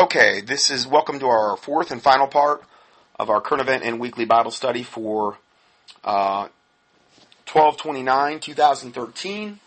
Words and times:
Okay, 0.00 0.40
this 0.40 0.70
is 0.70 0.86
welcome 0.86 1.18
to 1.18 1.26
our 1.26 1.58
fourth 1.58 1.90
and 1.90 2.00
final 2.02 2.26
part 2.26 2.64
of 3.18 3.28
our 3.28 3.42
current 3.42 3.60
event 3.60 3.84
and 3.84 4.00
weekly 4.00 4.24
Bible 4.24 4.50
study 4.50 4.82
for 4.82 5.36
uh, 6.02 6.48
1229 7.52 8.40
2013. 8.40 9.60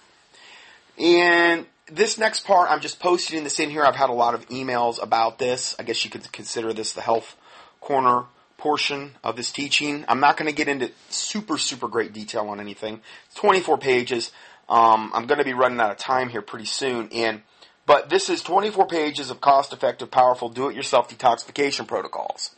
And 0.97 1.67
this 1.85 2.17
next 2.17 2.47
part, 2.47 2.71
I'm 2.71 2.79
just 2.79 2.99
posting 2.99 3.43
this 3.43 3.59
in 3.59 3.69
here. 3.69 3.83
I've 3.83 3.95
had 3.95 4.09
a 4.09 4.13
lot 4.13 4.33
of 4.33 4.49
emails 4.49 4.99
about 4.99 5.37
this. 5.37 5.75
I 5.77 5.83
guess 5.83 6.03
you 6.03 6.09
could 6.09 6.31
consider 6.31 6.73
this 6.73 6.93
the 6.93 7.01
health 7.01 7.35
corner 7.79 8.23
portion 8.57 9.11
of 9.23 9.35
this 9.35 9.51
teaching. 9.51 10.03
I'm 10.07 10.19
not 10.19 10.35
going 10.35 10.49
to 10.49 10.55
get 10.55 10.67
into 10.67 10.89
super, 11.09 11.59
super 11.59 11.87
great 11.87 12.11
detail 12.11 12.47
on 12.47 12.59
anything. 12.59 13.01
It's 13.27 13.35
24 13.35 13.77
pages. 13.77 14.31
Um, 14.67 15.11
I'm 15.13 15.27
going 15.27 15.37
to 15.37 15.45
be 15.45 15.53
running 15.53 15.79
out 15.79 15.91
of 15.91 15.97
time 15.97 16.29
here 16.29 16.41
pretty 16.41 16.65
soon. 16.65 17.09
And 17.11 17.43
but 17.85 18.09
this 18.09 18.29
is 18.29 18.41
24 18.41 18.87
pages 18.87 19.29
of 19.29 19.41
cost-effective, 19.41 20.09
powerful, 20.09 20.49
do-it-yourself 20.49 21.09
detoxification 21.09 21.87
protocols. 21.87 22.51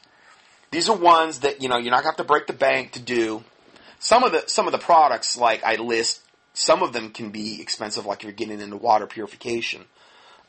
These 0.71 0.89
are 0.89 0.95
ones 0.95 1.39
that 1.39 1.61
you 1.61 1.69
know 1.69 1.77
you're 1.77 1.91
not 1.91 2.03
going 2.03 2.15
to 2.15 2.17
have 2.17 2.17
to 2.17 2.23
break 2.23 2.47
the 2.47 2.53
bank 2.53 2.93
to 2.93 2.99
do. 2.99 3.43
Some 3.99 4.23
of 4.23 4.31
the 4.31 4.43
some 4.47 4.65
of 4.67 4.71
the 4.71 4.77
products 4.77 5.37
like 5.37 5.63
I 5.63 5.75
list, 5.75 6.21
some 6.53 6.83
of 6.83 6.91
them 6.91 7.11
can 7.11 7.29
be 7.31 7.61
expensive, 7.61 8.05
like 8.05 8.19
if 8.19 8.23
you're 8.25 8.33
getting 8.33 8.59
into 8.59 8.77
water 8.77 9.07
purification. 9.07 9.85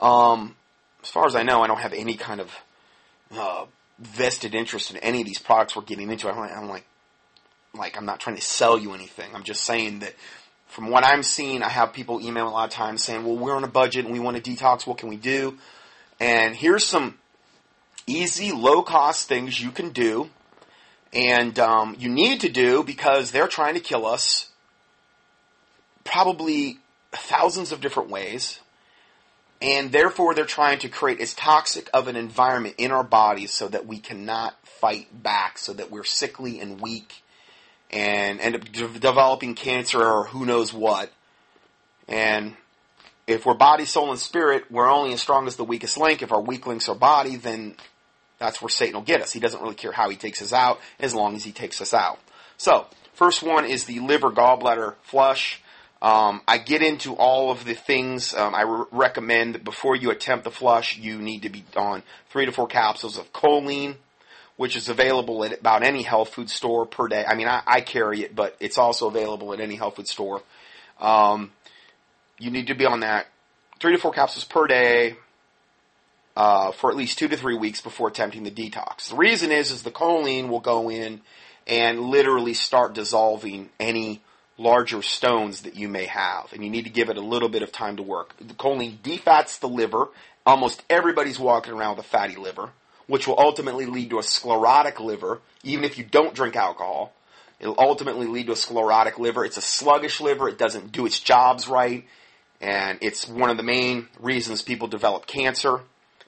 Um, 0.00 0.56
as 1.02 1.08
far 1.08 1.26
as 1.26 1.36
I 1.36 1.42
know, 1.42 1.62
I 1.62 1.68
don't 1.68 1.78
have 1.78 1.92
any 1.92 2.14
kind 2.16 2.40
of 2.40 2.52
uh, 3.30 3.66
vested 3.98 4.54
interest 4.54 4.90
in 4.90 4.96
any 4.98 5.20
of 5.20 5.26
these 5.26 5.38
products 5.38 5.76
we're 5.76 5.82
getting 5.82 6.10
into. 6.10 6.28
I'm 6.28 6.68
like, 6.68 6.86
like 7.72 7.96
I'm 7.96 8.06
not 8.06 8.20
trying 8.20 8.36
to 8.36 8.42
sell 8.42 8.78
you 8.78 8.94
anything. 8.94 9.34
I'm 9.34 9.44
just 9.44 9.62
saying 9.62 10.00
that 10.00 10.14
from 10.76 10.90
what 10.90 11.06
I'm 11.06 11.22
seeing, 11.22 11.62
I 11.62 11.70
have 11.70 11.94
people 11.94 12.20
email 12.20 12.46
a 12.46 12.50
lot 12.50 12.68
of 12.68 12.70
times 12.70 13.02
saying, 13.02 13.24
well, 13.24 13.34
we're 13.34 13.56
on 13.56 13.64
a 13.64 13.66
budget 13.66 14.04
and 14.04 14.12
we 14.12 14.20
want 14.20 14.36
to 14.36 14.42
detox. 14.42 14.86
What 14.86 14.98
can 14.98 15.08
we 15.08 15.16
do? 15.16 15.56
And 16.20 16.54
here's 16.54 16.84
some 16.84 17.16
easy, 18.06 18.52
low 18.52 18.82
cost 18.82 19.26
things 19.26 19.58
you 19.58 19.70
can 19.70 19.88
do 19.88 20.28
and 21.14 21.58
um, 21.58 21.96
you 21.98 22.10
need 22.10 22.42
to 22.42 22.50
do 22.50 22.82
because 22.82 23.30
they're 23.30 23.48
trying 23.48 23.72
to 23.72 23.80
kill 23.80 24.04
us 24.04 24.50
probably 26.04 26.76
thousands 27.10 27.72
of 27.72 27.80
different 27.80 28.10
ways. 28.10 28.60
And 29.62 29.90
therefore, 29.90 30.34
they're 30.34 30.44
trying 30.44 30.80
to 30.80 30.90
create 30.90 31.22
as 31.22 31.32
toxic 31.32 31.88
of 31.94 32.06
an 32.06 32.16
environment 32.16 32.74
in 32.76 32.92
our 32.92 33.02
bodies 33.02 33.50
so 33.50 33.66
that 33.68 33.86
we 33.86 33.98
cannot 33.98 34.54
fight 34.66 35.22
back, 35.22 35.56
so 35.56 35.72
that 35.72 35.90
we're 35.90 36.04
sickly 36.04 36.60
and 36.60 36.82
weak 36.82 37.22
and 37.96 38.40
end 38.40 38.54
up 38.54 38.64
de- 38.70 38.98
developing 38.98 39.54
cancer 39.54 40.02
or 40.02 40.24
who 40.24 40.44
knows 40.44 40.72
what. 40.72 41.10
And 42.08 42.54
if 43.26 43.46
we're 43.46 43.54
body, 43.54 43.86
soul, 43.86 44.10
and 44.10 44.20
spirit, 44.20 44.70
we're 44.70 44.90
only 44.90 45.14
as 45.14 45.22
strong 45.22 45.46
as 45.46 45.56
the 45.56 45.64
weakest 45.64 45.96
link. 45.96 46.22
If 46.22 46.30
our 46.30 46.40
weak 46.40 46.66
links 46.66 46.88
are 46.88 46.94
body, 46.94 47.36
then 47.36 47.74
that's 48.38 48.60
where 48.60 48.68
Satan 48.68 48.94
will 48.94 49.02
get 49.02 49.22
us. 49.22 49.32
He 49.32 49.40
doesn't 49.40 49.60
really 49.62 49.74
care 49.74 49.92
how 49.92 50.10
he 50.10 50.16
takes 50.16 50.42
us 50.42 50.52
out 50.52 50.78
as 51.00 51.14
long 51.14 51.36
as 51.36 51.44
he 51.44 51.52
takes 51.52 51.80
us 51.80 51.94
out. 51.94 52.18
So, 52.58 52.86
first 53.14 53.42
one 53.42 53.64
is 53.64 53.84
the 53.84 54.00
liver 54.00 54.30
gallbladder 54.30 54.94
flush. 55.02 55.62
Um, 56.02 56.42
I 56.46 56.58
get 56.58 56.82
into 56.82 57.14
all 57.14 57.50
of 57.50 57.64
the 57.64 57.74
things. 57.74 58.34
Um, 58.34 58.54
I 58.54 58.62
re- 58.62 58.84
recommend 58.92 59.64
before 59.64 59.96
you 59.96 60.10
attempt 60.10 60.44
the 60.44 60.50
flush, 60.50 60.98
you 60.98 61.16
need 61.18 61.42
to 61.42 61.48
be 61.48 61.64
on 61.74 62.02
three 62.28 62.44
to 62.44 62.52
four 62.52 62.66
capsules 62.66 63.16
of 63.16 63.32
choline 63.32 63.96
which 64.56 64.76
is 64.76 64.88
available 64.88 65.44
at 65.44 65.60
about 65.60 65.82
any 65.82 66.02
health 66.02 66.30
food 66.30 66.50
store 66.50 66.86
per 66.86 67.08
day. 67.08 67.24
I 67.26 67.34
mean, 67.34 67.48
I, 67.48 67.62
I 67.66 67.80
carry 67.80 68.22
it, 68.22 68.34
but 68.34 68.56
it's 68.60 68.78
also 68.78 69.08
available 69.08 69.52
at 69.52 69.60
any 69.60 69.76
health 69.76 69.96
food 69.96 70.08
store. 70.08 70.42
Um, 71.00 71.52
you 72.38 72.50
need 72.50 72.68
to 72.68 72.74
be 72.74 72.86
on 72.86 73.00
that 73.00 73.26
three 73.80 73.92
to 73.92 73.98
four 73.98 74.12
capsules 74.12 74.44
per 74.44 74.66
day 74.66 75.16
uh, 76.36 76.72
for 76.72 76.90
at 76.90 76.96
least 76.96 77.18
two 77.18 77.28
to 77.28 77.36
three 77.36 77.56
weeks 77.56 77.80
before 77.80 78.08
attempting 78.08 78.44
the 78.44 78.50
detox. 78.50 79.08
The 79.10 79.16
reason 79.16 79.52
is, 79.52 79.70
is 79.70 79.82
the 79.82 79.90
choline 79.90 80.48
will 80.48 80.60
go 80.60 80.90
in 80.90 81.20
and 81.66 82.00
literally 82.00 82.54
start 82.54 82.94
dissolving 82.94 83.70
any 83.80 84.22
larger 84.58 85.02
stones 85.02 85.62
that 85.62 85.76
you 85.76 85.88
may 85.88 86.06
have, 86.06 86.50
and 86.52 86.64
you 86.64 86.70
need 86.70 86.84
to 86.84 86.90
give 86.90 87.10
it 87.10 87.18
a 87.18 87.22
little 87.22 87.48
bit 87.48 87.62
of 87.62 87.72
time 87.72 87.96
to 87.96 88.02
work. 88.02 88.34
The 88.38 88.54
choline 88.54 89.02
defats 89.02 89.58
the 89.58 89.68
liver. 89.68 90.08
Almost 90.46 90.82
everybody's 90.88 91.38
walking 91.38 91.74
around 91.74 91.96
with 91.96 92.06
a 92.06 92.08
fatty 92.08 92.36
liver 92.36 92.70
which 93.06 93.26
will 93.26 93.38
ultimately 93.38 93.86
lead 93.86 94.10
to 94.10 94.18
a 94.18 94.22
sclerotic 94.22 95.00
liver, 95.00 95.40
even 95.62 95.84
if 95.84 95.98
you 95.98 96.04
don't 96.04 96.34
drink 96.34 96.56
alcohol. 96.56 97.12
It'll 97.58 97.78
ultimately 97.78 98.26
lead 98.26 98.46
to 98.46 98.52
a 98.52 98.56
sclerotic 98.56 99.18
liver. 99.18 99.44
It's 99.44 99.56
a 99.56 99.62
sluggish 99.62 100.20
liver. 100.20 100.48
It 100.48 100.58
doesn't 100.58 100.92
do 100.92 101.06
its 101.06 101.20
jobs 101.20 101.68
right. 101.68 102.04
And 102.60 102.98
it's 103.00 103.28
one 103.28 103.50
of 103.50 103.56
the 103.56 103.62
main 103.62 104.08
reasons 104.20 104.62
people 104.62 104.88
develop 104.88 105.26
cancer 105.26 105.80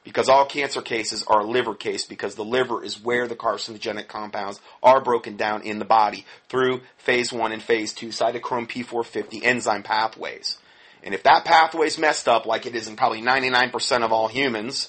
because 0.04 0.30
all 0.30 0.46
cancer 0.46 0.80
cases 0.80 1.22
are 1.26 1.40
a 1.40 1.46
liver 1.46 1.74
case 1.74 2.06
because 2.06 2.34
the 2.34 2.44
liver 2.44 2.82
is 2.82 3.02
where 3.02 3.28
the 3.28 3.36
carcinogenic 3.36 4.08
compounds 4.08 4.58
are 4.82 5.02
broken 5.02 5.36
down 5.36 5.62
in 5.62 5.78
the 5.78 5.84
body 5.84 6.24
through 6.48 6.80
phase 6.96 7.30
1 7.30 7.52
and 7.52 7.62
phase 7.62 7.92
2 7.92 8.08
cytochrome 8.08 8.66
P450 8.68 9.42
enzyme 9.42 9.82
pathways. 9.82 10.56
And 11.02 11.14
if 11.14 11.22
that 11.24 11.44
pathway 11.44 11.88
is 11.88 11.98
messed 11.98 12.26
up 12.26 12.46
like 12.46 12.64
it 12.64 12.74
is 12.74 12.88
in 12.88 12.96
probably 12.96 13.20
99% 13.20 14.02
of 14.02 14.12
all 14.12 14.28
humans, 14.28 14.88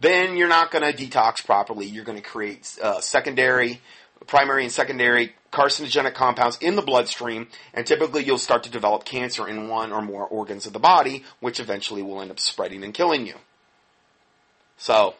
then 0.00 0.36
you're 0.36 0.48
not 0.48 0.70
going 0.70 0.90
to 0.90 0.96
detox 0.96 1.44
properly. 1.44 1.86
You're 1.86 2.04
going 2.04 2.18
to 2.18 2.24
create 2.28 2.76
uh, 2.82 3.00
secondary, 3.00 3.80
primary 4.26 4.64
and 4.64 4.72
secondary 4.72 5.34
carcinogenic 5.52 6.14
compounds 6.14 6.58
in 6.58 6.76
the 6.76 6.82
bloodstream, 6.82 7.48
and 7.72 7.86
typically 7.86 8.24
you'll 8.24 8.38
start 8.38 8.64
to 8.64 8.70
develop 8.70 9.04
cancer 9.04 9.48
in 9.48 9.68
one 9.68 9.92
or 9.92 10.02
more 10.02 10.26
organs 10.26 10.66
of 10.66 10.72
the 10.72 10.78
body, 10.78 11.24
which 11.40 11.60
eventually 11.60 12.02
will 12.02 12.20
end 12.20 12.30
up 12.30 12.38
spreading 12.38 12.84
and 12.84 12.92
killing 12.92 13.26
you. 13.26 13.34
So, 14.76 15.14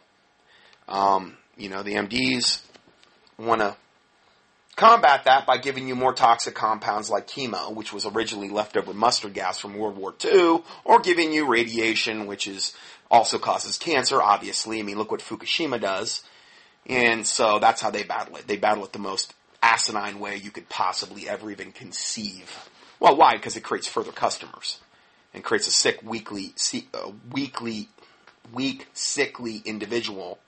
um, 0.88 1.38
you 1.56 1.70
know, 1.70 1.82
the 1.82 1.94
MDs 1.94 2.60
want 3.38 3.62
to 3.62 3.76
combat 4.76 5.24
that 5.24 5.46
by 5.46 5.56
giving 5.56 5.88
you 5.88 5.96
more 5.96 6.12
toxic 6.12 6.54
compounds 6.54 7.08
like 7.08 7.26
chemo, 7.26 7.74
which 7.74 7.92
was 7.92 8.04
originally 8.04 8.50
leftover 8.50 8.92
mustard 8.92 9.32
gas 9.32 9.58
from 9.58 9.74
World 9.74 9.96
War 9.96 10.14
II, 10.22 10.60
or 10.84 11.00
giving 11.00 11.32
you 11.32 11.46
radiation, 11.46 12.26
which 12.26 12.46
is 12.46 12.74
also 13.10 13.38
causes 13.38 13.78
cancer, 13.78 14.22
obviously. 14.22 14.80
I 14.80 14.82
mean, 14.82 14.98
look 14.98 15.10
what 15.10 15.20
Fukushima 15.20 15.80
does. 15.80 16.22
And 16.86 17.26
so 17.26 17.58
that's 17.58 17.80
how 17.80 17.90
they 17.90 18.04
battle 18.04 18.36
it. 18.36 18.46
They 18.46 18.56
battle 18.56 18.84
it 18.84 18.92
the 18.92 18.98
most 18.98 19.34
asinine 19.62 20.20
way 20.20 20.36
you 20.36 20.50
could 20.50 20.68
possibly 20.68 21.28
ever 21.28 21.50
even 21.50 21.72
conceive. 21.72 22.68
Well, 23.00 23.16
why? 23.16 23.32
Because 23.32 23.56
it 23.56 23.62
creates 23.62 23.88
further 23.88 24.12
customers 24.12 24.80
and 25.34 25.42
creates 25.42 25.66
a 25.66 25.72
sick, 25.72 26.00
weakly, 26.02 26.54
uh, 26.94 27.10
weak, 27.32 28.86
sickly 28.94 29.62
individual 29.64 30.38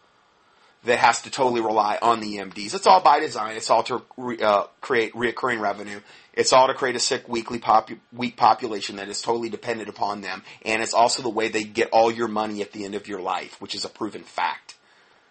that 0.84 0.99
has 0.99 1.22
to 1.22 1.31
totally 1.31 1.61
rely 1.61 1.99
on 2.00 2.21
the 2.21 2.37
MDs. 2.37 2.75
It's 2.75 2.87
all 2.87 3.00
by 3.00 3.21
design. 3.21 3.56
It's 3.56 3.71
all 3.71 3.83
to 3.84 4.03
re, 4.16 4.39
uh, 4.39 4.65
create 4.81 5.12
reoccurring 5.12 5.61
revenue. 5.61 6.00
It's 6.33 6.53
all 6.53 6.69
to 6.69 6.75
create 6.75 6.94
a 6.94 7.00
sick, 7.00 7.28
weakly 7.28 7.59
popu- 7.59 7.99
weak 8.12 8.37
population 8.37 8.97
that 8.97 9.09
is 9.09 9.21
totally 9.21 9.49
dependent 9.49 9.88
upon 9.88 10.21
them. 10.21 10.44
And 10.65 10.83
it's 10.83 10.94
also 10.94 11.22
the 11.22 11.31
way 11.31 11.49
they 11.49 11.65
get 11.65 11.91
all 11.91 12.12
your 12.12 12.28
money 12.28 12.62
at 12.62 12.72
the 12.72 12.84
end 12.84 12.94
of 12.94 13.09
your 13.09 13.21
life, 13.21 13.61
which 13.61 13.75
is 13.75 13.84
a 13.84 13.88
proven 13.88 14.22
fact. 14.22 14.77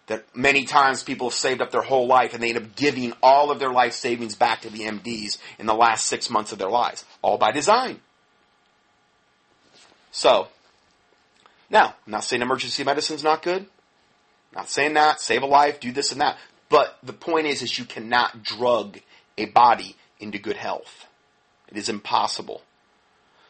That 0.08 0.24
many 0.36 0.64
times 0.64 1.02
people 1.02 1.30
have 1.30 1.38
saved 1.38 1.62
up 1.62 1.70
their 1.70 1.82
whole 1.82 2.06
life 2.06 2.34
and 2.34 2.42
they 2.42 2.50
end 2.50 2.58
up 2.58 2.76
giving 2.76 3.14
all 3.22 3.50
of 3.50 3.58
their 3.58 3.72
life 3.72 3.94
savings 3.94 4.34
back 4.34 4.62
to 4.62 4.70
the 4.70 4.80
MDs 4.80 5.38
in 5.58 5.66
the 5.66 5.74
last 5.74 6.06
six 6.06 6.28
months 6.28 6.52
of 6.52 6.58
their 6.58 6.70
lives. 6.70 7.04
All 7.22 7.38
by 7.38 7.52
design. 7.52 8.00
So, 10.10 10.48
now, 11.70 11.94
I'm 12.06 12.12
not 12.12 12.24
saying 12.24 12.42
emergency 12.42 12.84
medicine's 12.84 13.24
not 13.24 13.42
good. 13.42 13.66
Not 14.54 14.68
saying 14.68 14.94
that, 14.94 15.20
save 15.20 15.42
a 15.42 15.46
life, 15.46 15.80
do 15.80 15.92
this 15.92 16.12
and 16.12 16.20
that. 16.20 16.38
But 16.68 16.98
the 17.02 17.12
point 17.12 17.46
is, 17.46 17.62
is 17.62 17.78
you 17.78 17.84
cannot 17.84 18.42
drug 18.42 18.98
a 19.36 19.46
body 19.46 19.96
into 20.20 20.38
good 20.38 20.56
health. 20.56 21.06
It 21.68 21.76
is 21.76 21.88
impossible. 21.88 22.62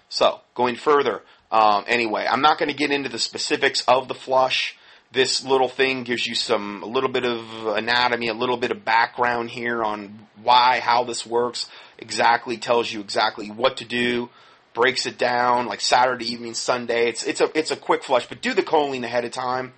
So, 0.08 0.40
going 0.54 0.76
further, 0.76 1.22
um, 1.50 1.84
anyway, 1.86 2.26
I'm 2.28 2.40
not 2.40 2.58
going 2.58 2.70
to 2.70 2.76
get 2.76 2.90
into 2.90 3.08
the 3.08 3.18
specifics 3.18 3.82
of 3.86 4.08
the 4.08 4.14
flush. 4.14 4.76
This 5.12 5.44
little 5.44 5.68
thing 5.68 6.04
gives 6.04 6.26
you 6.26 6.34
some, 6.34 6.82
a 6.82 6.86
little 6.86 7.10
bit 7.10 7.24
of 7.24 7.66
anatomy, 7.66 8.28
a 8.28 8.34
little 8.34 8.56
bit 8.56 8.70
of 8.70 8.84
background 8.84 9.50
here 9.50 9.82
on 9.82 10.26
why, 10.42 10.80
how 10.80 11.04
this 11.04 11.24
works, 11.24 11.68
exactly 11.98 12.58
tells 12.58 12.92
you 12.92 13.00
exactly 13.00 13.50
what 13.50 13.78
to 13.78 13.84
do, 13.84 14.28
breaks 14.74 15.06
it 15.06 15.18
down, 15.18 15.66
like 15.66 15.80
Saturday 15.80 16.30
evening, 16.30 16.54
Sunday. 16.54 17.08
It's, 17.08 17.24
it's 17.24 17.40
a, 17.40 17.58
it's 17.58 17.70
a 17.70 17.76
quick 17.76 18.04
flush, 18.04 18.28
but 18.28 18.42
do 18.42 18.52
the 18.52 18.62
choline 18.62 19.04
ahead 19.04 19.24
of 19.24 19.32
time 19.32 19.72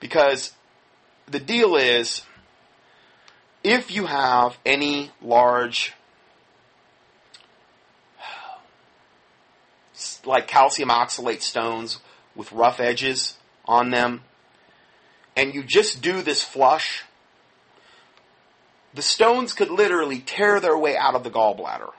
because 0.00 0.52
the 1.30 1.40
deal 1.40 1.76
is 1.76 2.22
if 3.64 3.90
you 3.90 4.06
have 4.06 4.56
any 4.64 5.10
large 5.20 5.92
like 10.24 10.46
calcium 10.48 10.88
oxalate 10.88 11.40
stones 11.40 12.00
with 12.34 12.52
rough 12.52 12.80
edges 12.80 13.36
on 13.64 13.90
them 13.90 14.22
and 15.36 15.54
you 15.54 15.62
just 15.62 16.02
do 16.02 16.22
this 16.22 16.42
flush 16.42 17.04
the 18.94 19.02
stones 19.02 19.52
could 19.52 19.70
literally 19.70 20.20
tear 20.20 20.58
their 20.58 20.76
way 20.76 20.96
out 20.96 21.14
of 21.14 21.22
the 21.22 21.30
gallbladder. 21.30 21.90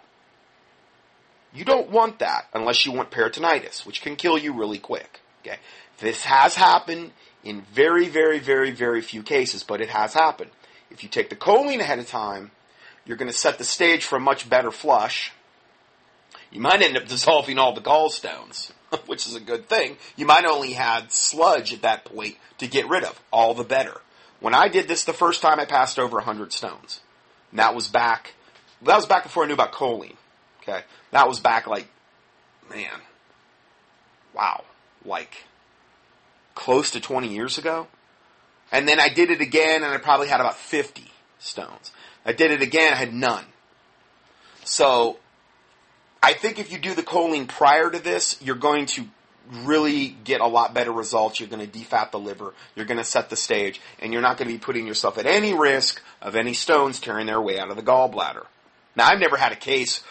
You 1.53 1.63
don't 1.63 1.91
want 1.91 2.19
that 2.19 2.47
unless 2.53 2.85
you 2.85 2.91
want 2.91 3.11
peritonitis 3.11 3.85
which 3.85 4.01
can 4.01 4.15
kill 4.15 4.37
you 4.37 4.53
really 4.53 4.79
quick 4.79 5.19
okay 5.41 5.57
this 5.99 6.23
has 6.25 6.55
happened 6.55 7.11
in 7.43 7.61
very, 7.73 8.07
very, 8.07 8.39
very, 8.39 8.71
very 8.71 9.01
few 9.01 9.23
cases, 9.23 9.63
but 9.63 9.81
it 9.81 9.89
has 9.89 10.13
happened. 10.13 10.51
If 10.91 11.03
you 11.03 11.09
take 11.09 11.29
the 11.29 11.35
choline 11.35 11.79
ahead 11.79 11.99
of 11.99 12.07
time, 12.07 12.51
you're 13.05 13.17
going 13.17 13.31
to 13.31 13.37
set 13.37 13.57
the 13.57 13.63
stage 13.63 14.03
for 14.03 14.17
a 14.17 14.19
much 14.19 14.49
better 14.49 14.71
flush. 14.71 15.31
You 16.51 16.61
might 16.61 16.81
end 16.81 16.97
up 16.97 17.07
dissolving 17.07 17.57
all 17.57 17.73
the 17.73 17.81
gallstones, 17.81 18.71
which 19.05 19.27
is 19.27 19.35
a 19.35 19.39
good 19.39 19.67
thing. 19.67 19.97
You 20.15 20.25
might 20.25 20.45
only 20.45 20.73
have 20.73 21.11
sludge 21.11 21.73
at 21.73 21.81
that 21.81 22.05
point 22.05 22.35
to 22.59 22.67
get 22.67 22.89
rid 22.89 23.03
of. 23.03 23.19
All 23.31 23.53
the 23.53 23.63
better. 23.63 24.01
When 24.39 24.53
I 24.53 24.67
did 24.67 24.87
this 24.87 25.03
the 25.03 25.13
first 25.13 25.41
time, 25.41 25.59
I 25.59 25.65
passed 25.65 25.97
over 25.97 26.17
100 26.17 26.53
stones. 26.53 27.01
And 27.51 27.59
that 27.59 27.75
was 27.75 27.87
back, 27.87 28.33
that 28.83 28.95
was 28.95 29.05
back 29.05 29.23
before 29.23 29.43
I 29.43 29.47
knew 29.47 29.53
about 29.53 29.71
choline. 29.71 30.15
Okay. 30.61 30.81
That 31.11 31.27
was 31.27 31.39
back 31.39 31.65
like, 31.65 31.87
man, 32.69 32.99
wow, 34.33 34.63
like 35.05 35.45
close 36.57 36.89
to 36.91 36.99
20 36.99 37.27
years 37.27 37.59
ago. 37.59 37.85
And 38.71 38.87
then 38.87 38.99
I 38.99 39.09
did 39.09 39.29
it 39.29 39.41
again 39.41 39.83
and 39.83 39.93
I 39.93 39.97
probably 39.97 40.27
had 40.27 40.41
about 40.41 40.57
50 40.57 41.03
stones. 41.37 41.91
I 42.25 42.33
did 42.33 42.51
it 42.51 42.63
again, 42.63 42.91
I 42.91 42.95
had 42.95 43.13
none. 43.13 43.45
So 44.65 45.17
I 46.21 46.33
think 46.33 46.57
if 46.57 46.71
you 46.71 46.79
do 46.79 46.95
the 46.95 47.03
choline 47.03 47.47
prior 47.47 47.91
to 47.91 47.99
this, 47.99 48.41
you're 48.41 48.55
going 48.55 48.87
to 48.87 49.05
really 49.63 50.09
get 50.23 50.41
a 50.41 50.47
lot 50.47 50.73
better 50.73 50.91
results. 50.91 51.39
You're 51.39 51.47
going 51.47 51.65
to 51.65 51.71
defat 51.71 52.11
the 52.11 52.19
liver. 52.19 52.53
You're 52.75 52.87
going 52.87 52.97
to 52.97 53.03
set 53.03 53.29
the 53.29 53.37
stage, 53.37 53.79
and 53.99 54.11
you're 54.11 54.21
not 54.21 54.37
going 54.37 54.49
to 54.49 54.53
be 54.53 54.59
putting 54.59 54.85
yourself 54.85 55.17
at 55.17 55.25
any 55.25 55.53
risk 55.53 56.01
of 56.21 56.35
any 56.35 56.53
stones 56.53 56.99
tearing 56.99 57.27
their 57.27 57.39
way 57.39 57.59
out 57.59 57.69
of 57.69 57.77
the 57.77 57.83
gallbladder. 57.83 58.45
Now, 58.95 59.07
I've 59.07 59.19
never 59.19 59.37
had 59.37 59.53
a 59.53 59.55
case 59.55 60.03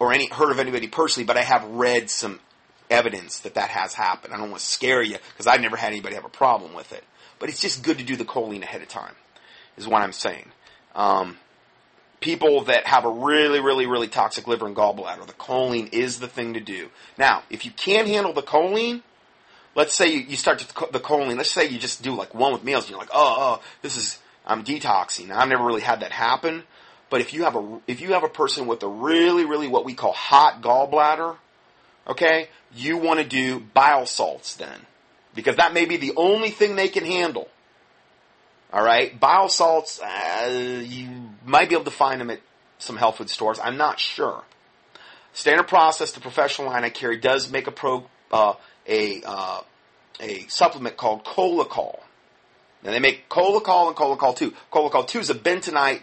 or 0.00 0.12
any 0.12 0.26
heard 0.26 0.50
of 0.50 0.58
anybody 0.58 0.88
personally, 0.88 1.26
but 1.26 1.36
I 1.36 1.42
have 1.42 1.64
read 1.66 2.10
some 2.10 2.40
evidence 2.90 3.40
that 3.40 3.54
that 3.54 3.70
has 3.70 3.94
happened. 3.94 4.34
I 4.34 4.36
don't 4.36 4.50
want 4.50 4.60
to 4.60 4.66
scare 4.66 5.02
you 5.02 5.16
because 5.32 5.46
I've 5.46 5.60
never 5.60 5.76
had 5.76 5.92
anybody 5.92 6.16
have 6.16 6.24
a 6.24 6.30
problem 6.30 6.74
with 6.74 6.92
it. 6.92 7.04
But 7.38 7.48
it's 7.48 7.60
just 7.60 7.82
good 7.82 7.98
to 7.98 8.04
do 8.04 8.16
the 8.16 8.24
choline 8.24 8.62
ahead 8.62 8.82
of 8.82 8.88
time, 8.88 9.14
is 9.76 9.88
what 9.88 10.02
I'm 10.02 10.12
saying. 10.12 10.50
Um, 10.94 11.38
people 12.20 12.64
that 12.64 12.86
have 12.86 13.04
a 13.04 13.10
really, 13.10 13.60
really, 13.60 13.86
really 13.86 14.08
toxic 14.08 14.46
liver 14.46 14.66
and 14.66 14.76
gallbladder, 14.76 15.26
the 15.26 15.32
choline 15.32 15.92
is 15.92 16.18
the 16.20 16.28
thing 16.28 16.54
to 16.54 16.60
do. 16.60 16.90
Now, 17.16 17.42
if 17.48 17.64
you 17.64 17.70
can't 17.70 18.06
handle 18.06 18.34
the 18.34 18.42
choline, 18.42 19.02
let's 19.74 19.94
say 19.94 20.12
you, 20.12 20.20
you 20.20 20.36
start 20.36 20.58
to 20.58 20.92
the 20.92 21.00
choline, 21.00 21.36
let's 21.36 21.50
say 21.50 21.66
you 21.68 21.78
just 21.78 22.02
do 22.02 22.14
like 22.14 22.34
one 22.34 22.52
with 22.52 22.64
meals 22.64 22.84
and 22.84 22.90
you're 22.90 23.00
like, 23.00 23.10
oh, 23.12 23.36
oh, 23.38 23.62
this 23.80 23.96
is, 23.96 24.18
I'm 24.46 24.64
detoxing. 24.64 25.28
Now, 25.28 25.40
I've 25.40 25.48
never 25.48 25.64
really 25.64 25.80
had 25.80 26.00
that 26.00 26.12
happen. 26.12 26.64
But 27.08 27.20
if 27.20 27.34
you 27.34 27.44
have 27.44 27.56
a, 27.56 27.80
if 27.88 28.00
you 28.00 28.12
have 28.12 28.22
a 28.22 28.28
person 28.28 28.66
with 28.66 28.82
a 28.82 28.88
really, 28.88 29.44
really 29.44 29.66
what 29.66 29.84
we 29.84 29.94
call 29.94 30.12
hot 30.12 30.62
gallbladder, 30.62 31.36
okay, 32.06 32.48
you 32.74 32.98
want 32.98 33.20
to 33.20 33.26
do 33.26 33.60
bile 33.60 34.06
salts 34.06 34.54
then. 34.54 34.86
Because 35.34 35.56
that 35.56 35.72
may 35.72 35.84
be 35.84 35.96
the 35.96 36.12
only 36.16 36.50
thing 36.50 36.76
they 36.76 36.88
can 36.88 37.04
handle. 37.04 37.48
All 38.72 38.84
right, 38.84 39.18
bile 39.18 39.48
salts. 39.48 40.00
Uh, 40.00 40.82
you 40.84 41.08
might 41.44 41.68
be 41.68 41.74
able 41.74 41.84
to 41.84 41.90
find 41.90 42.20
them 42.20 42.30
at 42.30 42.40
some 42.78 42.96
health 42.96 43.18
food 43.18 43.30
stores. 43.30 43.58
I'm 43.62 43.76
not 43.76 43.98
sure. 43.98 44.42
Standard 45.32 45.68
process, 45.68 46.12
the 46.12 46.20
professional 46.20 46.68
line 46.68 46.84
I 46.84 46.90
carry 46.90 47.16
does 47.16 47.50
make 47.50 47.66
a 47.66 47.72
pro 47.72 48.06
uh, 48.32 48.54
a 48.86 49.22
uh, 49.24 49.60
a 50.20 50.46
supplement 50.48 50.96
called 50.96 51.24
Cholacol. 51.24 52.00
Now 52.82 52.90
they 52.90 52.98
make 52.98 53.28
Cholacol 53.28 53.88
and 53.88 53.96
Cholacol 53.96 54.36
two. 54.36 54.54
Cholacol 54.72 55.06
two 55.06 55.20
is 55.20 55.30
a 55.30 55.34
bentonite. 55.34 56.02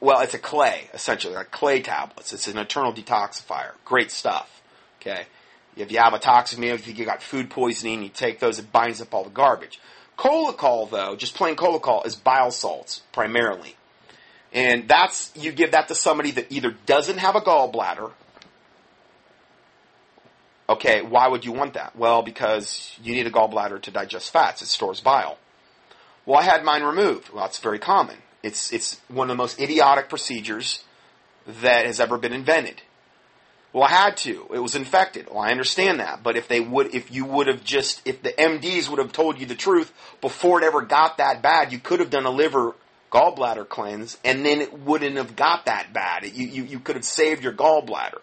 Well, 0.00 0.20
it's 0.20 0.34
a 0.34 0.38
clay 0.38 0.88
essentially, 0.92 1.34
like 1.34 1.50
clay 1.50 1.80
tablets. 1.80 2.32
It's 2.32 2.46
an 2.46 2.58
internal 2.58 2.92
detoxifier. 2.92 3.72
Great 3.84 4.10
stuff. 4.10 4.62
Okay, 5.06 5.26
if 5.76 5.92
you 5.92 5.98
have 5.98 6.14
a 6.14 6.60
meal, 6.60 6.74
if 6.74 6.86
you 6.86 7.04
got 7.04 7.22
food 7.22 7.50
poisoning, 7.50 8.02
you 8.02 8.08
take 8.08 8.38
those. 8.38 8.58
It 8.58 8.72
binds 8.72 9.02
up 9.02 9.12
all 9.12 9.24
the 9.24 9.30
garbage. 9.30 9.78
Cholacol, 10.16 10.90
though, 10.90 11.14
just 11.14 11.34
plain 11.34 11.56
cholacol, 11.56 12.06
is 12.06 12.16
bile 12.16 12.50
salts 12.50 13.02
primarily. 13.12 13.76
And 14.52 14.88
that's, 14.88 15.32
you 15.34 15.52
give 15.52 15.72
that 15.72 15.88
to 15.88 15.94
somebody 15.94 16.30
that 16.32 16.50
either 16.50 16.74
doesn't 16.86 17.18
have 17.18 17.34
a 17.34 17.40
gallbladder. 17.40 18.12
Okay, 20.68 21.02
why 21.02 21.28
would 21.28 21.44
you 21.44 21.52
want 21.52 21.74
that? 21.74 21.94
Well, 21.96 22.22
because 22.22 22.96
you 23.02 23.12
need 23.12 23.26
a 23.26 23.30
gallbladder 23.30 23.82
to 23.82 23.90
digest 23.90 24.32
fats. 24.32 24.62
It 24.62 24.68
stores 24.68 25.00
bile. 25.00 25.38
Well, 26.24 26.38
I 26.38 26.44
had 26.44 26.64
mine 26.64 26.82
removed. 26.82 27.30
Well, 27.30 27.44
it's 27.44 27.58
very 27.58 27.78
common. 27.78 28.16
It's, 28.42 28.72
it's 28.72 29.00
one 29.08 29.28
of 29.28 29.36
the 29.36 29.42
most 29.42 29.60
idiotic 29.60 30.08
procedures 30.08 30.82
that 31.60 31.84
has 31.84 32.00
ever 32.00 32.16
been 32.16 32.32
invented. 32.32 32.80
Well, 33.74 33.82
I 33.82 33.88
had 33.88 34.16
to. 34.18 34.46
It 34.54 34.60
was 34.60 34.76
infected. 34.76 35.26
Well, 35.28 35.40
I 35.40 35.50
understand 35.50 35.98
that. 35.98 36.22
But 36.22 36.36
if 36.36 36.46
they 36.46 36.60
would, 36.60 36.94
if 36.94 37.10
you 37.10 37.24
would 37.24 37.48
have 37.48 37.64
just, 37.64 38.00
if 38.06 38.22
the 38.22 38.30
MDs 38.30 38.88
would 38.88 39.00
have 39.00 39.12
told 39.12 39.40
you 39.40 39.46
the 39.46 39.56
truth 39.56 39.92
before 40.20 40.62
it 40.62 40.64
ever 40.64 40.80
got 40.80 41.18
that 41.18 41.42
bad, 41.42 41.72
you 41.72 41.80
could 41.80 41.98
have 41.98 42.08
done 42.08 42.24
a 42.24 42.30
liver 42.30 42.76
gallbladder 43.10 43.68
cleanse 43.68 44.16
and 44.24 44.46
then 44.46 44.60
it 44.60 44.72
wouldn't 44.72 45.16
have 45.16 45.34
got 45.34 45.66
that 45.66 45.92
bad. 45.92 46.24
You, 46.24 46.46
you, 46.46 46.62
you 46.62 46.78
could 46.78 46.94
have 46.94 47.04
saved 47.04 47.42
your 47.42 47.52
gallbladder. 47.52 48.22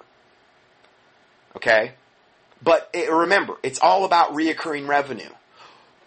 Okay? 1.57 1.95
But 2.63 2.89
it, 2.93 3.11
remember, 3.11 3.57
it's 3.61 3.79
all 3.79 4.05
about 4.05 4.31
reoccurring 4.31 4.87
revenue. 4.87 5.29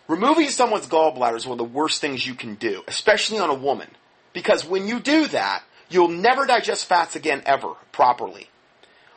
Removing 0.08 0.49
someone's 0.49 0.87
gallbladder 0.87 1.37
is 1.37 1.44
one 1.44 1.52
of 1.52 1.58
the 1.58 1.64
worst 1.64 2.00
things 2.00 2.26
you 2.26 2.35
can 2.35 2.55
do, 2.55 2.82
especially 2.88 3.38
on 3.41 3.50
a 3.50 3.55
woman. 3.55 3.91
Because 4.32 4.64
when 4.64 4.88
you 4.88 5.00
do 5.00 5.26
that, 5.29 5.64
you'll 5.91 6.08
never 6.08 6.46
digest 6.46 6.87
fats 6.87 7.14
again 7.14 7.43
ever 7.44 7.75
properly. 7.93 8.49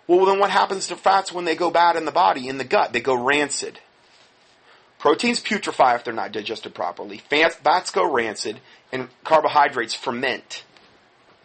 Well, 0.07 0.25
then 0.25 0.39
what 0.39 0.49
happens 0.49 0.87
to 0.87 0.95
fats 0.95 1.33
when 1.33 1.45
they 1.45 1.55
go 1.55 1.69
bad 1.69 1.97
in 1.97 2.05
the 2.05 2.11
body, 2.11 2.47
in 2.47 2.57
the 2.57 2.63
gut? 2.63 2.93
They 2.93 3.01
go 3.01 3.13
rancid. 3.13 3.79
Proteins 4.99 5.41
putrefy 5.41 5.95
if 5.95 6.03
they're 6.03 6.13
not 6.13 6.31
digested 6.31 6.73
properly. 6.73 7.19
Fats 7.29 7.91
go 7.91 8.09
rancid, 8.09 8.59
and 8.91 9.09
carbohydrates 9.23 9.93
ferment. 9.93 10.63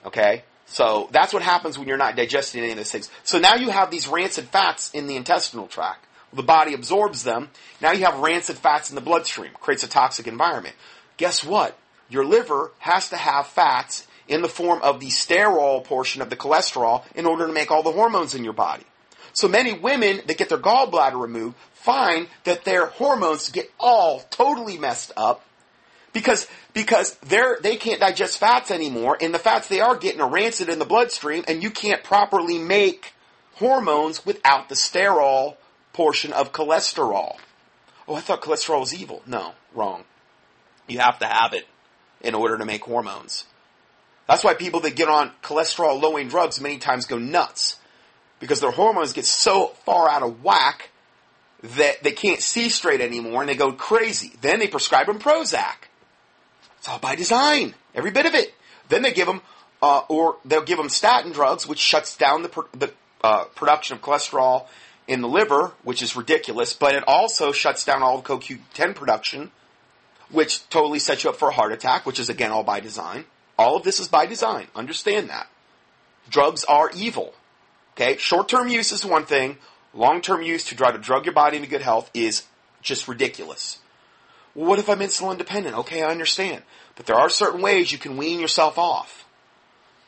Okay? 0.07 0.45
So 0.67 1.09
that's 1.13 1.35
what 1.35 1.43
happens 1.43 1.79
when 1.79 1.87
you're 1.87 1.99
not 1.99 2.17
digesting 2.17 2.63
any 2.63 2.71
of 2.71 2.79
those 2.79 2.91
things. 2.91 3.11
So 3.25 3.39
now 3.39 3.57
you 3.57 3.71
have 3.71 3.91
these 3.91 4.09
rancid 4.09 4.47
fats 4.47 4.91
in 4.93 5.07
the 5.07 5.17
intestinal 5.17 5.67
tract. 5.67 6.07
The 6.33 6.43
body 6.43 6.73
absorbs 6.73 7.25
them. 7.25 7.51
Now 7.83 7.93
you 7.93 8.07
have 8.07 8.21
rancid 8.21 8.57
fats 8.57 8.89
in 8.89 8.95
the 8.95 9.03
bloodstream. 9.03 9.53
Creates 9.61 9.85
a 9.85 9.89
toxic 9.89 10.27
environment. 10.27 10.75
Guess 11.19 11.45
what? 11.45 11.77
Your 12.09 12.25
liver 12.25 12.73
has 12.79 13.11
to 13.11 13.17
have 13.17 13.49
fats 13.49 14.07
in 14.29 14.43
the 14.43 14.49
form 14.49 14.81
of 14.83 15.01
the 15.01 15.09
sterol 15.09 15.85
portion 15.85 16.23
of 16.23 16.31
the 16.31 16.37
cholesterol 16.37 17.03
in 17.15 17.27
order 17.27 17.47
to 17.47 17.53
make 17.53 17.71
all 17.71 17.83
the 17.83 17.93
hormones 17.93 18.35
in 18.35 18.45
your 18.45 18.53
body. 18.53 18.85
So 19.33 19.49
many 19.49 19.73
women 19.73 20.21
that 20.27 20.39
get 20.39 20.49
their 20.49 20.59
gallbladder 20.59 21.21
removed 21.21 21.57
find 21.73 22.29
that 22.45 22.65
their 22.65 22.87
hormones 22.87 23.51
get 23.51 23.71
all 23.81 24.21
totally 24.31 24.79
messed 24.79 25.13
up 25.17 25.45
because 26.13 26.47
because 26.75 27.15
they're 27.23 27.59
they 27.63 27.77
can't 27.77 28.01
digest 28.01 28.39
fats 28.39 28.71
anymore 28.71 29.17
and 29.21 29.35
the 29.35 29.39
fats 29.39 29.69
they 29.69 29.81
are 29.81 29.97
getting 29.97 30.21
are 30.21 30.31
rancid 30.31 30.69
in 30.69 30.79
the 30.79 30.85
bloodstream 30.85 31.45
and 31.49 31.63
you 31.63 31.71
can't 31.71 32.05
properly 32.05 32.59
make 32.59 33.15
hormones 33.55 34.25
without 34.25 34.69
the 34.69 34.75
sterol 34.75 35.57
portion 35.93 36.33
of 36.33 36.53
cholesterol. 36.53 37.37
Oh, 38.09 38.15
I 38.15 38.21
thought 38.21 38.43
cholesterol 38.43 38.81
was 38.81 38.95
evil. 38.95 39.23
No, 39.27 39.53
wrong. 39.75 40.05
You 40.87 40.99
have 40.99 41.19
to 41.21 41.27
have 41.27 41.53
it 41.53 41.67
in 42.21 42.35
order 42.35 42.59
to 42.59 42.65
make 42.65 42.83
hormones. 42.83 43.47
That's 44.33 44.45
why 44.45 44.55
people 44.55 44.81
that 44.81 44.97
get 44.97 45.11
on 45.11 45.31
cholesterol 45.43 46.01
lowering 46.01 46.29
drugs 46.29 46.59
many 46.59 46.79
times 46.79 47.05
go 47.05 47.19
nuts. 47.19 47.79
Because 48.41 48.61
their 48.61 48.71
hormones 48.71 49.13
get 49.13 49.27
so 49.27 49.67
far 49.85 50.09
out 50.09 50.23
of 50.23 50.43
whack 50.43 50.89
that 51.63 52.03
they 52.03 52.13
can't 52.13 52.41
see 52.41 52.71
straight 52.71 53.03
anymore 53.03 53.43
and 53.43 53.49
they 53.51 53.55
go 53.55 53.73
crazy. 53.73 54.33
Then 54.41 54.59
they 54.59 54.69
prescribe 54.69 55.09
them 55.09 55.19
Prozac. 55.19 55.75
It's 56.79 56.89
all 56.89 56.99
by 56.99 57.15
design. 57.15 57.75
Every 57.95 58.11
bit 58.11 58.25
of 58.25 58.35
it. 58.35 58.55
Then 58.89 59.03
they 59.03 59.13
give 59.13 59.27
them, 59.27 59.43
uh, 59.83 60.05
or 60.09 60.39
they'll 60.47 60.63
give 60.63 60.79
them 60.79 60.89
statin 60.89 61.33
drugs, 61.33 61.69
which 61.69 61.79
shuts 61.79 62.17
down 62.17 62.41
the, 62.41 62.65
the 62.73 62.91
uh, 63.23 63.45
production 63.55 63.97
of 63.97 64.03
cholesterol 64.03 64.65
in 65.07 65.21
the 65.21 65.29
liver, 65.29 65.73
which 65.85 66.01
is 66.01 66.17
ridiculous, 66.17 66.73
but 66.73 66.95
it 66.95 67.05
also 67.07 67.53
shuts 67.53 67.85
down 67.85 68.03
all 68.03 68.23
the 68.23 68.27
CoQ10 68.27 68.95
production, 68.95 69.51
which 70.31 70.67
totally 70.71 71.01
sets 71.01 71.23
you 71.23 71.29
up 71.29 71.37
for 71.37 71.51
a 71.51 71.53
heart 71.53 71.73
attack, 71.73 72.07
which 72.07 72.19
is 72.19 72.31
again 72.31 72.51
all 72.51 72.65
by 72.65 72.81
design. 72.81 73.27
All 73.59 73.77
of 73.77 73.85
this 73.85 74.01
is 74.01 74.09
by 74.09 74.27
design. 74.27 74.67
Understand 74.75 75.31
that. 75.31 75.49
Drugs 76.29 76.65
are 76.65 76.91
evil. 76.95 77.35
Okay? 77.95 78.17
Short 78.17 78.49
term 78.49 78.69
use 78.69 78.93
is 78.93 79.05
one 79.05 79.25
thing. 79.25 79.59
Long 79.95 80.21
term 80.23 80.43
use 80.43 80.65
to 80.67 80.77
try 80.77 80.91
to 80.91 80.99
drug 80.99 81.27
your 81.27 81.35
body 81.35 81.57
into 81.57 81.69
good 81.69 81.83
health 81.83 82.11
is 82.15 82.45
just 82.81 83.09
ridiculous. 83.09 83.79
Well, 84.55 84.67
what 84.67 84.79
if 84.79 84.89
I'm 84.89 85.01
insulin 85.01 85.39
dependent? 85.39 85.77
Okay, 85.79 86.03
I 86.03 86.11
understand. 86.11 86.63
But 86.97 87.07
there 87.07 87.17
are 87.17 87.31
certain 87.31 87.63
ways 87.63 87.93
you 87.93 87.99
can 87.99 88.17
wean 88.17 88.41
yourself 88.41 88.79
off. 88.79 89.25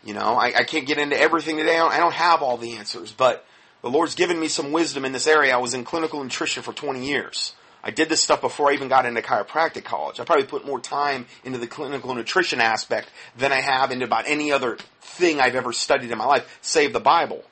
You 0.05 0.13
know, 0.13 0.35
I, 0.35 0.49
I 0.49 0.65
can't 0.65 0.87
get 0.87 0.99
into 0.99 1.19
everything 1.19 1.57
today. 1.57 1.77
I 1.77 1.79
don't, 1.79 1.93
I 1.93 1.97
don't 1.97 2.13
have 2.13 2.43
all 2.43 2.59
the 2.59 2.77
answers, 2.77 3.11
but 3.13 3.47
the 3.81 3.89
Lord's 3.89 4.15
given 4.15 4.39
me 4.39 4.49
some 4.49 4.71
wisdom 4.71 5.05
in 5.05 5.13
this 5.13 5.27
area. 5.27 5.55
I 5.55 5.59
was 5.59 5.73
in 5.73 5.85
clinical 5.85 6.23
nutrition 6.23 6.63
for 6.63 6.75
20 6.75 7.07
years. 7.07 7.55
I 7.87 7.91
did 7.91 8.09
this 8.09 8.23
stuff 8.23 8.41
before 8.41 8.71
I 8.71 8.73
even 8.73 8.89
got 8.89 9.05
into 9.05 9.21
chiropractic 9.21 9.85
college. 9.85 10.19
I 10.19 10.25
probably 10.25 10.47
put 10.47 10.65
more 10.65 10.81
time 10.81 11.27
into 11.45 11.59
the 11.59 11.67
clinical 11.67 12.15
nutrition 12.15 12.61
aspect 12.61 13.11
than 13.37 13.53
I 13.53 13.61
have 13.61 13.91
into 13.91 14.07
about 14.07 14.25
any 14.27 14.51
other 14.51 14.79
thing 15.03 15.39
I've 15.39 15.55
ever 15.55 15.73
studied 15.75 16.11
in 16.11 16.17
my 16.17 16.25
life, 16.25 16.59
save 16.63 16.95
the 16.95 17.01
Bible. 17.01 17.45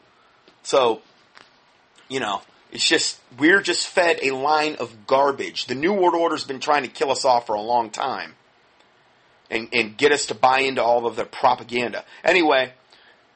So, 0.63 1.03
you 2.09 2.19
know, 2.19 2.41
It's 2.73 2.89
just, 2.89 3.21
we're 3.39 3.61
just 3.61 3.87
fed 3.87 4.19
a 4.23 4.31
line 4.31 4.77
of 4.77 5.07
garbage. 5.07 5.67
The 5.67 5.75
New 5.75 5.93
World 5.93 6.15
Order's 6.15 6.45
been 6.45 6.61
trying 6.61 6.85
to 6.85 6.89
kill 6.89 7.11
us 7.11 7.25
off 7.25 7.47
for 7.47 7.55
a 7.55 7.61
long 7.61 7.91
time. 7.91 8.35
And, 9.51 9.69
and 9.75 9.99
get 9.99 10.13
us 10.13 10.27
to 10.27 10.35
buy 10.35 10.61
into 10.61 10.83
all 10.83 11.07
of 11.07 11.15
their 11.15 11.27
propaganda. 11.27 12.07
Anyway, 12.25 12.73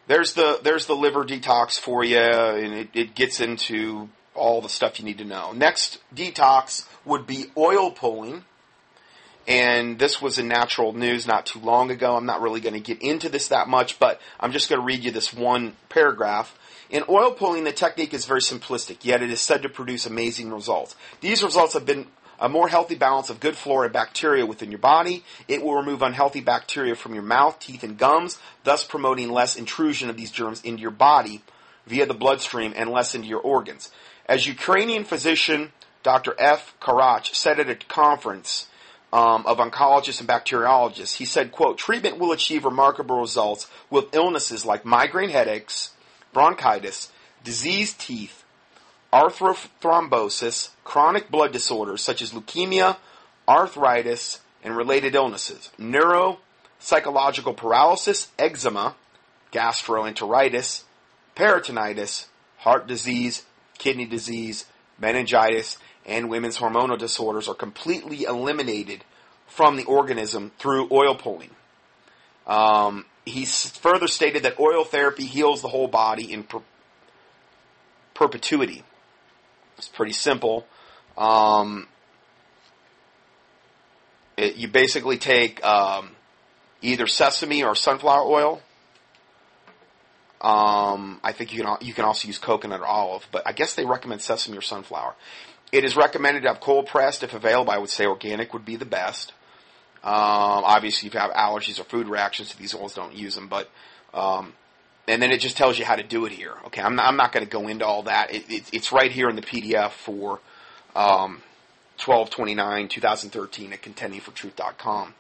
there's 0.07 0.33
the, 0.33 0.59
there's 0.63 0.87
the 0.87 0.97
liver 0.97 1.25
detox 1.27 1.79
for 1.79 2.03
you, 2.03 2.17
and 2.17 2.73
it, 2.73 2.89
it 2.95 3.15
gets 3.15 3.39
into 3.41 4.09
all 4.37 4.61
the 4.61 4.69
stuff 4.69 4.99
you 4.99 5.05
need 5.05 5.19
to 5.19 5.25
know. 5.25 5.53
Next 5.53 5.99
detox 6.15 6.87
would 7.05 7.27
be 7.27 7.47
oil 7.57 7.91
pulling. 7.91 8.45
And 9.49 9.99
this 9.99 10.21
was 10.21 10.39
in 10.39 10.49
Natural 10.49 10.93
News 10.93 11.27
not 11.27 11.47
too 11.47 11.61
long 11.61 11.91
ago. 11.93 12.17
I'm 12.17 12.27
not 12.27 12.41
really 12.41 12.61
going 12.61 12.75
to 12.75 12.81
get 12.81 13.01
into 13.01 13.29
this 13.29 13.49
that 13.49 13.69
much, 13.69 13.99
but 14.01 14.21
I'm 14.41 14.51
just 14.51 14.69
going 14.69 14.81
to 14.81 14.85
read 14.85 15.05
you 15.05 15.13
this 15.13 15.33
one 15.33 15.77
paragraph. 15.89 16.59
In 16.91 17.05
oil 17.09 17.31
pulling, 17.33 17.65
the 17.65 17.73
technique 17.73 18.13
is 18.13 18.27
very 18.27 18.41
simplistic, 18.41 18.99
yet 19.05 19.23
it 19.23 19.31
is 19.31 19.41
said 19.41 19.63
to 19.63 19.69
produce 19.69 20.07
amazing 20.07 20.53
results. 20.53 20.97
These 21.21 21.45
results 21.45 21.75
have 21.75 21.87
been 21.87 22.07
a 22.39 22.49
more 22.49 22.69
healthy 22.69 22.97
balance 22.97 23.31
of 23.31 23.41
good 23.41 23.57
flora 23.57 23.87
and 23.87 23.93
bacteria 23.93 24.45
within 24.45 24.71
your 24.71 24.79
body. 24.79 25.25
It 25.49 25.63
will 25.63 25.75
remove 25.75 26.03
unhealthy 26.03 26.41
bacteria 26.41 26.95
from 26.95 27.15
your 27.15 27.23
mouth, 27.23 27.59
teeth, 27.59 27.83
and 27.83 27.97
gums, 27.97 28.39
thus 28.65 28.85
promoting 28.85 29.31
less 29.31 29.57
intrusion 29.57 30.11
of 30.11 30.17
these 30.17 30.31
germs 30.31 30.61
into 30.63 30.83
your 30.83 30.91
body 30.91 31.43
via 31.87 32.07
the 32.07 32.15
bloodstream 32.15 32.73
and 32.77 32.91
less 32.91 33.15
into 33.15 33.29
your 33.29 33.41
organs. 33.41 33.91
As 34.27 34.47
Ukrainian 34.47 35.05
physician 35.05 35.73
Dr. 36.07 36.37
F. 36.39 36.73
Karach 36.81 37.35
said 37.35 37.59
at 37.59 37.69
a 37.69 37.75
conference 37.75 38.69
um, 39.13 39.45
of 39.45 39.59
oncologists 39.59 40.21
and 40.21 40.29
bacteriologists, 40.29 41.17
he 41.17 41.25
said, 41.25 41.51
quote, 41.51 41.79
treatment 41.79 42.19
will 42.19 42.31
achieve 42.31 42.65
remarkable 42.65 43.19
results 43.19 43.67
with 43.91 44.15
illnesses 44.15 44.65
like 44.65 44.85
migraine 44.85 45.31
headaches, 45.31 45.91
bronchitis, 46.33 47.11
diseased 47.43 47.99
teeth, 47.99 48.45
arthrothrombosis, 49.13 50.71
chronic 50.85 51.29
blood 51.29 51.53
disorders 51.53 52.03
such 52.03 52.23
as 52.23 52.33
leukemia, 52.33 52.97
arthritis, 53.49 54.41
and 54.63 54.77
related 54.77 55.17
illnesses, 55.17 55.71
neuro, 55.77 56.39
psychological 56.79 57.53
paralysis, 57.53 58.29
eczema, 58.39 58.95
gastroenteritis, 59.53 60.85
peritonitis, 61.35 62.27
heart 62.59 62.87
disease, 62.87 63.45
kidney 63.79 64.05
disease, 64.05 64.67
meningitis, 64.99 65.79
and 66.05 66.29
women's 66.29 66.59
hormonal 66.59 66.99
disorders 66.99 67.49
are 67.49 67.55
completely 67.55 68.25
eliminated 68.25 69.05
from 69.47 69.77
the 69.77 69.85
organism 69.85 70.53
through 70.59 70.89
oil 70.91 71.15
pulling. 71.15 71.51
Um, 72.47 73.05
he 73.25 73.45
further 73.45 74.07
stated 74.07 74.45
that 74.45 74.59
oil 74.61 74.85
therapy 74.85 75.27
heals 75.27 75.63
the 75.63 75.69
whole 75.69 75.89
body 75.89 76.33
in 76.33 76.45
per- 76.45 76.63
perpetuity. 78.15 78.85
It's 79.79 79.89
pretty 79.89 80.13
simple. 80.13 80.67
Um, 81.19 81.89
it, 84.37 84.57
you 84.57 84.69
basically 84.69 85.19
take 85.19 85.65
um, 85.65 86.11
either 86.83 87.07
sesame 87.07 87.65
or 87.65 87.75
sunflower 87.75 88.27
oil. 88.27 88.63
Um, 90.47 91.19
I 91.25 91.33
think 91.33 91.53
you 91.53 91.65
can 91.65 91.77
you 91.81 91.93
can 91.93 92.05
also 92.05 92.29
use 92.29 92.39
coconut 92.39 92.79
or 92.79 92.87
olive, 92.87 93.27
but 93.33 93.43
I 93.45 93.53
guess 93.53 93.75
they 93.75 93.85
recommend 93.85 94.23
sesame 94.23 94.57
or 94.57 94.61
sunflower. 94.61 95.17
It 95.73 95.83
is 95.83 95.97
recommended 95.97 96.45
to 96.45 96.49
have 96.49 96.61
cold 96.61 96.87
pressed 96.87 97.25
if 97.25 97.35
available. 97.35 97.73
I 97.73 97.79
would 97.79 97.91
say 97.91 98.07
organic 98.07 98.53
would 98.53 98.65
be 98.65 98.77
the 98.77 98.85
best. 98.85 99.33
Um, 100.05 100.63
obviously, 100.63 101.09
if 101.09 101.15
you 101.15 101.21
have 101.21 101.33
allergies 101.33 101.81
or 101.81 101.85
food 101.85 102.07
reactions 102.07 102.51
to 102.51 102.59
these 102.59 102.77
oils, 102.77 102.95
don't 102.95 103.13
use 103.13 103.35
them. 103.35 103.49
But 103.49 103.69
um, 104.15 104.53
and 105.09 105.21
then 105.21 105.33
it 105.33 105.41
just 105.41 105.57
tells 105.57 105.81
you 105.81 105.85
how 105.85 105.97
to 105.97 106.05
do 106.05 106.27
it 106.27 106.33
here. 106.33 106.55
Okay, 106.67 106.81
I'm 106.81 106.95
not, 106.95 107.07
I'm 107.07 107.17
not 107.17 107.33
going 107.33 107.45
to 107.45 107.51
go 107.51 107.67
into 107.67 107.85
all 107.85 108.05
that. 108.05 108.33
It, 108.33 108.49
it, 108.49 108.71
it's 108.73 108.93
right 108.93 109.11
here 109.11 109.29
in 109.29 109.35
the 109.35 109.43
PDF 109.43 109.91
for 109.91 110.39
um, 110.95 111.43
1229 111.99 112.87
2013 112.87 113.73
at 113.73 113.83
contendingfortruth.com. 113.83 115.15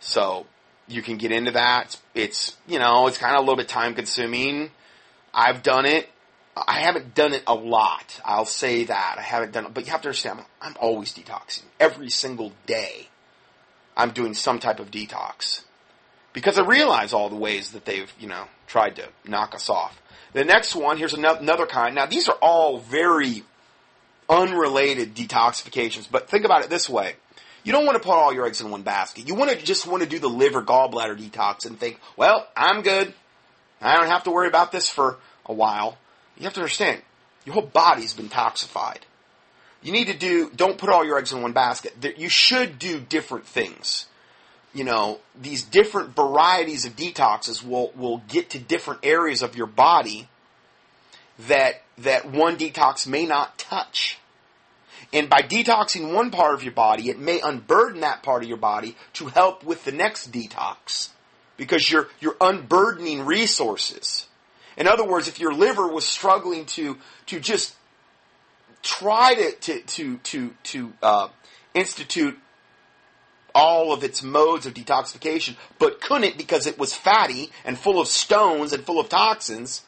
So 0.00 0.44
you 0.90 1.02
can 1.02 1.16
get 1.16 1.32
into 1.32 1.52
that. 1.52 1.98
It's, 2.14 2.56
you 2.66 2.78
know 2.78 3.06
it's 3.06 3.18
kind 3.18 3.34
of 3.34 3.38
a 3.38 3.42
little 3.42 3.56
bit 3.56 3.68
time 3.68 3.94
consuming. 3.94 4.70
I've 5.32 5.62
done 5.62 5.86
it. 5.86 6.08
I 6.56 6.80
haven't 6.80 7.14
done 7.14 7.32
it 7.32 7.44
a 7.46 7.54
lot. 7.54 8.20
I'll 8.24 8.44
say 8.44 8.84
that 8.84 9.16
I 9.18 9.22
haven't 9.22 9.52
done 9.52 9.66
it, 9.66 9.74
but 9.74 9.86
you 9.86 9.92
have 9.92 10.02
to 10.02 10.08
understand. 10.08 10.40
I'm 10.60 10.76
always 10.80 11.14
detoxing 11.14 11.64
every 11.78 12.10
single 12.10 12.52
day. 12.66 13.08
I'm 13.96 14.10
doing 14.10 14.34
some 14.34 14.58
type 14.58 14.80
of 14.80 14.90
detox 14.90 15.62
because 16.32 16.58
I 16.58 16.62
realize 16.62 17.12
all 17.12 17.28
the 17.28 17.36
ways 17.36 17.72
that 17.72 17.84
they've 17.84 18.12
you 18.18 18.28
know 18.28 18.44
tried 18.66 18.96
to 18.96 19.08
knock 19.26 19.54
us 19.54 19.68
off. 19.68 20.00
The 20.32 20.44
next 20.44 20.76
one, 20.76 20.96
here's 20.96 21.14
another 21.14 21.66
kind. 21.66 21.94
Now 21.94 22.06
these 22.06 22.28
are 22.28 22.36
all 22.40 22.78
very 22.78 23.44
unrelated 24.28 25.14
detoxifications, 25.14 26.08
but 26.10 26.30
think 26.30 26.44
about 26.44 26.62
it 26.64 26.70
this 26.70 26.88
way. 26.88 27.16
You 27.62 27.72
don't 27.72 27.84
want 27.84 28.00
to 28.00 28.06
put 28.06 28.14
all 28.14 28.32
your 28.32 28.46
eggs 28.46 28.60
in 28.60 28.70
one 28.70 28.82
basket. 28.82 29.28
You 29.28 29.34
want 29.34 29.50
to 29.50 29.56
just 29.64 29.86
want 29.86 30.02
to 30.02 30.08
do 30.08 30.18
the 30.18 30.28
liver 30.28 30.62
gallbladder 30.62 31.18
detox 31.18 31.66
and 31.66 31.78
think, 31.78 32.00
well, 32.16 32.48
I'm 32.56 32.82
good. 32.82 33.12
I 33.80 33.96
don't 33.96 34.08
have 34.08 34.24
to 34.24 34.30
worry 34.30 34.48
about 34.48 34.72
this 34.72 34.88
for 34.88 35.18
a 35.46 35.52
while. 35.52 35.98
You 36.36 36.44
have 36.44 36.54
to 36.54 36.60
understand, 36.60 37.02
your 37.44 37.54
whole 37.54 37.66
body's 37.66 38.14
been 38.14 38.28
toxified. 38.28 39.00
You 39.82 39.92
need 39.92 40.06
to 40.06 40.16
do, 40.16 40.50
don't 40.54 40.78
put 40.78 40.90
all 40.90 41.04
your 41.04 41.18
eggs 41.18 41.32
in 41.32 41.42
one 41.42 41.52
basket. 41.52 41.94
You 42.18 42.28
should 42.28 42.78
do 42.78 43.00
different 43.00 43.46
things. 43.46 44.06
You 44.72 44.84
know, 44.84 45.18
these 45.40 45.62
different 45.62 46.14
varieties 46.14 46.84
of 46.84 46.94
detoxes 46.96 47.64
will, 47.64 47.92
will 47.96 48.18
get 48.28 48.50
to 48.50 48.58
different 48.58 49.00
areas 49.02 49.42
of 49.42 49.56
your 49.56 49.66
body 49.66 50.28
that, 51.48 51.82
that 51.98 52.30
one 52.30 52.56
detox 52.56 53.06
may 53.06 53.26
not 53.26 53.58
touch. 53.58 54.18
And 55.12 55.28
by 55.28 55.42
detoxing 55.42 56.12
one 56.12 56.30
part 56.30 56.54
of 56.54 56.62
your 56.62 56.72
body, 56.72 57.10
it 57.10 57.18
may 57.18 57.40
unburden 57.40 58.00
that 58.02 58.22
part 58.22 58.42
of 58.42 58.48
your 58.48 58.58
body 58.58 58.96
to 59.14 59.26
help 59.26 59.64
with 59.64 59.84
the 59.84 59.92
next 59.92 60.30
detox. 60.30 61.08
Because 61.56 61.90
you're, 61.90 62.08
you're 62.20 62.36
unburdening 62.40 63.26
resources. 63.26 64.26
In 64.76 64.86
other 64.86 65.04
words, 65.04 65.28
if 65.28 65.38
your 65.38 65.52
liver 65.52 65.86
was 65.86 66.06
struggling 66.06 66.64
to 66.66 66.96
to 67.26 67.38
just 67.38 67.74
try 68.82 69.34
to 69.34 69.52
to 69.52 69.82
to 69.82 70.16
to, 70.16 70.54
to 70.62 70.92
uh, 71.02 71.28
institute 71.74 72.38
all 73.54 73.92
of 73.92 74.04
its 74.04 74.22
modes 74.22 74.64
of 74.64 74.74
detoxification, 74.74 75.56
but 75.78 76.00
couldn't 76.00 76.38
because 76.38 76.66
it 76.66 76.78
was 76.78 76.94
fatty 76.94 77.50
and 77.64 77.78
full 77.78 78.00
of 78.00 78.08
stones 78.08 78.72
and 78.72 78.84
full 78.84 79.00
of 79.00 79.08
toxins. 79.08 79.82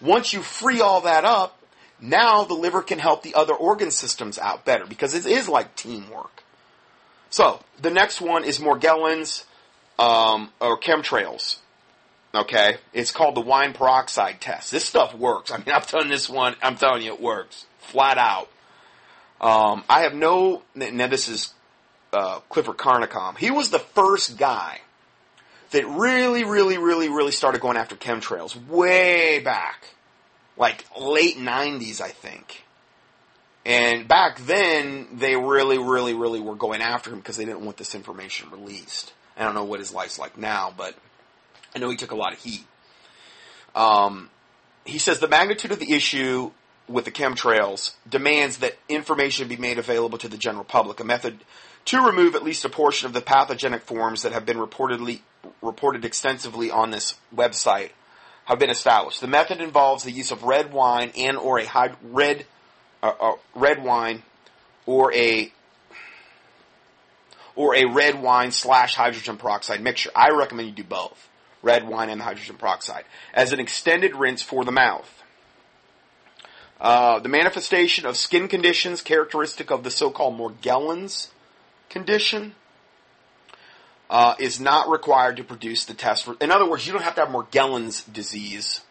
Once 0.00 0.32
you 0.32 0.42
free 0.42 0.80
all 0.82 1.00
that 1.00 1.24
up, 1.24 1.55
now 2.00 2.44
the 2.44 2.54
liver 2.54 2.82
can 2.82 2.98
help 2.98 3.22
the 3.22 3.34
other 3.34 3.54
organ 3.54 3.90
systems 3.90 4.38
out 4.38 4.64
better 4.64 4.86
because 4.86 5.14
it 5.14 5.26
is 5.26 5.48
like 5.48 5.74
teamwork. 5.76 6.42
So 7.30 7.60
the 7.80 7.90
next 7.90 8.20
one 8.20 8.44
is 8.44 8.58
Morgellons 8.58 9.44
um, 9.98 10.50
or 10.60 10.78
chemtrails. 10.78 11.58
Okay, 12.34 12.76
it's 12.92 13.12
called 13.12 13.34
the 13.34 13.40
wine 13.40 13.72
peroxide 13.72 14.40
test. 14.40 14.70
This 14.70 14.84
stuff 14.84 15.14
works. 15.14 15.50
I 15.50 15.56
mean, 15.56 15.70
I've 15.72 15.86
done 15.86 16.08
this 16.08 16.28
one. 16.28 16.54
I'm 16.62 16.76
telling 16.76 17.02
you, 17.02 17.14
it 17.14 17.20
works 17.20 17.64
flat 17.78 18.18
out. 18.18 18.50
Um, 19.40 19.84
I 19.88 20.02
have 20.02 20.14
no. 20.14 20.62
Now 20.74 21.06
this 21.06 21.28
is 21.28 21.54
uh, 22.12 22.40
Clifford 22.48 22.76
Carnicom. 22.76 23.38
He 23.38 23.50
was 23.50 23.70
the 23.70 23.78
first 23.78 24.36
guy 24.36 24.80
that 25.70 25.86
really, 25.86 26.44
really, 26.44 26.78
really, 26.78 27.08
really 27.08 27.32
started 27.32 27.60
going 27.60 27.76
after 27.76 27.96
chemtrails 27.96 28.56
way 28.68 29.40
back, 29.40 29.84
like 30.56 30.84
late 30.98 31.36
'90s, 31.36 32.00
I 32.00 32.08
think. 32.08 32.64
And 33.64 34.06
back 34.06 34.38
then, 34.38 35.08
they 35.14 35.34
really, 35.34 35.78
really, 35.78 36.14
really 36.14 36.40
were 36.40 36.54
going 36.54 36.82
after 36.82 37.10
him 37.10 37.16
because 37.16 37.36
they 37.36 37.44
didn't 37.44 37.64
want 37.64 37.76
this 37.76 37.96
information 37.96 38.48
released. 38.50 39.12
I 39.36 39.42
don't 39.42 39.54
know 39.54 39.64
what 39.64 39.80
his 39.80 39.92
life's 39.92 40.20
like 40.20 40.38
now, 40.38 40.72
but 40.74 40.94
I 41.74 41.80
know 41.80 41.90
he 41.90 41.96
took 41.96 42.12
a 42.12 42.16
lot 42.16 42.32
of 42.32 42.38
heat. 42.38 42.64
Um, 43.74 44.30
he 44.84 44.98
says 44.98 45.18
the 45.18 45.28
magnitude 45.28 45.72
of 45.72 45.80
the 45.80 45.92
issue 45.92 46.52
with 46.88 47.04
the 47.04 47.10
chemtrails 47.10 47.94
demands 48.08 48.58
that 48.58 48.76
information 48.88 49.48
be 49.48 49.56
made 49.56 49.78
available 49.78 50.18
to 50.18 50.28
the 50.28 50.38
general 50.38 50.64
public. 50.64 51.00
A 51.00 51.04
method 51.04 51.40
to 51.86 52.00
remove 52.00 52.34
at 52.34 52.44
least 52.44 52.64
a 52.64 52.68
portion 52.68 53.06
of 53.06 53.12
the 53.12 53.20
pathogenic 53.20 53.82
forms 53.82 54.22
that 54.22 54.32
have 54.32 54.46
been 54.46 54.58
reportedly 54.58 55.20
reported 55.60 56.04
extensively 56.04 56.70
on 56.70 56.92
this 56.92 57.16
website 57.34 57.90
have 58.46 58.58
been 58.58 58.70
established. 58.70 59.20
The 59.20 59.26
method 59.26 59.60
involves 59.60 60.04
the 60.04 60.10
use 60.10 60.30
of 60.30 60.42
red 60.44 60.72
wine 60.72 61.12
and 61.16 61.36
or 61.36 61.58
a 61.58 61.64
hyd- 61.64 61.96
red 62.02 62.46
uh, 63.02 63.12
uh, 63.20 63.32
red 63.54 63.82
wine 63.82 64.22
or 64.86 65.12
a 65.12 65.52
or 67.54 67.74
a 67.74 67.86
red 67.86 68.20
wine 68.20 68.52
slash 68.52 68.94
hydrogen 68.94 69.36
peroxide 69.36 69.82
mixture. 69.82 70.10
I 70.14 70.30
recommend 70.30 70.68
you 70.68 70.74
do 70.74 70.84
both 70.84 71.28
red 71.62 71.88
wine 71.88 72.08
and 72.08 72.22
hydrogen 72.22 72.56
peroxide 72.56 73.04
as 73.34 73.52
an 73.52 73.60
extended 73.60 74.14
rinse 74.14 74.42
for 74.42 74.64
the 74.64 74.72
mouth. 74.72 75.22
Uh, 76.80 77.18
the 77.18 77.28
manifestation 77.28 78.06
of 78.06 78.16
skin 78.16 78.48
conditions 78.48 79.02
characteristic 79.02 79.70
of 79.70 79.82
the 79.82 79.90
so-called 79.90 80.38
Morgellons 80.38 81.28
condition 81.88 82.54
uh, 84.08 84.34
is 84.38 84.60
not 84.60 84.88
required 84.88 85.36
to 85.36 85.44
produce 85.44 85.84
the 85.84 85.94
test. 85.94 86.24
For, 86.24 86.36
in 86.40 86.50
other 86.50 86.68
words, 86.68 86.86
you 86.86 86.92
don't 86.92 87.02
have 87.02 87.14
to 87.16 87.24
have 87.24 87.30
Morgellons 87.30 88.10
disease 88.12 88.82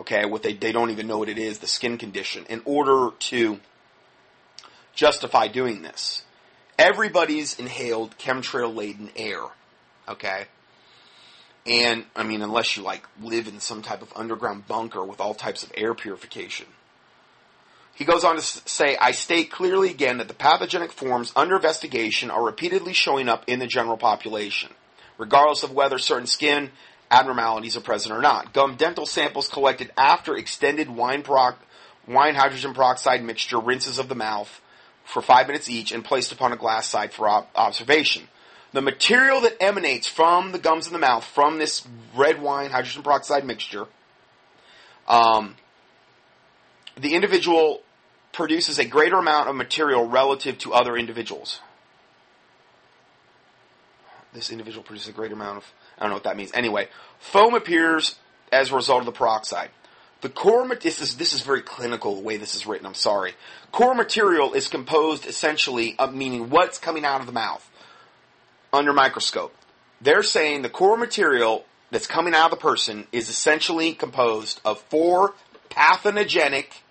okay, 0.00 0.24
what 0.24 0.42
they, 0.42 0.52
they 0.52 0.72
don't 0.72 0.90
even 0.90 1.06
know 1.06 1.18
what 1.18 1.28
it 1.28 1.38
is, 1.38 1.58
the 1.58 1.66
skin 1.66 1.98
condition, 1.98 2.44
in 2.48 2.62
order 2.64 3.14
to 3.18 3.60
justify 4.94 5.48
doing 5.48 5.82
this. 5.82 6.24
Everybody's 6.78 7.58
inhaled 7.58 8.16
chemtrail 8.18 8.74
laden 8.74 9.10
air, 9.16 9.40
okay? 10.08 10.46
And, 11.66 12.04
I 12.14 12.24
mean, 12.24 12.42
unless 12.42 12.76
you, 12.76 12.82
like, 12.82 13.06
live 13.22 13.48
in 13.48 13.60
some 13.60 13.82
type 13.82 14.02
of 14.02 14.12
underground 14.14 14.66
bunker 14.66 15.02
with 15.04 15.20
all 15.20 15.34
types 15.34 15.62
of 15.62 15.72
air 15.76 15.94
purification. 15.94 16.66
He 17.94 18.04
goes 18.04 18.24
on 18.24 18.36
to 18.36 18.42
say, 18.42 18.96
I 19.00 19.12
state 19.12 19.50
clearly 19.52 19.90
again 19.90 20.18
that 20.18 20.28
the 20.28 20.34
pathogenic 20.34 20.92
forms 20.92 21.32
under 21.36 21.56
investigation 21.56 22.30
are 22.30 22.44
repeatedly 22.44 22.92
showing 22.92 23.28
up 23.28 23.44
in 23.46 23.60
the 23.60 23.68
general 23.68 23.96
population, 23.96 24.70
regardless 25.16 25.62
of 25.62 25.72
whether 25.72 25.98
certain 25.98 26.26
skin 26.26 26.70
abnormalities 27.10 27.76
are 27.76 27.80
present 27.80 28.12
or 28.14 28.20
not. 28.20 28.52
Gum 28.52 28.74
dental 28.76 29.06
samples 29.06 29.48
collected 29.48 29.92
after 29.96 30.36
extended 30.36 30.90
wine, 30.90 31.22
wine 32.08 32.34
hydrogen 32.34 32.74
peroxide 32.74 33.22
mixture 33.22 33.60
rinses 33.60 33.98
of 33.98 34.08
the 34.08 34.16
mouth 34.16 34.60
for 35.04 35.22
five 35.22 35.46
minutes 35.46 35.70
each 35.70 35.92
and 35.92 36.04
placed 36.04 36.32
upon 36.32 36.52
a 36.52 36.56
glass 36.56 36.88
side 36.88 37.12
for 37.12 37.28
ob- 37.28 37.46
observation. 37.54 38.26
The 38.72 38.82
material 38.82 39.40
that 39.42 39.62
emanates 39.62 40.08
from 40.08 40.50
the 40.50 40.58
gums 40.58 40.88
in 40.88 40.92
the 40.92 40.98
mouth 40.98 41.24
from 41.24 41.58
this 41.58 41.86
red 42.16 42.42
wine 42.42 42.70
hydrogen 42.70 43.04
peroxide 43.04 43.44
mixture, 43.44 43.86
um, 45.06 45.54
the 46.96 47.14
individual 47.14 47.82
produces 48.34 48.78
a 48.78 48.84
greater 48.84 49.16
amount 49.16 49.48
of 49.48 49.56
material 49.56 50.06
relative 50.06 50.58
to 50.58 50.74
other 50.74 50.96
individuals. 50.96 51.60
This 54.34 54.50
individual 54.50 54.82
produces 54.82 55.08
a 55.08 55.12
greater 55.12 55.34
amount 55.34 55.58
of, 55.58 55.72
I 55.96 56.02
don't 56.02 56.10
know 56.10 56.16
what 56.16 56.24
that 56.24 56.36
means. 56.36 56.50
Anyway, 56.52 56.88
foam 57.20 57.54
appears 57.54 58.16
as 58.52 58.70
a 58.70 58.74
result 58.74 59.00
of 59.00 59.06
the 59.06 59.12
peroxide. 59.12 59.70
The 60.20 60.28
core, 60.28 60.66
this 60.74 61.00
is, 61.00 61.16
this 61.16 61.32
is 61.32 61.42
very 61.42 61.62
clinical 61.62 62.16
the 62.16 62.22
way 62.22 62.36
this 62.36 62.54
is 62.56 62.66
written, 62.66 62.86
I'm 62.86 62.94
sorry. 62.94 63.34
Core 63.70 63.94
material 63.94 64.54
is 64.54 64.68
composed 64.68 65.26
essentially 65.26 65.94
of 65.98 66.14
meaning 66.14 66.50
what's 66.50 66.78
coming 66.78 67.04
out 67.04 67.20
of 67.20 67.26
the 67.26 67.32
mouth 67.32 67.70
under 68.72 68.92
microscope. 68.92 69.54
They're 70.00 70.22
saying 70.24 70.62
the 70.62 70.70
core 70.70 70.96
material 70.96 71.64
that's 71.90 72.08
coming 72.08 72.34
out 72.34 72.46
of 72.46 72.50
the 72.50 72.56
person 72.56 73.06
is 73.12 73.28
essentially 73.28 73.92
composed 73.92 74.60
of 74.64 74.80
four 74.80 75.34
pathogenic 75.68 76.83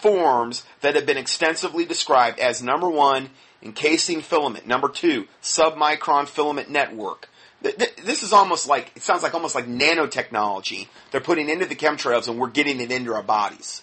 forms 0.00 0.64
that 0.80 0.94
have 0.94 1.06
been 1.06 1.18
extensively 1.18 1.84
described 1.84 2.38
as 2.38 2.62
number 2.62 2.88
one, 2.88 3.30
encasing 3.62 4.20
filament, 4.20 4.66
number 4.66 4.88
two, 4.88 5.26
submicron 5.42 6.26
filament 6.26 6.70
network. 6.70 7.28
This 7.62 8.22
is 8.22 8.32
almost 8.32 8.66
like, 8.66 8.92
it 8.96 9.02
sounds 9.02 9.22
like 9.22 9.34
almost 9.34 9.54
like 9.54 9.66
nanotechnology 9.66 10.88
they're 11.10 11.20
putting 11.20 11.50
into 11.50 11.66
the 11.66 11.76
chemtrails 11.76 12.26
and 12.26 12.38
we're 12.38 12.48
getting 12.48 12.80
it 12.80 12.90
into 12.90 13.12
our 13.12 13.22
bodies. 13.22 13.82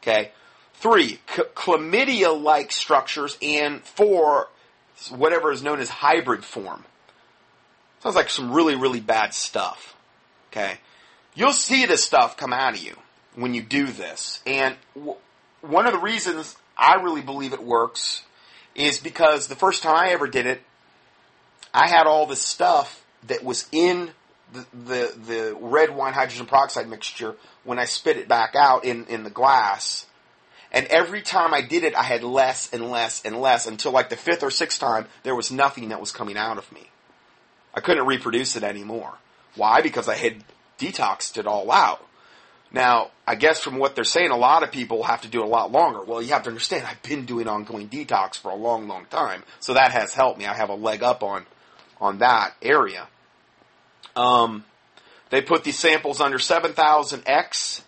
Okay? 0.00 0.30
Three, 0.74 1.18
c- 1.34 1.42
chlamydia-like 1.54 2.70
structures 2.70 3.36
and 3.42 3.82
four, 3.82 4.48
whatever 5.10 5.50
is 5.50 5.62
known 5.62 5.80
as 5.80 5.90
hybrid 5.90 6.44
form. 6.44 6.84
Sounds 8.00 8.16
like 8.16 8.30
some 8.30 8.52
really, 8.52 8.76
really 8.76 9.00
bad 9.00 9.34
stuff. 9.34 9.96
Okay? 10.50 10.78
You'll 11.34 11.52
see 11.52 11.86
this 11.86 12.04
stuff 12.04 12.36
come 12.36 12.52
out 12.52 12.74
of 12.74 12.80
you 12.80 12.96
when 13.34 13.54
you 13.54 13.62
do 13.62 13.86
this. 13.86 14.40
And 14.46 14.76
one 15.60 15.86
of 15.86 15.92
the 15.92 15.98
reasons 15.98 16.56
I 16.76 16.96
really 16.96 17.22
believe 17.22 17.52
it 17.52 17.62
works 17.62 18.22
is 18.74 18.98
because 18.98 19.46
the 19.46 19.56
first 19.56 19.82
time 19.82 19.96
I 19.96 20.10
ever 20.10 20.26
did 20.26 20.46
it, 20.46 20.62
I 21.72 21.88
had 21.88 22.06
all 22.06 22.26
this 22.26 22.42
stuff 22.42 23.04
that 23.26 23.44
was 23.44 23.68
in 23.70 24.10
the, 24.52 24.66
the, 24.72 25.14
the 25.26 25.58
red 25.60 25.94
wine 25.94 26.12
hydrogen 26.12 26.46
peroxide 26.46 26.88
mixture 26.88 27.36
when 27.64 27.78
I 27.78 27.84
spit 27.84 28.16
it 28.16 28.28
back 28.28 28.54
out 28.56 28.84
in, 28.84 29.06
in 29.06 29.22
the 29.22 29.30
glass. 29.30 30.06
And 30.72 30.86
every 30.86 31.22
time 31.22 31.52
I 31.52 31.62
did 31.62 31.84
it, 31.84 31.94
I 31.94 32.02
had 32.02 32.22
less 32.22 32.72
and 32.72 32.90
less 32.90 33.24
and 33.24 33.40
less 33.40 33.66
until 33.66 33.92
like 33.92 34.08
the 34.08 34.16
fifth 34.16 34.42
or 34.42 34.50
sixth 34.50 34.80
time, 34.80 35.06
there 35.22 35.34
was 35.34 35.50
nothing 35.50 35.88
that 35.88 36.00
was 36.00 36.12
coming 36.12 36.36
out 36.36 36.58
of 36.58 36.70
me. 36.72 36.90
I 37.74 37.80
couldn't 37.80 38.06
reproduce 38.06 38.56
it 38.56 38.62
anymore. 38.62 39.14
Why? 39.56 39.80
Because 39.80 40.08
I 40.08 40.16
had 40.16 40.44
detoxed 40.78 41.38
it 41.38 41.46
all 41.46 41.70
out. 41.70 42.04
Now, 42.72 43.10
I 43.26 43.34
guess 43.34 43.60
from 43.60 43.78
what 43.78 43.94
they're 43.94 44.04
saying, 44.04 44.30
a 44.30 44.36
lot 44.36 44.62
of 44.62 44.70
people 44.70 45.02
have 45.02 45.22
to 45.22 45.28
do 45.28 45.42
a 45.42 45.46
lot 45.46 45.72
longer. 45.72 46.02
Well, 46.04 46.22
you 46.22 46.32
have 46.32 46.44
to 46.44 46.50
understand, 46.50 46.86
I've 46.86 47.02
been 47.02 47.26
doing 47.26 47.48
ongoing 47.48 47.88
detox 47.88 48.36
for 48.36 48.50
a 48.50 48.54
long, 48.54 48.86
long 48.86 49.06
time, 49.06 49.42
so 49.58 49.74
that 49.74 49.90
has 49.92 50.14
helped 50.14 50.38
me. 50.38 50.46
I 50.46 50.54
have 50.54 50.68
a 50.68 50.74
leg 50.74 51.02
up 51.02 51.22
on 51.22 51.46
on 52.00 52.18
that 52.18 52.54
area. 52.62 53.06
Um, 54.16 54.64
they 55.30 55.42
put 55.42 55.64
these 55.64 55.78
samples 55.78 56.20
under 56.20 56.38
7,000 56.38 57.22
X, 57.26 57.82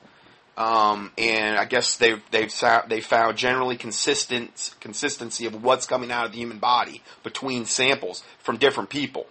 um, 0.57 1.11
and 1.17 1.57
I 1.57 1.65
guess 1.65 1.97
they've 1.97 2.23
they've 2.31 2.53
they 2.89 3.01
found 3.01 3.39
generally 3.39 3.77
consistent 3.77 4.75
consistency 4.81 5.47
of 5.47 5.63
what's 5.63 5.87
coming 5.87 6.13
out 6.13 6.27
of 6.27 6.33
the 6.33 6.39
human 6.39 6.59
body 6.59 7.03
between 7.23 7.65
samples 7.65 8.23
from 8.39 8.59
different 8.59 8.91
people. 8.91 9.27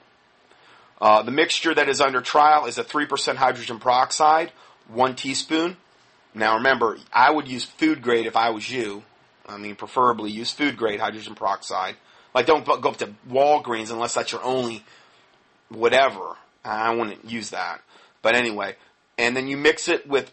Uh, 0.99 1.23
the 1.23 1.31
mixture 1.31 1.73
that 1.73 1.89
is 1.89 2.01
under 2.01 2.21
trial 2.21 2.65
is 2.65 2.77
a 2.77 2.83
three 2.83 3.05
percent 3.05 3.37
hydrogen 3.37 3.79
peroxide 3.79 4.51
one 4.91 5.15
teaspoon. 5.15 5.77
Now 6.33 6.55
remember, 6.55 6.97
I 7.11 7.31
would 7.31 7.47
use 7.47 7.65
food 7.65 8.01
grade 8.01 8.25
if 8.25 8.35
I 8.35 8.49
was 8.51 8.69
you. 8.69 9.03
I 9.47 9.57
mean, 9.57 9.75
preferably 9.75 10.31
use 10.31 10.51
food 10.51 10.77
grade 10.77 10.99
hydrogen 10.99 11.35
peroxide. 11.35 11.95
Like, 12.33 12.45
don't 12.45 12.65
go 12.65 12.89
up 12.89 12.97
to 12.97 13.13
Walgreens 13.29 13.91
unless 13.91 14.13
that's 14.13 14.31
your 14.31 14.43
only 14.43 14.85
whatever. 15.69 16.37
I 16.63 16.93
wouldn't 16.95 17.29
use 17.29 17.49
that. 17.49 17.81
But 18.21 18.35
anyway, 18.35 18.75
and 19.17 19.35
then 19.35 19.47
you 19.47 19.57
mix 19.57 19.87
it 19.87 20.07
with 20.07 20.31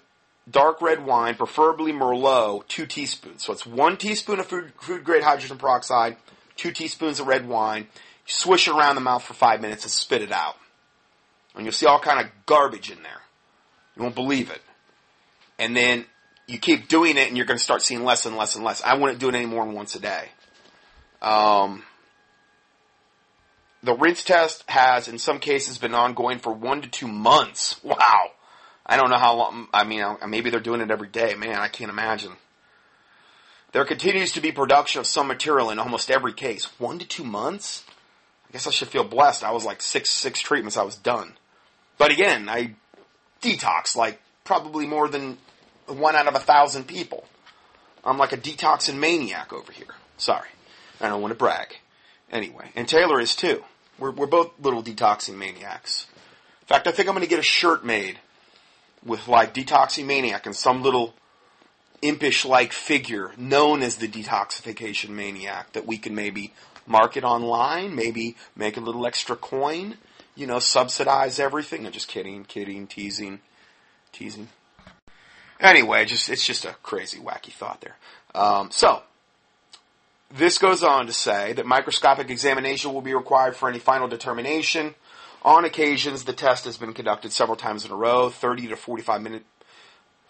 dark 0.48 0.80
red 0.80 1.04
wine, 1.04 1.34
preferably 1.34 1.92
Merlot, 1.92 2.68
two 2.68 2.86
teaspoons. 2.86 3.44
So 3.44 3.52
it's 3.52 3.66
one 3.66 3.96
teaspoon 3.96 4.38
of 4.38 4.46
food, 4.46 4.72
food 4.80 5.04
grade 5.04 5.22
hydrogen 5.22 5.58
peroxide, 5.58 6.16
two 6.56 6.70
teaspoons 6.70 7.18
of 7.18 7.26
red 7.26 7.48
wine. 7.48 7.82
You 8.26 8.32
swish 8.32 8.68
it 8.68 8.74
around 8.74 8.94
the 8.94 9.00
mouth 9.00 9.24
for 9.24 9.34
five 9.34 9.60
minutes 9.60 9.84
and 9.84 9.90
spit 9.90 10.22
it 10.22 10.32
out. 10.32 10.56
And 11.54 11.64
you'll 11.64 11.72
see 11.72 11.86
all 11.86 11.98
kind 11.98 12.20
of 12.20 12.30
garbage 12.46 12.90
in 12.90 13.02
there. 13.02 13.22
You 13.98 14.04
won't 14.04 14.14
believe 14.14 14.50
it. 14.50 14.62
And 15.58 15.76
then 15.76 16.06
you 16.46 16.58
keep 16.58 16.88
doing 16.88 17.16
it 17.16 17.26
and 17.26 17.36
you're 17.36 17.46
going 17.46 17.58
to 17.58 17.64
start 17.64 17.82
seeing 17.82 18.04
less 18.04 18.24
and 18.26 18.36
less 18.36 18.54
and 18.54 18.64
less. 18.64 18.82
I 18.82 18.94
wouldn't 18.94 19.18
do 19.18 19.28
it 19.28 19.34
any 19.34 19.46
more 19.46 19.64
than 19.64 19.74
once 19.74 19.96
a 19.96 20.00
day. 20.00 20.28
Um, 21.20 21.82
the 23.82 23.94
rinse 23.94 24.22
test 24.22 24.64
has, 24.68 25.08
in 25.08 25.18
some 25.18 25.40
cases, 25.40 25.78
been 25.78 25.94
ongoing 25.94 26.38
for 26.38 26.52
one 26.52 26.82
to 26.82 26.88
two 26.88 27.08
months. 27.08 27.80
Wow. 27.84 28.30
I 28.90 28.96
don't 28.96 29.10
know 29.10 29.18
how 29.18 29.36
long, 29.36 29.68
I 29.74 29.84
mean, 29.84 30.02
maybe 30.28 30.48
they're 30.48 30.60
doing 30.60 30.80
it 30.80 30.90
every 30.90 31.08
day. 31.08 31.34
Man, 31.34 31.56
I 31.56 31.68
can't 31.68 31.90
imagine. 31.90 32.32
There 33.72 33.84
continues 33.84 34.32
to 34.32 34.40
be 34.40 34.50
production 34.50 35.00
of 35.00 35.06
some 35.06 35.26
material 35.26 35.68
in 35.68 35.78
almost 35.78 36.10
every 36.10 36.32
case. 36.32 36.64
One 36.80 36.98
to 36.98 37.06
two 37.06 37.24
months? 37.24 37.84
I 38.48 38.52
guess 38.52 38.66
I 38.66 38.70
should 38.70 38.88
feel 38.88 39.04
blessed. 39.04 39.44
I 39.44 39.50
was 39.50 39.66
like 39.66 39.82
six, 39.82 40.08
six 40.08 40.40
treatments, 40.40 40.78
I 40.78 40.84
was 40.84 40.96
done. 40.96 41.34
But 41.98 42.12
again, 42.12 42.48
I 42.48 42.76
detox 43.42 43.96
like 43.96 44.20
probably 44.44 44.86
more 44.86 45.08
than 45.08 45.38
one 45.86 46.14
out 46.14 46.26
of 46.26 46.34
a 46.34 46.40
thousand 46.40 46.84
people. 46.84 47.24
I'm 48.04 48.18
like 48.18 48.32
a 48.32 48.36
detoxing 48.36 48.98
maniac 48.98 49.52
over 49.52 49.72
here. 49.72 49.94
Sorry. 50.16 50.48
I 51.00 51.08
don't 51.08 51.20
want 51.20 51.32
to 51.32 51.38
brag. 51.38 51.76
Anyway, 52.30 52.70
and 52.74 52.88
Taylor 52.88 53.20
is 53.20 53.34
too. 53.34 53.64
We're, 53.98 54.10
we're 54.10 54.26
both 54.26 54.52
little 54.60 54.82
detoxing 54.82 55.36
maniacs. 55.36 56.06
In 56.62 56.66
fact, 56.66 56.86
I 56.86 56.92
think 56.92 57.08
I'm 57.08 57.14
going 57.14 57.24
to 57.24 57.30
get 57.30 57.38
a 57.38 57.42
shirt 57.42 57.84
made 57.84 58.18
with 59.04 59.28
like 59.28 59.54
detoxing 59.54 60.06
maniac 60.06 60.46
and 60.46 60.54
some 60.54 60.82
little 60.82 61.14
impish 62.02 62.44
like 62.44 62.72
figure 62.72 63.32
known 63.36 63.82
as 63.82 63.96
the 63.96 64.08
detoxification 64.08 65.10
maniac 65.10 65.72
that 65.72 65.86
we 65.86 65.98
can 65.98 66.14
maybe 66.14 66.52
market 66.86 67.24
online, 67.24 67.94
maybe 67.94 68.36
make 68.56 68.76
a 68.76 68.80
little 68.80 69.06
extra 69.06 69.36
coin 69.36 69.96
you 70.38 70.46
know, 70.46 70.60
subsidize 70.60 71.40
everything. 71.40 71.84
I'm 71.84 71.90
just 71.90 72.06
kidding, 72.06 72.44
kidding, 72.44 72.86
teasing, 72.86 73.40
teasing. 74.12 74.48
Anyway, 75.60 76.04
just 76.04 76.28
it's 76.28 76.46
just 76.46 76.64
a 76.64 76.76
crazy, 76.84 77.18
wacky 77.18 77.52
thought 77.52 77.80
there. 77.80 77.96
Um, 78.40 78.70
so, 78.70 79.02
this 80.32 80.58
goes 80.58 80.84
on 80.84 81.06
to 81.06 81.12
say 81.12 81.54
that 81.54 81.66
microscopic 81.66 82.30
examination 82.30 82.94
will 82.94 83.02
be 83.02 83.14
required 83.14 83.56
for 83.56 83.68
any 83.68 83.80
final 83.80 84.06
determination. 84.06 84.94
On 85.42 85.64
occasions, 85.64 86.22
the 86.22 86.32
test 86.32 86.64
has 86.66 86.76
been 86.76 86.92
conducted 86.92 87.32
several 87.32 87.56
times 87.56 87.84
in 87.84 87.90
a 87.90 87.96
row, 87.96 88.30
30 88.30 88.68
to 88.68 88.76
45 88.76 89.20
minutes, 89.20 89.44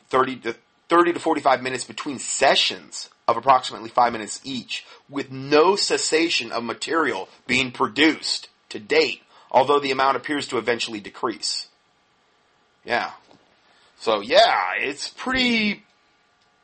30 0.08 0.36
to 0.36 0.56
30 0.88 1.12
to 1.12 1.20
45 1.20 1.62
minutes 1.62 1.84
between 1.84 2.18
sessions 2.18 3.10
of 3.26 3.36
approximately 3.36 3.90
5 3.90 4.10
minutes 4.10 4.40
each, 4.42 4.86
with 5.10 5.30
no 5.30 5.76
cessation 5.76 6.50
of 6.50 6.64
material 6.64 7.28
being 7.46 7.70
produced 7.70 8.48
to 8.70 8.78
date 8.78 9.20
although 9.50 9.80
the 9.80 9.90
amount 9.90 10.16
appears 10.16 10.48
to 10.48 10.58
eventually 10.58 11.00
decrease. 11.00 11.68
Yeah. 12.84 13.12
So 13.98 14.20
yeah, 14.20 14.72
it's 14.78 15.08
pretty, 15.08 15.84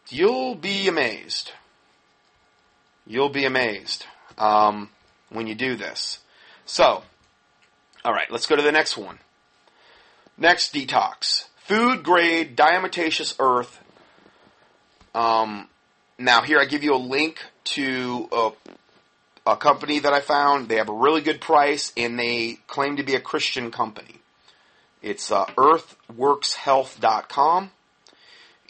you'll 0.08 0.54
be 0.54 0.88
amazed. 0.88 1.52
You'll 3.06 3.28
be 3.28 3.44
amazed, 3.44 4.06
um, 4.38 4.88
when 5.28 5.46
you 5.46 5.54
do 5.54 5.76
this. 5.76 6.20
So, 6.64 7.02
alright, 8.04 8.30
let's 8.30 8.46
go 8.46 8.56
to 8.56 8.62
the 8.62 8.72
next 8.72 8.96
one. 8.96 9.18
Next 10.38 10.72
detox. 10.74 11.44
food 11.64 12.02
grade 12.02 12.56
diatomaceous 12.56 13.34
earth. 13.38 13.80
Um, 15.14 15.68
now 16.18 16.42
here 16.42 16.58
I 16.58 16.64
give 16.66 16.84
you 16.84 16.94
a 16.94 16.96
link 16.96 17.38
to 17.64 18.28
a, 18.32 18.50
a 19.46 19.56
company 19.56 20.00
that 20.00 20.12
I 20.12 20.20
found. 20.20 20.68
They 20.68 20.76
have 20.76 20.88
a 20.88 20.94
really 20.94 21.20
good 21.20 21.40
price 21.40 21.92
and 21.96 22.18
they 22.18 22.58
claim 22.66 22.96
to 22.96 23.02
be 23.02 23.14
a 23.14 23.20
Christian 23.20 23.70
company. 23.70 24.16
It's 25.02 25.30
uh, 25.30 25.44
earthworkshealth.com. 25.46 27.70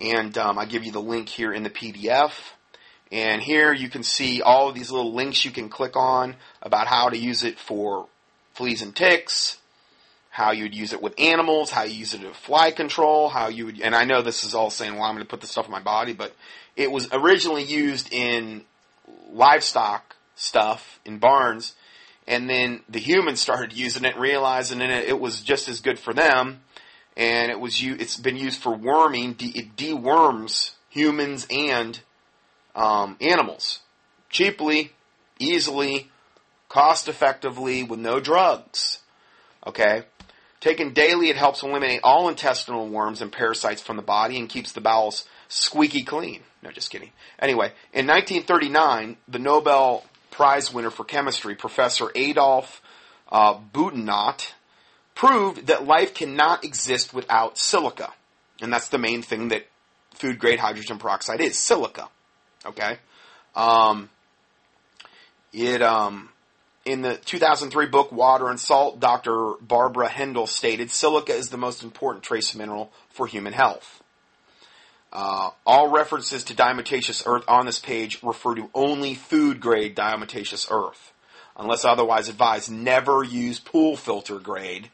And 0.00 0.36
um, 0.36 0.58
I 0.58 0.64
give 0.64 0.82
you 0.84 0.90
the 0.90 1.00
link 1.00 1.28
here 1.28 1.52
in 1.52 1.62
the 1.62 1.70
PDF. 1.70 2.32
And 3.12 3.40
here 3.40 3.72
you 3.72 3.88
can 3.88 4.02
see 4.02 4.42
all 4.42 4.68
of 4.68 4.74
these 4.74 4.90
little 4.90 5.14
links 5.14 5.44
you 5.44 5.52
can 5.52 5.68
click 5.68 5.96
on 5.96 6.34
about 6.60 6.88
how 6.88 7.08
to 7.08 7.16
use 7.16 7.44
it 7.44 7.60
for 7.60 8.08
fleas 8.54 8.82
and 8.82 8.96
ticks, 8.96 9.58
how 10.30 10.50
you'd 10.50 10.74
use 10.74 10.92
it 10.92 11.00
with 11.00 11.14
animals, 11.18 11.70
how 11.70 11.84
you 11.84 11.94
use 11.94 12.14
it 12.14 12.22
with 12.22 12.34
fly 12.34 12.72
control, 12.72 13.28
how 13.28 13.46
you 13.46 13.66
would, 13.66 13.80
and 13.80 13.94
I 13.94 14.02
know 14.04 14.22
this 14.22 14.42
is 14.42 14.54
all 14.54 14.70
saying, 14.70 14.94
well, 14.94 15.04
I'm 15.04 15.14
going 15.14 15.24
to 15.24 15.30
put 15.30 15.40
this 15.40 15.50
stuff 15.50 15.66
in 15.66 15.72
my 15.72 15.80
body, 15.80 16.12
but 16.12 16.34
it 16.74 16.90
was 16.90 17.08
originally 17.12 17.62
used 17.62 18.12
in 18.12 18.64
livestock 19.30 20.13
stuff 20.34 21.00
in 21.04 21.18
barns, 21.18 21.74
and 22.26 22.48
then 22.48 22.80
the 22.88 22.98
humans 22.98 23.40
started 23.40 23.72
using 23.72 24.04
it, 24.04 24.18
realizing 24.18 24.80
it, 24.80 24.90
it 24.90 25.20
was 25.20 25.42
just 25.42 25.68
as 25.68 25.80
good 25.80 25.98
for 25.98 26.14
them, 26.14 26.60
and 27.16 27.50
it 27.50 27.60
was 27.60 27.82
it's 27.82 28.16
been 28.16 28.36
used 28.36 28.60
for 28.60 28.74
worming. 28.74 29.36
It 29.38 29.76
deworms 29.76 30.72
humans 30.88 31.46
and 31.50 32.00
um, 32.74 33.16
animals 33.20 33.80
cheaply, 34.30 34.92
easily, 35.38 36.10
cost 36.68 37.08
effectively, 37.08 37.82
with 37.82 38.00
no 38.00 38.20
drugs. 38.20 38.98
Okay. 39.66 40.02
Taken 40.60 40.94
daily, 40.94 41.28
it 41.28 41.36
helps 41.36 41.62
eliminate 41.62 42.00
all 42.02 42.28
intestinal 42.28 42.88
worms 42.88 43.20
and 43.20 43.30
parasites 43.30 43.82
from 43.82 43.96
the 43.96 44.02
body 44.02 44.38
and 44.38 44.48
keeps 44.48 44.72
the 44.72 44.80
bowels 44.80 45.28
squeaky 45.48 46.02
clean. 46.02 46.40
No, 46.62 46.70
just 46.70 46.90
kidding. 46.90 47.10
Anyway, 47.38 47.66
in 47.92 48.06
1939, 48.06 49.18
the 49.28 49.38
Nobel 49.38 50.04
Prize 50.34 50.72
winner 50.72 50.90
for 50.90 51.04
chemistry, 51.04 51.54
Professor 51.54 52.10
Adolf 52.16 52.82
uh, 53.30 53.58
proved 55.14 55.66
that 55.68 55.86
life 55.86 56.12
cannot 56.12 56.64
exist 56.64 57.14
without 57.14 57.56
silica. 57.56 58.12
And 58.60 58.72
that's 58.72 58.88
the 58.88 58.98
main 58.98 59.22
thing 59.22 59.48
that 59.48 59.66
food 60.14 60.38
grade 60.40 60.58
hydrogen 60.58 60.98
peroxide 60.98 61.40
is 61.40 61.56
silica. 61.56 62.08
Okay? 62.66 62.98
Um, 63.54 64.10
it, 65.52 65.82
um, 65.82 66.30
in 66.84 67.02
the 67.02 67.16
2003 67.16 67.86
book 67.86 68.10
Water 68.10 68.48
and 68.48 68.58
Salt, 68.58 68.98
Dr. 68.98 69.54
Barbara 69.60 70.08
Hendel 70.08 70.48
stated 70.48 70.90
silica 70.90 71.32
is 71.32 71.50
the 71.50 71.56
most 71.56 71.84
important 71.84 72.24
trace 72.24 72.56
mineral 72.56 72.92
for 73.10 73.28
human 73.28 73.52
health. 73.52 74.02
Uh, 75.14 75.50
all 75.64 75.88
references 75.88 76.42
to 76.42 76.54
diatomaceous 76.54 77.22
earth 77.24 77.44
on 77.46 77.66
this 77.66 77.78
page 77.78 78.20
refer 78.22 78.56
to 78.56 78.68
only 78.74 79.14
food 79.14 79.60
grade 79.60 79.94
diatomaceous 79.94 80.68
earth. 80.70 81.12
Unless 81.56 81.84
otherwise 81.84 82.28
advised, 82.28 82.70
never 82.70 83.22
use 83.22 83.60
pool 83.60 83.96
filter 83.96 84.40
grade 84.40 84.90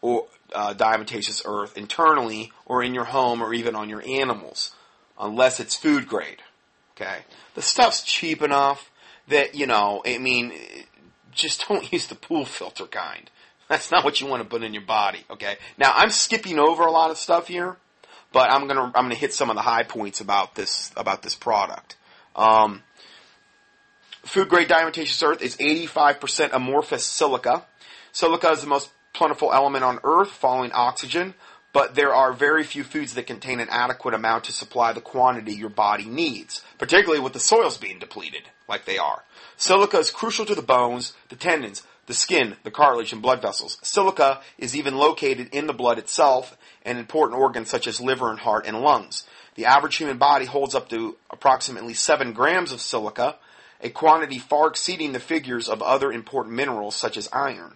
or 0.00 0.26
uh, 0.54 0.74
diatomaceous 0.74 1.42
earth 1.44 1.76
internally 1.76 2.52
or 2.66 2.84
in 2.84 2.94
your 2.94 3.04
home 3.04 3.42
or 3.42 3.52
even 3.52 3.74
on 3.74 3.88
your 3.88 4.02
animals, 4.06 4.70
unless 5.18 5.58
it's 5.58 5.74
food 5.74 6.06
grade. 6.06 6.40
Okay, 6.96 7.18
the 7.54 7.62
stuff's 7.62 8.02
cheap 8.04 8.42
enough 8.42 8.92
that 9.26 9.56
you 9.56 9.66
know. 9.66 10.02
I 10.06 10.18
mean, 10.18 10.52
just 11.32 11.66
don't 11.66 11.92
use 11.92 12.06
the 12.06 12.14
pool 12.14 12.44
filter 12.44 12.86
kind. 12.86 13.28
That's 13.68 13.90
not 13.90 14.04
what 14.04 14.20
you 14.20 14.28
want 14.28 14.42
to 14.42 14.48
put 14.48 14.62
in 14.62 14.72
your 14.72 14.84
body. 14.84 15.24
Okay. 15.30 15.56
Now 15.76 15.92
I'm 15.94 16.10
skipping 16.10 16.60
over 16.60 16.84
a 16.84 16.92
lot 16.92 17.10
of 17.10 17.18
stuff 17.18 17.48
here 17.48 17.76
but 18.32 18.50
I'm 18.50 18.68
gonna 18.68 18.84
I'm 18.94 19.04
gonna 19.04 19.14
hit 19.14 19.32
some 19.32 19.50
of 19.50 19.56
the 19.56 19.62
high 19.62 19.82
points 19.82 20.20
about 20.20 20.54
this 20.54 20.90
about 20.96 21.22
this 21.22 21.34
product. 21.34 21.96
Um, 22.36 22.82
food 24.24 24.48
grade 24.48 24.68
diatomaceous 24.68 25.22
earth 25.22 25.42
is 25.42 25.56
85% 25.56 26.50
amorphous 26.52 27.04
silica. 27.04 27.64
Silica 28.12 28.50
is 28.50 28.62
the 28.62 28.66
most 28.66 28.90
plentiful 29.12 29.52
element 29.52 29.84
on 29.84 30.00
Earth, 30.04 30.30
following 30.30 30.72
oxygen. 30.72 31.34
But 31.72 31.94
there 31.94 32.14
are 32.14 32.32
very 32.32 32.64
few 32.64 32.82
foods 32.82 33.14
that 33.14 33.28
contain 33.28 33.60
an 33.60 33.68
adequate 33.70 34.14
amount 34.14 34.44
to 34.44 34.52
supply 34.52 34.92
the 34.92 35.00
quantity 35.00 35.52
your 35.52 35.68
body 35.68 36.06
needs, 36.06 36.64
particularly 36.78 37.20
with 37.20 37.34
the 37.34 37.38
soils 37.38 37.78
being 37.78 38.00
depleted, 38.00 38.48
like 38.66 38.86
they 38.86 38.98
are. 38.98 39.22
Silica 39.56 39.98
is 39.98 40.10
crucial 40.10 40.46
to 40.46 40.54
the 40.56 40.62
bones, 40.62 41.12
the 41.28 41.36
tendons, 41.36 41.84
the 42.06 42.14
skin, 42.14 42.56
the 42.64 42.72
cartilage, 42.72 43.12
and 43.12 43.22
blood 43.22 43.40
vessels. 43.40 43.78
Silica 43.82 44.40
is 44.58 44.74
even 44.74 44.96
located 44.96 45.50
in 45.52 45.68
the 45.68 45.72
blood 45.72 45.98
itself 45.98 46.57
and 46.84 46.98
important 46.98 47.40
organs 47.40 47.70
such 47.70 47.86
as 47.86 48.00
liver 48.00 48.30
and 48.30 48.38
heart 48.38 48.66
and 48.66 48.80
lungs. 48.80 49.24
The 49.54 49.66
average 49.66 49.96
human 49.96 50.18
body 50.18 50.44
holds 50.44 50.74
up 50.74 50.88
to 50.90 51.16
approximately 51.30 51.94
7 51.94 52.32
grams 52.32 52.72
of 52.72 52.80
silica, 52.80 53.36
a 53.82 53.90
quantity 53.90 54.38
far 54.38 54.68
exceeding 54.68 55.12
the 55.12 55.20
figures 55.20 55.68
of 55.68 55.82
other 55.82 56.12
important 56.12 56.54
minerals 56.54 56.96
such 56.96 57.16
as 57.16 57.28
iron. 57.32 57.74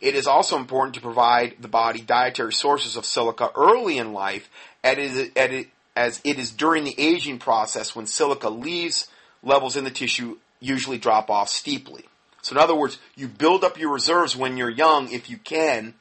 It 0.00 0.14
is 0.14 0.26
also 0.26 0.56
important 0.56 0.94
to 0.96 1.00
provide 1.00 1.56
the 1.60 1.68
body 1.68 2.00
dietary 2.00 2.52
sources 2.52 2.96
of 2.96 3.06
silica 3.06 3.50
early 3.54 3.98
in 3.98 4.12
life 4.12 4.50
as 4.82 6.18
it 6.24 6.38
is 6.38 6.50
during 6.50 6.84
the 6.84 6.98
aging 6.98 7.38
process 7.38 7.94
when 7.94 8.06
silica 8.06 8.48
leaves 8.50 9.06
levels 9.42 9.76
in 9.76 9.84
the 9.84 9.90
tissue 9.90 10.38
usually 10.60 10.98
drop 10.98 11.30
off 11.30 11.48
steeply. 11.48 12.04
So 12.42 12.56
in 12.56 12.58
other 12.58 12.74
words, 12.74 12.98
you 13.14 13.28
build 13.28 13.62
up 13.62 13.78
your 13.78 13.92
reserves 13.92 14.36
when 14.36 14.56
you're 14.56 14.70
young 14.70 15.12
if 15.12 15.30
you 15.30 15.36
can. 15.36 15.94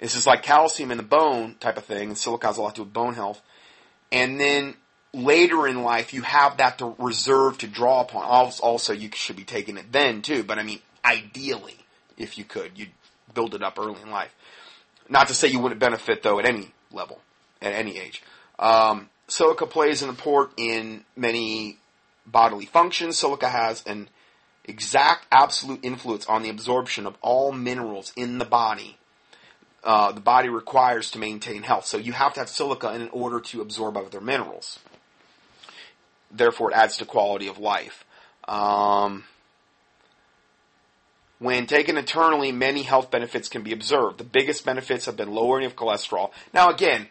This 0.00 0.14
is 0.14 0.26
like 0.26 0.42
calcium 0.42 0.90
in 0.90 0.96
the 0.96 1.02
bone 1.02 1.56
type 1.58 1.76
of 1.76 1.84
thing, 1.84 2.08
and 2.08 2.18
silica 2.18 2.46
has 2.46 2.58
a 2.58 2.62
lot 2.62 2.74
to 2.76 2.80
do 2.80 2.84
with 2.84 2.92
bone 2.92 3.14
health. 3.14 3.40
And 4.12 4.38
then 4.40 4.74
later 5.12 5.66
in 5.66 5.82
life, 5.82 6.14
you 6.14 6.22
have 6.22 6.58
that 6.58 6.78
to 6.78 6.94
reserve 6.98 7.58
to 7.58 7.66
draw 7.66 8.02
upon. 8.02 8.24
Also, 8.24 8.92
you 8.92 9.10
should 9.14 9.36
be 9.36 9.44
taking 9.44 9.76
it 9.76 9.92
then 9.92 10.22
too, 10.22 10.44
but 10.44 10.58
I 10.58 10.62
mean, 10.62 10.80
ideally, 11.04 11.76
if 12.16 12.38
you 12.38 12.44
could, 12.44 12.72
you'd 12.76 12.90
build 13.34 13.54
it 13.54 13.62
up 13.62 13.78
early 13.78 14.00
in 14.02 14.10
life. 14.10 14.34
Not 15.08 15.28
to 15.28 15.34
say 15.34 15.48
you 15.48 15.58
wouldn't 15.58 15.80
benefit 15.80 16.22
though 16.22 16.38
at 16.38 16.46
any 16.46 16.72
level, 16.92 17.20
at 17.60 17.72
any 17.72 17.98
age. 17.98 18.22
Um, 18.58 19.08
silica 19.26 19.66
plays 19.66 20.02
an 20.02 20.08
important 20.08 20.58
in 20.58 21.04
many 21.16 21.78
bodily 22.26 22.66
functions. 22.66 23.18
Silica 23.18 23.48
has 23.48 23.82
an 23.86 24.08
exact 24.64 25.26
absolute 25.32 25.80
influence 25.82 26.26
on 26.26 26.42
the 26.42 26.50
absorption 26.50 27.06
of 27.06 27.16
all 27.22 27.52
minerals 27.52 28.12
in 28.16 28.38
the 28.38 28.44
body. 28.44 28.98
Uh, 29.84 30.12
the 30.12 30.20
body 30.20 30.48
requires 30.48 31.10
to 31.12 31.18
maintain 31.18 31.62
health. 31.62 31.86
So 31.86 31.98
you 31.98 32.12
have 32.12 32.34
to 32.34 32.40
have 32.40 32.48
silica 32.48 32.94
in 32.94 33.08
order 33.10 33.40
to 33.40 33.60
absorb 33.60 33.96
other 33.96 34.20
minerals. 34.20 34.78
Therefore, 36.30 36.70
it 36.70 36.74
adds 36.74 36.96
to 36.98 37.04
quality 37.04 37.46
of 37.46 37.58
life. 37.58 38.04
Um, 38.46 39.24
when 41.38 41.66
taken 41.66 41.96
internally, 41.96 42.50
many 42.50 42.82
health 42.82 43.10
benefits 43.10 43.48
can 43.48 43.62
be 43.62 43.72
observed. 43.72 44.18
The 44.18 44.24
biggest 44.24 44.64
benefits 44.64 45.06
have 45.06 45.16
been 45.16 45.32
lowering 45.32 45.64
of 45.64 45.76
cholesterol. 45.76 46.32
Now, 46.52 46.70
again, 46.70 47.06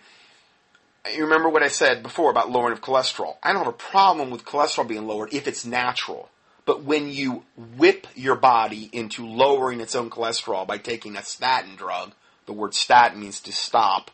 you 1.16 1.24
remember 1.24 1.48
what 1.50 1.64
I 1.64 1.70
said 1.70 2.04
before 2.04 2.30
about 2.30 2.52
lowering 2.52 2.74
of 2.74 2.82
cholesterol. 2.82 3.38
I 3.42 3.54
don't 3.54 3.64
have 3.64 3.74
a 3.74 3.78
problem 3.78 4.30
with 4.30 4.44
cholesterol 4.44 4.88
being 4.88 5.08
lowered 5.08 5.34
if 5.34 5.48
it's 5.48 5.66
natural. 5.66 6.30
But 6.66 6.84
when 6.84 7.10
you 7.10 7.46
whip 7.78 8.08
your 8.14 8.36
body 8.36 8.90
into 8.92 9.26
lowering 9.26 9.80
its 9.80 9.96
own 9.96 10.10
cholesterol 10.10 10.68
by 10.68 10.78
taking 10.78 11.16
a 11.16 11.24
statin 11.24 11.78
drug, 11.78 12.12
the 12.48 12.54
word 12.54 12.74
stat 12.74 13.16
means 13.16 13.40
to 13.42 13.52
stop. 13.52 14.10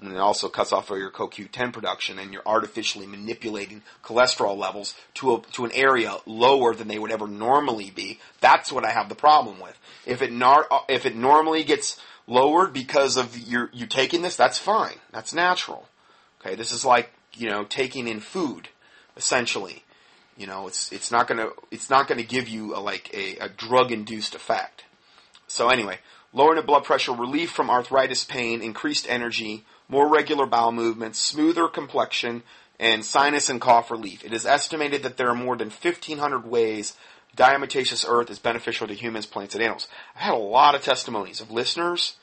And 0.00 0.12
it 0.12 0.18
also 0.18 0.48
cuts 0.48 0.72
off 0.72 0.90
your 0.90 1.10
CoQ10 1.10 1.72
production, 1.72 2.18
and 2.18 2.32
you're 2.32 2.42
artificially 2.46 3.06
manipulating 3.06 3.82
cholesterol 4.04 4.56
levels 4.56 4.94
to 5.14 5.34
a, 5.34 5.40
to 5.52 5.64
an 5.64 5.72
area 5.72 6.16
lower 6.26 6.74
than 6.74 6.88
they 6.88 6.98
would 6.98 7.10
ever 7.10 7.26
normally 7.26 7.90
be. 7.90 8.20
That's 8.40 8.70
what 8.70 8.84
I 8.84 8.90
have 8.90 9.08
the 9.08 9.14
problem 9.14 9.60
with. 9.60 9.78
If 10.04 10.20
it 10.20 10.32
nar- 10.32 10.66
uh, 10.70 10.80
if 10.88 11.06
it 11.06 11.16
normally 11.16 11.64
gets 11.64 11.98
lowered 12.26 12.72
because 12.72 13.16
of 13.16 13.36
your 13.38 13.70
you 13.72 13.86
taking 13.86 14.22
this, 14.22 14.36
that's 14.36 14.58
fine. 14.58 14.96
That's 15.12 15.32
natural. 15.32 15.88
Okay, 16.40 16.54
this 16.54 16.72
is 16.72 16.84
like 16.84 17.10
you 17.32 17.48
know 17.48 17.64
taking 17.64 18.08
in 18.08 18.20
food, 18.20 18.68
essentially. 19.16 19.84
You 20.36 20.48
know, 20.48 20.66
it's 20.66 20.92
it's 20.92 21.10
not 21.12 21.28
gonna 21.28 21.50
it's 21.70 21.88
not 21.88 22.08
gonna 22.08 22.24
give 22.24 22.48
you 22.48 22.76
a, 22.76 22.80
like 22.80 23.14
a, 23.14 23.36
a 23.36 23.48
drug 23.48 23.92
induced 23.92 24.34
effect. 24.34 24.84
So 25.46 25.68
anyway, 25.68 26.00
lowering 26.34 26.64
blood 26.66 26.84
pressure, 26.84 27.12
relief 27.12 27.50
from 27.50 27.70
arthritis 27.70 28.24
pain, 28.24 28.60
increased 28.60 29.08
energy, 29.08 29.64
more 29.88 30.08
regular 30.08 30.44
bowel 30.44 30.72
movements, 30.72 31.18
smoother 31.18 31.68
complexion, 31.68 32.42
and 32.78 33.04
sinus 33.04 33.48
and 33.48 33.60
cough 33.60 33.90
relief. 33.90 34.24
It 34.24 34.34
is 34.34 34.44
estimated 34.44 35.04
that 35.04 35.16
there 35.16 35.30
are 35.30 35.34
more 35.34 35.56
than 35.56 35.70
1,500 35.70 36.44
ways 36.44 36.94
diatomaceous 37.36 38.04
earth 38.08 38.30
is 38.30 38.38
beneficial 38.38 38.86
to 38.86 38.94
humans, 38.94 39.26
plants, 39.26 39.54
and 39.54 39.62
animals. 39.62 39.88
I've 40.14 40.22
had 40.22 40.34
a 40.34 40.38
lot 40.38 40.74
of 40.74 40.82
testimonies 40.82 41.40
of 41.40 41.50
listeners 41.50 42.16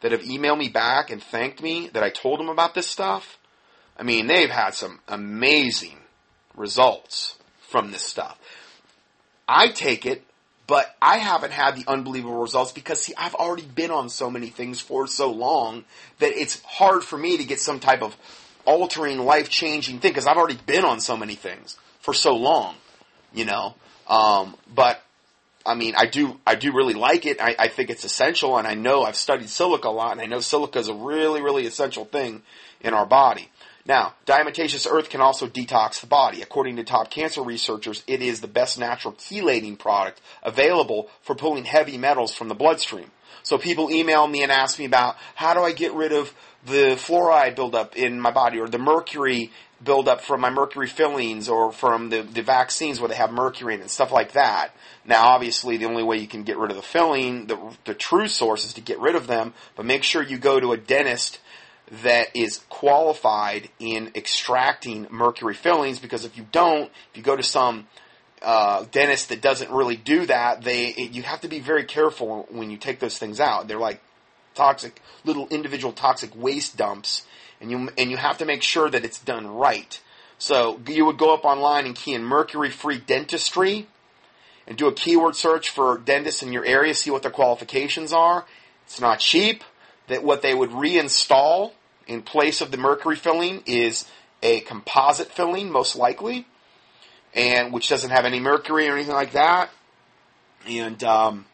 that 0.00 0.12
have 0.12 0.22
emailed 0.22 0.58
me 0.58 0.68
back 0.68 1.10
and 1.10 1.22
thanked 1.22 1.62
me 1.62 1.88
that 1.92 2.02
I 2.02 2.10
told 2.10 2.40
them 2.40 2.48
about 2.48 2.74
this 2.74 2.86
stuff. 2.86 3.38
I 3.98 4.02
mean, 4.02 4.26
they've 4.26 4.50
had 4.50 4.74
some 4.74 5.00
amazing 5.08 5.98
results 6.56 7.38
from 7.60 7.90
this 7.90 8.02
stuff. 8.02 8.38
I 9.46 9.68
take 9.68 10.06
it 10.06 10.24
but 10.66 10.94
I 11.00 11.18
haven't 11.18 11.52
had 11.52 11.76
the 11.76 11.84
unbelievable 11.86 12.40
results 12.40 12.72
because 12.72 13.00
see, 13.00 13.14
I've 13.16 13.34
already 13.34 13.66
been 13.66 13.90
on 13.90 14.08
so 14.08 14.30
many 14.30 14.48
things 14.48 14.80
for 14.80 15.06
so 15.06 15.30
long 15.30 15.84
that 16.20 16.32
it's 16.32 16.62
hard 16.62 17.04
for 17.04 17.18
me 17.18 17.36
to 17.36 17.44
get 17.44 17.60
some 17.60 17.80
type 17.80 18.02
of 18.02 18.16
altering, 18.64 19.18
life 19.18 19.50
changing 19.50 19.98
thing 19.98 20.12
because 20.12 20.26
I've 20.26 20.38
already 20.38 20.58
been 20.66 20.84
on 20.84 21.00
so 21.00 21.16
many 21.16 21.34
things 21.34 21.76
for 22.00 22.14
so 22.14 22.36
long, 22.36 22.76
you 23.32 23.44
know. 23.44 23.74
Um, 24.08 24.56
but 24.74 25.02
I 25.66 25.74
mean, 25.74 25.94
I 25.96 26.06
do, 26.06 26.38
I 26.46 26.54
do 26.54 26.72
really 26.72 26.94
like 26.94 27.26
it. 27.26 27.40
I, 27.40 27.56
I 27.58 27.68
think 27.68 27.90
it's 27.90 28.04
essential, 28.04 28.58
and 28.58 28.66
I 28.66 28.74
know 28.74 29.02
I've 29.02 29.16
studied 29.16 29.48
silica 29.48 29.88
a 29.88 29.90
lot, 29.90 30.12
and 30.12 30.20
I 30.20 30.26
know 30.26 30.40
silica 30.40 30.78
is 30.78 30.88
a 30.88 30.94
really, 30.94 31.40
really 31.40 31.66
essential 31.66 32.04
thing 32.04 32.42
in 32.80 32.92
our 32.92 33.06
body. 33.06 33.48
Now, 33.86 34.14
diatomaceous 34.26 34.90
earth 34.90 35.10
can 35.10 35.20
also 35.20 35.46
detox 35.46 36.00
the 36.00 36.06
body. 36.06 36.40
According 36.40 36.76
to 36.76 36.84
top 36.84 37.10
cancer 37.10 37.42
researchers, 37.42 38.02
it 38.06 38.22
is 38.22 38.40
the 38.40 38.48
best 38.48 38.78
natural 38.78 39.12
chelating 39.14 39.78
product 39.78 40.22
available 40.42 41.10
for 41.20 41.34
pulling 41.34 41.64
heavy 41.64 41.98
metals 41.98 42.34
from 42.34 42.48
the 42.48 42.54
bloodstream. 42.54 43.10
So 43.42 43.58
people 43.58 43.90
email 43.90 44.26
me 44.26 44.42
and 44.42 44.50
ask 44.50 44.78
me 44.78 44.86
about 44.86 45.16
how 45.34 45.52
do 45.52 45.60
I 45.60 45.72
get 45.72 45.92
rid 45.92 46.12
of 46.12 46.32
the 46.64 46.96
fluoride 46.96 47.56
buildup 47.56 47.94
in 47.94 48.18
my 48.18 48.30
body 48.30 48.58
or 48.58 48.68
the 48.68 48.78
mercury 48.78 49.50
buildup 49.82 50.22
from 50.22 50.40
my 50.40 50.48
mercury 50.48 50.86
fillings 50.86 51.50
or 51.50 51.70
from 51.70 52.08
the, 52.08 52.22
the 52.22 52.40
vaccines 52.40 53.00
where 53.00 53.08
they 53.08 53.14
have 53.14 53.30
mercury 53.30 53.74
in 53.74 53.82
and 53.82 53.90
stuff 53.90 54.10
like 54.10 54.32
that. 54.32 54.70
Now, 55.04 55.26
obviously, 55.26 55.76
the 55.76 55.84
only 55.84 56.02
way 56.02 56.16
you 56.16 56.26
can 56.26 56.42
get 56.42 56.56
rid 56.56 56.70
of 56.70 56.78
the 56.78 56.82
filling, 56.82 57.48
the, 57.48 57.58
the 57.84 57.92
true 57.92 58.28
source 58.28 58.64
is 58.64 58.72
to 58.74 58.80
get 58.80 58.98
rid 58.98 59.14
of 59.14 59.26
them, 59.26 59.52
but 59.76 59.84
make 59.84 60.04
sure 60.04 60.22
you 60.22 60.38
go 60.38 60.58
to 60.58 60.72
a 60.72 60.78
dentist 60.78 61.38
that 61.90 62.28
is 62.34 62.64
qualified 62.68 63.68
in 63.78 64.10
extracting 64.14 65.06
mercury 65.10 65.54
fillings 65.54 65.98
because 65.98 66.24
if 66.24 66.36
you 66.36 66.46
don't, 66.50 66.90
if 67.10 67.16
you 67.16 67.22
go 67.22 67.36
to 67.36 67.42
some 67.42 67.86
uh, 68.42 68.84
dentist 68.90 69.28
that 69.28 69.40
doesn't 69.40 69.70
really 69.70 69.96
do 69.96 70.26
that, 70.26 70.62
they 70.62 70.92
you 70.94 71.22
have 71.22 71.40
to 71.42 71.48
be 71.48 71.60
very 71.60 71.84
careful 71.84 72.46
when 72.50 72.70
you 72.70 72.76
take 72.76 73.00
those 73.00 73.18
things 73.18 73.40
out. 73.40 73.68
They're 73.68 73.78
like 73.78 74.00
toxic 74.54 75.00
little 75.24 75.46
individual 75.48 75.92
toxic 75.92 76.34
waste 76.34 76.76
dumps, 76.76 77.26
and 77.60 77.70
you 77.70 77.90
and 77.98 78.10
you 78.10 78.16
have 78.16 78.38
to 78.38 78.46
make 78.46 78.62
sure 78.62 78.88
that 78.88 79.04
it's 79.04 79.20
done 79.20 79.46
right. 79.46 80.00
So 80.38 80.80
you 80.88 81.04
would 81.04 81.18
go 81.18 81.32
up 81.32 81.44
online 81.44 81.86
and 81.86 81.94
key 81.94 82.12
in 82.12 82.24
mercury-free 82.24 83.02
dentistry, 83.06 83.86
and 84.66 84.76
do 84.76 84.88
a 84.88 84.92
keyword 84.92 85.36
search 85.36 85.70
for 85.70 85.98
dentists 85.98 86.42
in 86.42 86.52
your 86.52 86.64
area, 86.64 86.94
see 86.94 87.10
what 87.10 87.22
their 87.22 87.30
qualifications 87.30 88.12
are. 88.12 88.44
It's 88.86 89.00
not 89.00 89.20
cheap 89.20 89.62
that 90.08 90.22
what 90.22 90.42
they 90.42 90.54
would 90.54 90.70
reinstall 90.70 91.72
in 92.06 92.22
place 92.22 92.60
of 92.60 92.70
the 92.70 92.76
mercury 92.76 93.16
filling 93.16 93.62
is 93.66 94.06
a 94.42 94.60
composite 94.60 95.32
filling, 95.32 95.70
most 95.70 95.96
likely, 95.96 96.46
and 97.34 97.72
which 97.72 97.88
doesn't 97.88 98.10
have 98.10 98.24
any 98.24 98.40
mercury 98.40 98.88
or 98.88 98.94
anything 98.94 99.14
like 99.14 99.32
that. 99.32 99.70
And 100.68 101.02
um, 101.02 101.46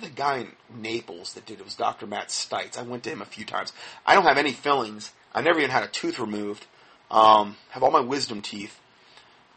the 0.00 0.08
guy 0.08 0.38
in 0.38 0.48
Naples 0.82 1.34
that 1.34 1.46
did 1.46 1.60
it 1.60 1.64
was 1.64 1.74
Dr. 1.74 2.06
Matt 2.06 2.28
Stites. 2.28 2.78
I 2.78 2.82
went 2.82 3.04
to 3.04 3.10
him 3.10 3.22
a 3.22 3.26
few 3.26 3.44
times. 3.44 3.72
I 4.04 4.14
don't 4.14 4.24
have 4.24 4.38
any 4.38 4.52
fillings. 4.52 5.12
I 5.34 5.40
never 5.40 5.58
even 5.58 5.70
had 5.70 5.82
a 5.82 5.88
tooth 5.88 6.18
removed. 6.18 6.66
Um, 7.10 7.56
have 7.70 7.82
all 7.82 7.90
my 7.90 8.00
wisdom 8.00 8.40
teeth. 8.40 8.78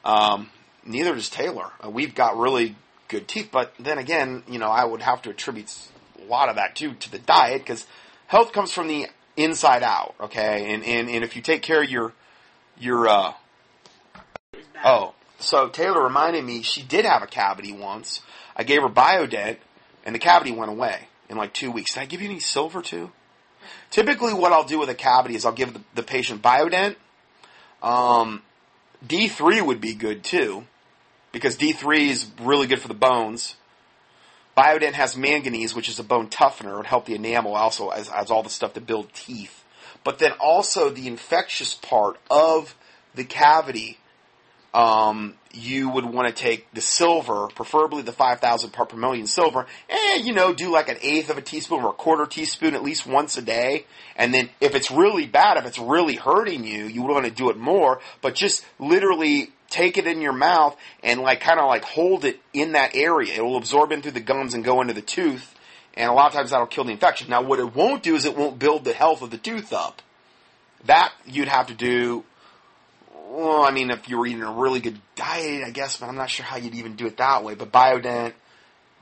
Um, 0.03 0.49
neither 0.85 1.13
does 1.13 1.29
Taylor. 1.29 1.71
Uh, 1.83 1.89
we've 1.89 2.15
got 2.15 2.37
really 2.37 2.75
good 3.07 3.27
teeth, 3.27 3.49
but 3.51 3.73
then 3.79 3.97
again, 3.97 4.43
you 4.47 4.59
know, 4.59 4.69
I 4.69 4.85
would 4.85 5.01
have 5.01 5.21
to 5.23 5.29
attribute 5.29 5.71
a 6.19 6.25
lot 6.25 6.49
of 6.49 6.55
that 6.55 6.75
too 6.75 6.93
to 6.93 7.11
the 7.11 7.19
diet 7.19 7.61
because 7.61 7.85
health 8.33 8.51
comes 8.51 8.71
from 8.71 8.87
the 8.87 9.05
inside 9.37 9.83
out, 9.83 10.15
okay? 10.19 10.73
And, 10.73 10.83
and, 10.83 11.07
and 11.07 11.23
if 11.23 11.35
you 11.35 11.43
take 11.43 11.61
care 11.61 11.83
of 11.83 11.89
your, 11.91 12.13
your, 12.79 13.07
uh, 13.07 13.33
oh, 14.83 15.13
so 15.37 15.69
Taylor 15.69 16.03
reminded 16.03 16.43
me 16.43 16.63
she 16.63 16.81
did 16.81 17.05
have 17.05 17.21
a 17.21 17.27
cavity 17.27 17.71
once. 17.71 18.21
I 18.55 18.63
gave 18.63 18.81
her 18.81 18.89
Biodent 18.89 19.57
and 20.03 20.15
the 20.15 20.19
cavity 20.19 20.51
went 20.51 20.71
away 20.71 21.09
in 21.29 21.37
like 21.37 21.53
two 21.53 21.69
weeks. 21.69 21.93
Did 21.93 21.99
I 21.99 22.05
give 22.07 22.23
you 22.23 22.29
any 22.31 22.39
silver 22.39 22.81
too? 22.81 23.11
Typically 23.91 24.33
what 24.33 24.51
I'll 24.51 24.63
do 24.63 24.79
with 24.79 24.89
a 24.89 24.95
cavity 24.95 25.35
is 25.35 25.45
I'll 25.45 25.51
give 25.51 25.75
the, 25.75 25.81
the 25.93 26.03
patient 26.03 26.41
Biodent. 26.41 26.95
Um, 27.83 28.41
D3 29.05 29.63
would 29.63 29.79
be 29.79 29.93
good 29.93 30.23
too 30.23 30.63
because 31.31 31.55
D3 31.55 32.09
is 32.09 32.31
really 32.41 32.65
good 32.65 32.81
for 32.81 32.87
the 32.87 32.95
bones. 32.95 33.57
Biodent 34.55 34.93
has 34.93 35.17
manganese, 35.17 35.75
which 35.75 35.89
is 35.89 35.99
a 35.99 36.03
bone 36.03 36.27
toughener. 36.27 36.79
It 36.79 36.85
help 36.85 37.05
the 37.05 37.15
enamel 37.15 37.55
also 37.55 37.89
as, 37.89 38.09
as 38.09 38.29
all 38.29 38.43
the 38.43 38.49
stuff 38.49 38.73
to 38.73 38.81
build 38.81 39.11
teeth. 39.13 39.63
But 40.03 40.19
then 40.19 40.33
also 40.39 40.89
the 40.89 41.07
infectious 41.07 41.73
part 41.73 42.17
of 42.29 42.75
the 43.15 43.23
cavity, 43.23 43.97
um, 44.73 45.35
you 45.53 45.89
would 45.89 46.05
want 46.05 46.27
to 46.27 46.33
take 46.33 46.71
the 46.73 46.81
silver, 46.81 47.47
preferably 47.55 48.01
the 48.01 48.11
5,000 48.11 48.71
part 48.71 48.89
per 48.89 48.97
million 48.97 49.27
silver, 49.27 49.65
and, 49.89 50.25
you 50.25 50.33
know, 50.33 50.53
do 50.53 50.71
like 50.71 50.89
an 50.89 50.97
eighth 51.01 51.29
of 51.29 51.37
a 51.37 51.41
teaspoon 51.41 51.83
or 51.83 51.91
a 51.91 51.93
quarter 51.93 52.25
teaspoon 52.25 52.75
at 52.75 52.83
least 52.83 53.05
once 53.07 53.37
a 53.37 53.41
day. 53.41 53.85
And 54.15 54.33
then 54.33 54.49
if 54.59 54.75
it's 54.75 54.91
really 54.91 55.25
bad, 55.25 55.57
if 55.57 55.65
it's 55.65 55.79
really 55.79 56.15
hurting 56.15 56.63
you, 56.63 56.85
you 56.85 57.01
would 57.03 57.11
want 57.11 57.25
to 57.25 57.31
do 57.31 57.49
it 57.49 57.57
more, 57.57 58.01
but 58.21 58.35
just 58.35 58.65
literally 58.79 59.52
take 59.73 59.97
it 59.97 60.05
in 60.05 60.21
your 60.21 60.33
mouth 60.33 60.77
and 61.01 61.19
like 61.19 61.41
kind 61.41 61.59
of 61.59 61.67
like 61.67 61.83
hold 61.83 62.25
it 62.25 62.39
in 62.53 62.73
that 62.73 62.95
area. 62.95 63.33
It 63.33 63.43
will 63.43 63.57
absorb 63.57 63.91
in 63.91 64.03
through 64.03 64.11
the 64.11 64.19
gums 64.19 64.53
and 64.53 64.63
go 64.63 64.81
into 64.81 64.93
the 64.93 65.01
tooth. 65.01 65.55
And 65.95 66.09
a 66.09 66.13
lot 66.13 66.27
of 66.27 66.33
times 66.33 66.51
that'll 66.51 66.67
kill 66.67 66.83
the 66.83 66.91
infection. 66.91 67.29
Now 67.29 67.41
what 67.41 67.59
it 67.59 67.75
won't 67.75 68.03
do 68.03 68.15
is 68.15 68.25
it 68.25 68.37
won't 68.37 68.59
build 68.59 68.83
the 68.83 68.93
health 68.93 69.23
of 69.23 69.31
the 69.31 69.37
tooth 69.37 69.73
up. 69.73 70.01
That 70.85 71.11
you'd 71.25 71.47
have 71.47 71.67
to 71.67 71.73
do, 71.73 72.23
well, 73.29 73.63
I 73.63 73.71
mean, 73.71 73.89
if 73.89 74.07
you 74.09 74.19
were 74.19 74.27
eating 74.27 74.43
a 74.43 74.51
really 74.51 74.79
good 74.79 74.99
diet, 75.15 75.63
I 75.65 75.71
guess, 75.71 75.97
but 75.97 76.07
I'm 76.07 76.15
not 76.15 76.29
sure 76.29 76.45
how 76.45 76.57
you'd 76.57 76.75
even 76.75 76.95
do 76.95 77.07
it 77.07 77.17
that 77.17 77.43
way. 77.43 77.55
But 77.55 77.71
Biodent, 77.71 78.33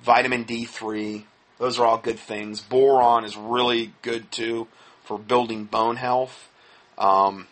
vitamin 0.03 0.45
D3, 0.45 1.23
those 1.57 1.79
are 1.79 1.85
all 1.85 1.97
good 1.97 2.19
things. 2.19 2.61
Boron 2.61 3.25
is 3.25 3.35
really 3.35 3.93
good 4.01 4.31
too 4.31 4.67
for 5.03 5.19
building 5.19 5.65
bone 5.65 5.97
health. 5.97 6.49
Um, 6.97 7.47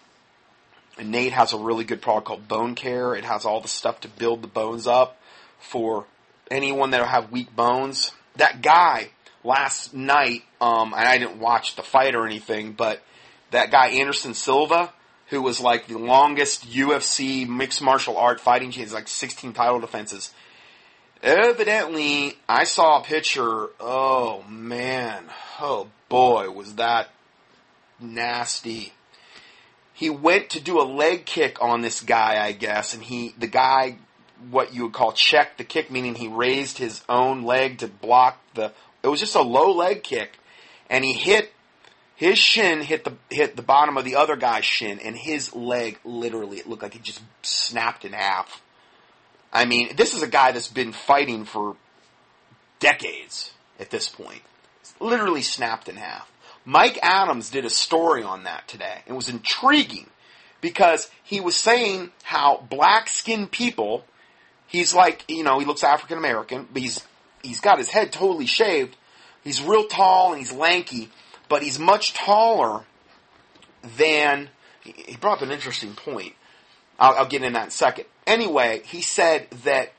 Nate 1.03 1.33
has 1.33 1.53
a 1.53 1.57
really 1.57 1.83
good 1.83 2.01
product 2.01 2.27
called 2.27 2.47
Bone 2.47 2.75
Care. 2.75 3.15
It 3.15 3.25
has 3.25 3.45
all 3.45 3.61
the 3.61 3.67
stuff 3.67 4.01
to 4.01 4.07
build 4.07 4.41
the 4.41 4.47
bones 4.47 4.87
up 4.87 5.19
for 5.59 6.05
anyone 6.49 6.91
that 6.91 7.01
will 7.01 7.07
have 7.07 7.31
weak 7.31 7.55
bones. 7.55 8.11
That 8.35 8.61
guy 8.61 9.09
last 9.43 9.93
night, 9.93 10.43
um, 10.61 10.93
and 10.93 11.07
I 11.07 11.17
didn't 11.17 11.39
watch 11.39 11.75
the 11.75 11.83
fight 11.83 12.15
or 12.15 12.25
anything, 12.25 12.73
but 12.73 13.01
that 13.51 13.71
guy 13.71 13.89
Anderson 13.89 14.33
Silva, 14.33 14.93
who 15.27 15.41
was 15.41 15.59
like 15.59 15.87
the 15.87 15.97
longest 15.97 16.69
UFC 16.69 17.47
mixed 17.47 17.81
martial 17.81 18.17
art 18.17 18.39
fighting, 18.39 18.71
he 18.71 18.81
has 18.81 18.93
like 18.93 19.07
16 19.07 19.53
title 19.53 19.79
defenses. 19.79 20.31
Evidently, 21.21 22.37
I 22.47 22.63
saw 22.63 23.01
a 23.01 23.03
picture. 23.03 23.69
Oh 23.79 24.43
man, 24.47 25.25
oh 25.59 25.89
boy, 26.07 26.49
was 26.49 26.75
that 26.75 27.09
nasty 27.99 28.93
he 29.99 30.09
went 30.09 30.51
to 30.51 30.61
do 30.61 30.79
a 30.79 30.87
leg 30.87 31.25
kick 31.25 31.61
on 31.61 31.81
this 31.81 31.99
guy, 31.99 32.41
I 32.41 32.53
guess, 32.53 32.93
and 32.93 33.03
he, 33.03 33.35
the 33.37 33.47
guy, 33.47 33.97
what 34.49 34.73
you 34.73 34.83
would 34.83 34.93
call 34.93 35.11
checked 35.11 35.57
the 35.57 35.65
kick, 35.65 35.91
meaning 35.91 36.15
he 36.15 36.29
raised 36.29 36.77
his 36.77 37.03
own 37.09 37.43
leg 37.43 37.79
to 37.79 37.89
block 37.89 38.39
the, 38.53 38.71
it 39.03 39.09
was 39.09 39.19
just 39.19 39.35
a 39.35 39.41
low 39.41 39.73
leg 39.73 40.01
kick, 40.01 40.39
and 40.89 41.03
he 41.03 41.11
hit, 41.11 41.51
his 42.15 42.39
shin 42.39 42.79
hit 42.79 43.03
the, 43.03 43.11
hit 43.29 43.57
the 43.57 43.61
bottom 43.61 43.97
of 43.97 44.05
the 44.05 44.15
other 44.15 44.37
guy's 44.37 44.63
shin, 44.63 44.99
and 44.99 45.17
his 45.17 45.53
leg 45.53 45.99
literally, 46.05 46.59
it 46.59 46.69
looked 46.69 46.83
like 46.83 46.95
it 46.95 47.03
just 47.03 47.21
snapped 47.41 48.05
in 48.05 48.13
half. 48.13 48.61
I 49.51 49.65
mean, 49.65 49.97
this 49.97 50.13
is 50.13 50.23
a 50.23 50.29
guy 50.29 50.53
that's 50.53 50.69
been 50.69 50.93
fighting 50.93 51.43
for 51.43 51.75
decades 52.79 53.51
at 53.81 53.89
this 53.89 54.07
point. 54.07 54.43
It's 54.79 54.93
literally 55.01 55.41
snapped 55.41 55.89
in 55.89 55.97
half. 55.97 56.31
Mike 56.69 56.99
Adams 57.01 57.49
did 57.49 57.65
a 57.65 57.69
story 57.69 58.21
on 58.21 58.43
that 58.43 58.67
today. 58.67 58.99
It 59.07 59.13
was 59.13 59.27
intriguing 59.27 60.07
because 60.61 61.09
he 61.23 61.39
was 61.39 61.55
saying 61.55 62.11
how 62.21 62.63
black 62.69 63.09
skinned 63.09 63.49
people, 63.49 64.05
he's 64.67 64.93
like, 64.93 65.25
you 65.27 65.43
know, 65.43 65.57
he 65.57 65.65
looks 65.65 65.83
African 65.83 66.19
American, 66.19 66.67
but 66.71 66.83
he's, 66.83 67.03
he's 67.41 67.59
got 67.59 67.79
his 67.79 67.89
head 67.89 68.11
totally 68.11 68.45
shaved. 68.45 68.95
He's 69.43 69.63
real 69.63 69.87
tall 69.87 70.31
and 70.31 70.37
he's 70.37 70.51
lanky, 70.51 71.09
but 71.47 71.63
he's 71.63 71.79
much 71.79 72.13
taller 72.13 72.83
than, 73.97 74.49
he 74.83 75.17
brought 75.19 75.37
up 75.37 75.41
an 75.41 75.51
interesting 75.51 75.95
point. 75.95 76.35
I'll, 76.99 77.15
I'll 77.15 77.27
get 77.27 77.41
in 77.41 77.53
that 77.53 77.63
in 77.63 77.67
a 77.69 77.71
second. 77.71 78.05
Anyway, 78.27 78.83
he 78.85 79.01
said 79.01 79.49
that 79.63 79.91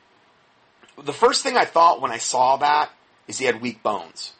the 1.02 1.12
first 1.12 1.42
thing 1.42 1.56
I 1.56 1.64
thought 1.64 2.00
when 2.00 2.12
I 2.12 2.18
saw 2.18 2.59
that 2.59 2.90
is 3.26 3.38
he 3.38 3.46
had 3.46 3.61
weak 3.61 3.83
bones. 3.83 4.35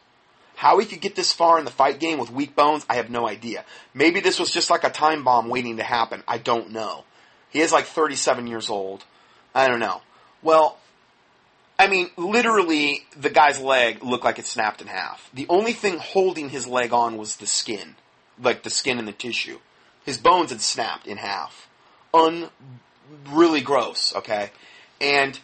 How 0.61 0.77
he 0.77 0.85
could 0.85 1.01
get 1.01 1.15
this 1.15 1.33
far 1.33 1.57
in 1.57 1.65
the 1.65 1.71
fight 1.71 1.99
game 1.99 2.19
with 2.19 2.29
weak 2.29 2.55
bones, 2.55 2.85
I 2.87 2.97
have 2.97 3.09
no 3.09 3.27
idea. 3.27 3.65
Maybe 3.95 4.19
this 4.19 4.39
was 4.39 4.51
just 4.51 4.69
like 4.69 4.83
a 4.83 4.91
time 4.91 5.23
bomb 5.23 5.49
waiting 5.49 5.77
to 5.77 5.83
happen. 5.83 6.21
I 6.27 6.37
don't 6.37 6.69
know. 6.69 7.03
He 7.49 7.61
is 7.61 7.71
like 7.71 7.85
37 7.85 8.45
years 8.45 8.69
old. 8.69 9.03
I 9.55 9.67
don't 9.67 9.79
know. 9.79 10.01
Well, 10.43 10.77
I 11.79 11.87
mean, 11.87 12.11
literally, 12.15 13.07
the 13.17 13.31
guy's 13.31 13.59
leg 13.59 14.03
looked 14.03 14.23
like 14.23 14.37
it 14.37 14.45
snapped 14.45 14.81
in 14.81 14.87
half. 14.87 15.31
The 15.33 15.47
only 15.49 15.73
thing 15.73 15.97
holding 15.97 16.49
his 16.49 16.67
leg 16.67 16.93
on 16.93 17.17
was 17.17 17.37
the 17.37 17.47
skin. 17.47 17.95
Like 18.39 18.61
the 18.61 18.69
skin 18.69 18.99
and 18.99 19.07
the 19.07 19.13
tissue. 19.13 19.57
His 20.05 20.19
bones 20.19 20.51
had 20.51 20.61
snapped 20.61 21.07
in 21.07 21.17
half. 21.17 21.67
Un, 22.13 22.51
really 23.27 23.61
gross, 23.61 24.15
okay? 24.15 24.51
And 25.01 25.39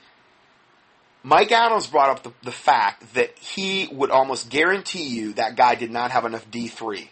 Mike 1.27 1.51
Adams 1.51 1.87
brought 1.87 2.09
up 2.09 2.23
the, 2.23 2.31
the 2.41 2.53
fact 2.53 3.13
that 3.13 3.37
he 3.37 3.89
would 3.91 4.11
almost 4.11 4.49
guarantee 4.49 5.03
you 5.03 5.33
that 5.33 5.57
guy 5.57 5.75
did 5.75 5.91
not 5.91 6.11
have 6.11 6.23
enough 6.23 6.49
D3. 6.49 7.09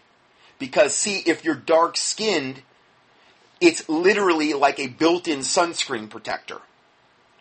Because, 0.58 0.96
see, 0.96 1.18
if 1.26 1.44
you're 1.44 1.54
dark 1.54 1.98
skinned, 1.98 2.62
it's 3.60 3.90
literally 3.90 4.54
like 4.54 4.80
a 4.80 4.88
built 4.88 5.28
in 5.28 5.40
sunscreen 5.40 6.10
protector. 6.10 6.62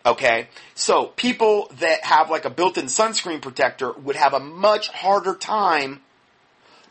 Okay? 0.05 0.49
So, 0.73 1.05
people 1.15 1.71
that 1.79 2.03
have 2.03 2.29
like 2.29 2.43
a 2.43 2.49
built 2.49 2.77
in 2.77 2.87
sunscreen 2.87 3.41
protector 3.41 3.93
would 3.93 4.17
have 4.17 4.33
a 4.33 4.41
much 4.41 4.89
harder 4.89 5.33
time 5.33 6.01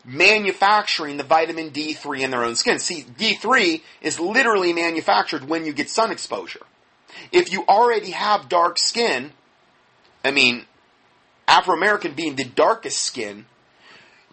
manufacturing 0.03 1.17
the 1.17 1.23
vitamin 1.23 1.69
D3 1.69 2.21
in 2.21 2.31
their 2.31 2.43
own 2.43 2.55
skin. 2.55 2.79
See, 2.79 3.03
D3 3.03 3.83
is 4.01 4.19
literally 4.19 4.73
manufactured 4.73 5.47
when 5.47 5.63
you 5.63 5.73
get 5.73 5.91
sun 5.91 6.09
exposure. 6.11 6.65
If 7.31 7.51
you 7.51 7.63
already 7.67 8.09
have 8.09 8.49
dark 8.49 8.79
skin, 8.79 9.31
I 10.25 10.31
mean, 10.31 10.65
Afro 11.47 11.75
American 11.75 12.13
being 12.13 12.35
the 12.35 12.43
darkest 12.43 13.01
skin, 13.01 13.45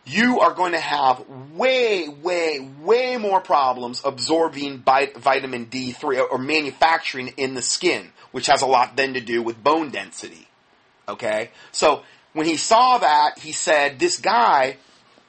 you 0.04 0.40
are 0.40 0.54
going 0.54 0.72
to 0.72 0.80
have 0.80 1.28
way, 1.54 2.08
way, 2.08 2.58
way 2.80 3.16
more 3.18 3.40
problems 3.40 4.02
absorbing 4.04 4.78
vitamin 4.78 5.66
D3 5.66 6.30
or 6.30 6.38
manufacturing 6.38 7.28
in 7.36 7.54
the 7.54 7.62
skin, 7.62 8.10
which 8.32 8.46
has 8.46 8.62
a 8.62 8.66
lot 8.66 8.96
then 8.96 9.14
to 9.14 9.20
do 9.20 9.42
with 9.42 9.62
bone 9.62 9.90
density. 9.90 10.48
Okay? 11.08 11.50
So, 11.70 12.02
when 12.32 12.46
he 12.46 12.56
saw 12.56 12.98
that, 12.98 13.38
he 13.38 13.52
said, 13.52 13.98
this 13.98 14.18
guy 14.18 14.78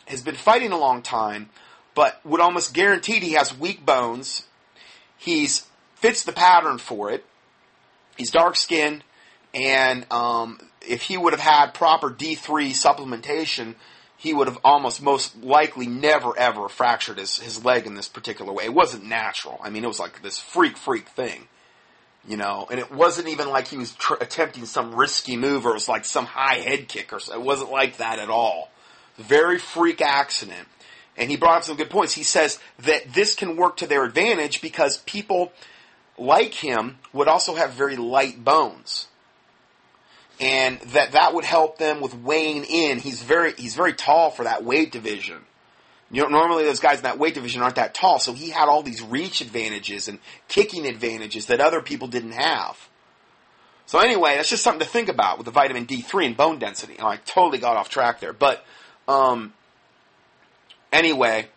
has 0.06 0.22
been 0.22 0.36
fighting 0.36 0.72
a 0.72 0.78
long 0.78 1.02
time, 1.02 1.50
but 1.94 2.20
would 2.26 2.40
almost 2.40 2.74
guaranteed 2.74 3.24
he 3.24 3.34
has 3.34 3.58
weak 3.58 3.86
bones. 3.86 4.46
He's 5.18 5.68
fits 5.96 6.24
the 6.24 6.32
pattern 6.32 6.78
for 6.78 7.12
it. 7.12 7.26
He's 8.18 8.32
dark 8.32 8.56
skinned, 8.56 9.04
and 9.54 10.12
um, 10.12 10.60
if 10.88 11.04
he 11.04 11.18
would 11.18 11.34
have 11.34 11.40
had 11.40 11.74
proper 11.74 12.10
D3 12.10 12.72
supplementation, 12.72 13.76
he 14.18 14.34
would 14.34 14.48
have 14.48 14.60
almost 14.64 15.02
most 15.02 15.44
likely 15.44 15.86
never 15.86 16.38
ever 16.38 16.70
fractured 16.70 17.18
his, 17.18 17.38
his 17.40 17.64
leg 17.64 17.86
in 17.86 17.96
this 17.96 18.08
particular 18.08 18.52
way. 18.52 18.66
It 18.66 18.74
wasn't 18.74 19.06
natural. 19.06 19.60
I 19.62 19.70
mean, 19.70 19.84
it 19.84 19.88
was 19.88 20.00
like 20.00 20.22
this 20.22 20.40
freak 20.40 20.78
freak 20.78 21.10
thing, 21.10 21.48
you 22.28 22.38
know. 22.38 22.68
And 22.72 22.80
it 22.80 22.92
wasn't 22.92 23.28
even 23.28 23.50
like 23.50 23.68
he 23.68 23.78
was 23.78 23.94
tr- 23.94 24.16
attempting 24.22 24.66
some 24.66 24.96
risky 24.96 25.38
move 25.38 25.66
or 25.66 25.72
it 25.72 25.74
was 25.74 25.90
like 25.90 26.06
some 26.06 26.26
high 26.26 26.60
head 26.60 26.88
kick 26.88 27.14
or 27.14 27.20
so. 27.20 27.34
It 27.34 27.42
wasn't 27.42 27.72
like 27.72 27.98
that 27.98 28.20
at 28.20 28.30
all. 28.30 28.72
Very 29.18 29.60
freak 29.60 30.02
accident. 30.02 30.68
And 31.16 31.30
he 31.30 31.38
brought 31.38 31.58
up 31.58 31.64
some 31.66 31.78
good 31.78 31.92
points. 31.92 32.14
He 32.14 32.24
says 32.24 32.60
that 32.80 33.14
this 33.14 33.36
can 33.36 33.56
work 33.56 33.78
to 33.78 33.88
their 33.88 34.04
advantage 34.04 34.62
because 34.62 34.98
people 35.00 35.52
like 36.18 36.56
him 36.56 36.98
would 37.12 37.28
also 37.28 37.54
have 37.54 37.74
very 37.74 37.98
light 37.98 38.44
bones. 38.44 39.10
And 40.40 40.80
that 40.80 41.12
that 41.12 41.34
would 41.34 41.46
help 41.46 41.78
them 41.78 42.02
with 42.02 42.16
weighing 42.16 42.64
in. 42.66 43.00
He's 43.00 43.22
very 43.22 43.54
he's 43.54 43.76
very 43.76 43.94
tall 43.94 44.32
for 44.32 44.44
that 44.44 44.64
weight 44.64 44.92
division. 44.92 45.42
You 46.12 46.22
know, 46.24 46.28
normally 46.28 46.64
those 46.64 46.80
guys 46.80 46.98
in 46.98 47.04
that 47.04 47.18
weight 47.18 47.34
division 47.34 47.62
aren't 47.62 47.76
that 47.76 47.94
tall, 47.94 48.20
so 48.20 48.34
he 48.34 48.50
had 48.50 48.68
all 48.68 48.84
these 48.84 49.02
reach 49.02 49.42
advantages 49.42 50.08
and 50.08 50.20
kicking 50.48 50.86
advantages 50.86 51.48
that 51.48 51.60
other 51.60 51.82
people 51.82 52.08
didn't 52.08 52.34
have. 52.34 52.78
So 53.86 54.00
anyway, 54.00 54.36
that's 54.36 54.50
just 54.50 54.64
something 54.64 54.86
to 54.86 54.92
think 54.92 55.10
about 55.10 55.38
with 55.38 55.46
the 55.46 55.52
vitamin 55.52 55.86
D3 55.86 56.28
and 56.28 56.38
bone 56.38 56.60
density. 56.60 56.96
Oh, 57.00 57.08
I 57.08 57.18
totally 57.18 57.58
got 57.58 57.78
off 57.78 57.90
track 57.90 58.20
there, 58.20 58.34
but 58.34 58.64
um, 59.08 59.54
anyway, 60.92 61.48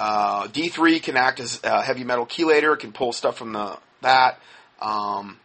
uh, 0.00 0.48
D3 0.48 1.00
can 1.02 1.16
act 1.16 1.38
as 1.38 1.60
a 1.62 1.82
heavy 1.82 2.04
metal 2.04 2.26
chelator. 2.26 2.74
It 2.74 2.80
can 2.80 2.92
pull 2.92 3.12
stuff 3.12 3.38
from 3.38 3.52
the 3.52 3.78
that. 4.00 4.40
Um, 4.80 5.38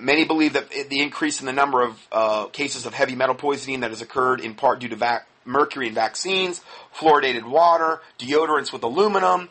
many 0.00 0.24
believe 0.24 0.54
that 0.54 0.70
the 0.70 1.00
increase 1.00 1.40
in 1.40 1.46
the 1.46 1.52
number 1.52 1.82
of 1.82 2.08
uh, 2.10 2.46
cases 2.46 2.86
of 2.86 2.94
heavy 2.94 3.14
metal 3.14 3.34
poisoning 3.34 3.80
that 3.80 3.90
has 3.90 4.02
occurred 4.02 4.40
in 4.40 4.54
part 4.54 4.80
due 4.80 4.88
to 4.88 4.96
vac- 4.96 5.26
mercury 5.44 5.88
in 5.88 5.94
vaccines, 5.94 6.60
fluoridated 6.94 7.44
water, 7.44 8.00
deodorants 8.18 8.72
with 8.72 8.82
aluminum, 8.82 9.48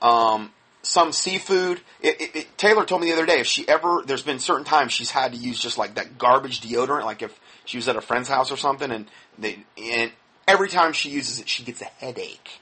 um, 0.00 0.52
some 0.82 1.12
seafood. 1.12 1.80
It, 2.00 2.20
it, 2.20 2.36
it, 2.36 2.58
Taylor 2.58 2.84
told 2.84 3.00
me 3.00 3.08
the 3.08 3.14
other 3.14 3.26
day 3.26 3.40
if 3.40 3.46
she 3.46 3.68
ever, 3.68 4.02
there's 4.04 4.22
been 4.22 4.38
certain 4.38 4.64
times 4.64 4.92
she's 4.92 5.10
had 5.10 5.32
to 5.32 5.38
use 5.38 5.60
just 5.60 5.78
like 5.78 5.94
that 5.94 6.18
garbage 6.18 6.60
deodorant, 6.60 7.04
like 7.04 7.22
if 7.22 7.38
she 7.64 7.78
was 7.78 7.88
at 7.88 7.96
a 7.96 8.00
friend's 8.00 8.28
house 8.28 8.50
or 8.50 8.56
something, 8.56 8.90
and 8.90 9.06
they, 9.38 9.64
and 9.80 10.12
every 10.46 10.68
time 10.68 10.92
she 10.92 11.10
uses 11.10 11.40
it, 11.40 11.48
she 11.48 11.62
gets 11.62 11.80
a 11.80 11.86
headache 11.86 12.60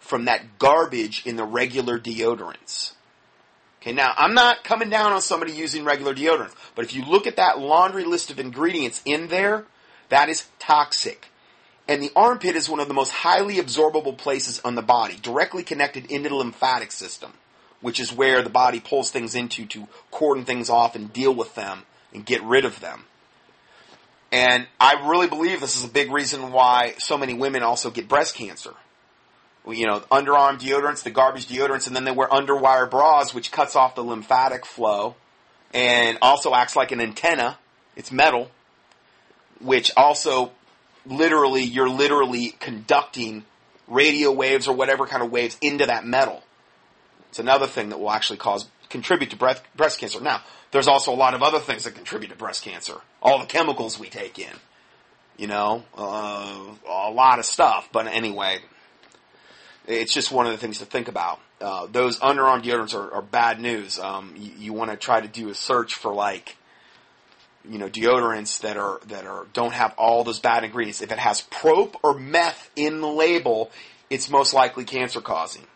from 0.00 0.24
that 0.24 0.58
garbage 0.58 1.24
in 1.24 1.36
the 1.36 1.44
regular 1.44 1.98
deodorants. 1.98 2.94
Okay, 3.80 3.92
now 3.92 4.12
I'm 4.16 4.34
not 4.34 4.62
coming 4.62 4.90
down 4.90 5.12
on 5.12 5.22
somebody 5.22 5.52
using 5.52 5.84
regular 5.84 6.14
deodorant, 6.14 6.54
but 6.74 6.84
if 6.84 6.94
you 6.94 7.04
look 7.04 7.26
at 7.26 7.36
that 7.36 7.58
laundry 7.58 8.04
list 8.04 8.30
of 8.30 8.38
ingredients 8.38 9.00
in 9.06 9.28
there, 9.28 9.64
that 10.10 10.28
is 10.28 10.48
toxic. 10.58 11.28
And 11.88 12.02
the 12.02 12.12
armpit 12.14 12.56
is 12.56 12.68
one 12.68 12.80
of 12.80 12.88
the 12.88 12.94
most 12.94 13.10
highly 13.10 13.56
absorbable 13.56 14.16
places 14.16 14.60
on 14.64 14.74
the 14.74 14.82
body, 14.82 15.16
directly 15.20 15.62
connected 15.62 16.10
into 16.10 16.28
the 16.28 16.34
lymphatic 16.34 16.92
system, 16.92 17.32
which 17.80 17.98
is 17.98 18.12
where 18.12 18.42
the 18.42 18.50
body 18.50 18.80
pulls 18.80 19.10
things 19.10 19.34
into 19.34 19.64
to 19.66 19.88
cordon 20.10 20.44
things 20.44 20.68
off 20.68 20.94
and 20.94 21.12
deal 21.12 21.34
with 21.34 21.54
them 21.54 21.84
and 22.12 22.26
get 22.26 22.42
rid 22.42 22.66
of 22.66 22.80
them. 22.80 23.04
And 24.30 24.66
I 24.78 25.08
really 25.08 25.26
believe 25.26 25.60
this 25.60 25.76
is 25.76 25.84
a 25.84 25.88
big 25.88 26.12
reason 26.12 26.52
why 26.52 26.94
so 26.98 27.16
many 27.16 27.34
women 27.34 27.62
also 27.62 27.90
get 27.90 28.08
breast 28.08 28.34
cancer. 28.34 28.74
You 29.68 29.86
know, 29.86 30.00
underarm 30.10 30.58
deodorants, 30.58 31.02
the 31.02 31.10
garbage 31.10 31.46
deodorants, 31.46 31.86
and 31.86 31.94
then 31.94 32.04
they 32.04 32.10
wear 32.10 32.28
underwire 32.28 32.90
bras, 32.90 33.34
which 33.34 33.52
cuts 33.52 33.76
off 33.76 33.94
the 33.94 34.02
lymphatic 34.02 34.64
flow 34.64 35.14
and 35.72 36.18
also 36.22 36.54
acts 36.54 36.76
like 36.76 36.92
an 36.92 37.00
antenna. 37.00 37.58
It's 37.96 38.10
metal, 38.10 38.50
which 39.60 39.92
also 39.96 40.52
literally, 41.06 41.62
you're 41.62 41.88
literally 41.88 42.54
conducting 42.58 43.44
radio 43.86 44.32
waves 44.32 44.68
or 44.68 44.74
whatever 44.74 45.06
kind 45.06 45.22
of 45.22 45.30
waves 45.30 45.58
into 45.60 45.86
that 45.86 46.04
metal. 46.04 46.42
It's 47.28 47.38
another 47.38 47.66
thing 47.66 47.90
that 47.90 48.00
will 48.00 48.10
actually 48.10 48.38
cause, 48.38 48.66
contribute 48.88 49.30
to 49.30 49.36
breast, 49.36 49.62
breast 49.76 50.00
cancer. 50.00 50.20
Now, 50.20 50.42
there's 50.72 50.88
also 50.88 51.12
a 51.12 51.16
lot 51.16 51.34
of 51.34 51.42
other 51.42 51.58
things 51.58 51.84
that 51.84 51.94
contribute 51.94 52.28
to 52.28 52.36
breast 52.36 52.62
cancer. 52.62 53.00
All 53.22 53.38
the 53.38 53.46
chemicals 53.46 53.98
we 53.98 54.08
take 54.08 54.38
in. 54.38 54.52
You 55.36 55.46
know, 55.46 55.84
uh, 55.96 56.64
a 56.86 57.10
lot 57.10 57.38
of 57.38 57.46
stuff. 57.46 57.88
But 57.92 58.06
anyway, 58.08 58.58
it's 59.90 60.14
just 60.14 60.30
one 60.30 60.46
of 60.46 60.52
the 60.52 60.58
things 60.58 60.78
to 60.78 60.84
think 60.84 61.08
about. 61.08 61.40
Uh, 61.60 61.86
those 61.86 62.18
underarm 62.20 62.62
deodorants 62.62 62.94
are, 62.94 63.12
are 63.12 63.22
bad 63.22 63.60
news. 63.60 63.98
Um, 63.98 64.34
you, 64.36 64.52
you 64.58 64.72
want 64.72 64.90
to 64.90 64.96
try 64.96 65.20
to 65.20 65.28
do 65.28 65.50
a 65.50 65.54
search 65.54 65.94
for 65.94 66.14
like, 66.14 66.56
you 67.68 67.78
know, 67.78 67.88
deodorants 67.88 68.60
that 68.60 68.76
are 68.76 69.00
that 69.08 69.26
are 69.26 69.46
don't 69.52 69.74
have 69.74 69.94
all 69.98 70.24
those 70.24 70.38
bad 70.38 70.64
ingredients. 70.64 71.02
If 71.02 71.12
it 71.12 71.18
has 71.18 71.42
prop 71.42 71.96
or 72.02 72.18
meth 72.18 72.70
in 72.76 73.00
the 73.00 73.08
label, 73.08 73.70
it's 74.08 74.30
most 74.30 74.54
likely 74.54 74.84
cancer 74.84 75.20
causing. 75.20 75.66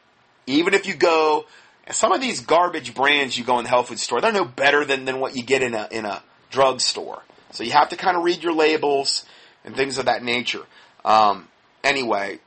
Even 0.46 0.74
if 0.74 0.86
you 0.86 0.94
go 0.94 1.46
some 1.90 2.12
of 2.12 2.20
these 2.20 2.40
garbage 2.40 2.94
brands 2.94 3.36
you 3.36 3.44
go 3.44 3.58
in 3.58 3.64
the 3.64 3.70
health 3.70 3.88
food 3.88 3.98
store, 3.98 4.20
they're 4.20 4.32
no 4.32 4.44
better 4.44 4.84
than, 4.84 5.04
than 5.04 5.20
what 5.20 5.36
you 5.36 5.42
get 5.42 5.62
in 5.62 5.74
a 5.74 5.88
in 5.90 6.04
a 6.06 6.22
drugstore. 6.50 7.22
So 7.50 7.62
you 7.64 7.72
have 7.72 7.90
to 7.90 7.96
kind 7.96 8.16
of 8.16 8.24
read 8.24 8.42
your 8.42 8.54
labels 8.54 9.24
and 9.64 9.76
things 9.76 9.98
of 9.98 10.06
that 10.06 10.22
nature. 10.22 10.62
Um, 11.04 11.48
anyway, 11.82 12.40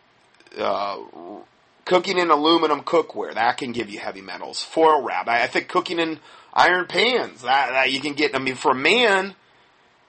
uh, 0.58 0.98
cooking 1.88 2.18
in 2.18 2.30
aluminum 2.30 2.82
cookware 2.82 3.34
that 3.34 3.58
can 3.58 3.72
give 3.72 3.90
you 3.90 3.98
heavy 3.98 4.22
metals. 4.22 4.62
Foil 4.62 5.02
wrap. 5.02 5.28
I, 5.28 5.44
I 5.44 5.48
think 5.48 5.70
cooking 5.70 6.00
in 6.00 6.20
iron 6.54 6.86
pans 6.86 7.42
that, 7.42 7.70
that 7.72 7.92
you 7.92 8.02
can 8.02 8.14
get. 8.14 8.36
I 8.36 8.40
mean, 8.40 8.56
for 8.56 8.72
a 8.72 8.76
man, 8.76 9.34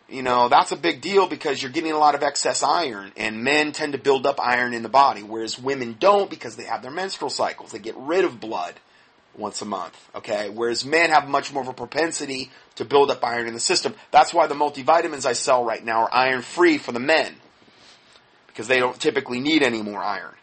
you 0.09 0.23
know 0.23 0.49
that's 0.49 0.73
a 0.73 0.77
big 0.77 1.01
deal 1.01 1.29
because 1.29 1.63
you're 1.63 1.71
getting 1.71 1.93
a 1.93 1.99
lot 1.99 2.15
of 2.17 2.23
excess 2.23 2.63
iron, 2.63 3.13
and 3.17 3.45
men 3.45 3.73
tend 3.73 3.93
to 3.93 3.99
build 3.99 4.27
up 4.27 4.41
iron 4.41 4.75
in 4.75 4.83
the 4.83 4.89
body, 4.89 5.23
whereas 5.23 5.59
women 5.59 5.97
don't 5.99 6.29
because 6.29 6.57
they 6.57 6.65
have 6.65 6.83
their 6.83 6.91
menstrual 6.91 7.31
cycles. 7.31 7.71
They 7.71 7.79
get 7.79 7.97
rid 7.97 8.25
of 8.25 8.41
blood 8.41 8.75
once 9.37 9.63
a 9.63 9.65
month. 9.65 9.97
Okay, 10.17 10.51
whereas 10.51 10.85
men 10.85 11.11
have 11.11 11.29
much 11.29 11.53
more 11.53 11.63
of 11.63 11.69
a 11.69 11.73
propensity 11.73 12.51
to 12.75 12.85
build 12.85 13.11
up 13.11 13.25
iron 13.25 13.47
in 13.47 13.55
the 13.55 13.61
system. 13.61 13.95
That's 14.11 14.35
why 14.35 14.49
the 14.49 14.55
multivitamins 14.57 15.27
I 15.27 15.33
sell 15.33 15.65
right 15.65 15.85
now 15.85 16.03
are 16.03 16.13
iron 16.13 16.43
free 16.43 16.77
for 16.77 16.91
the 16.91 16.99
men 16.99 17.37
because 18.49 18.67
they 18.67 18.81
don't 18.81 18.99
typically 18.99 19.39
need 19.39 19.63
any 19.63 19.81
more 19.81 20.03
iron. 20.03 20.35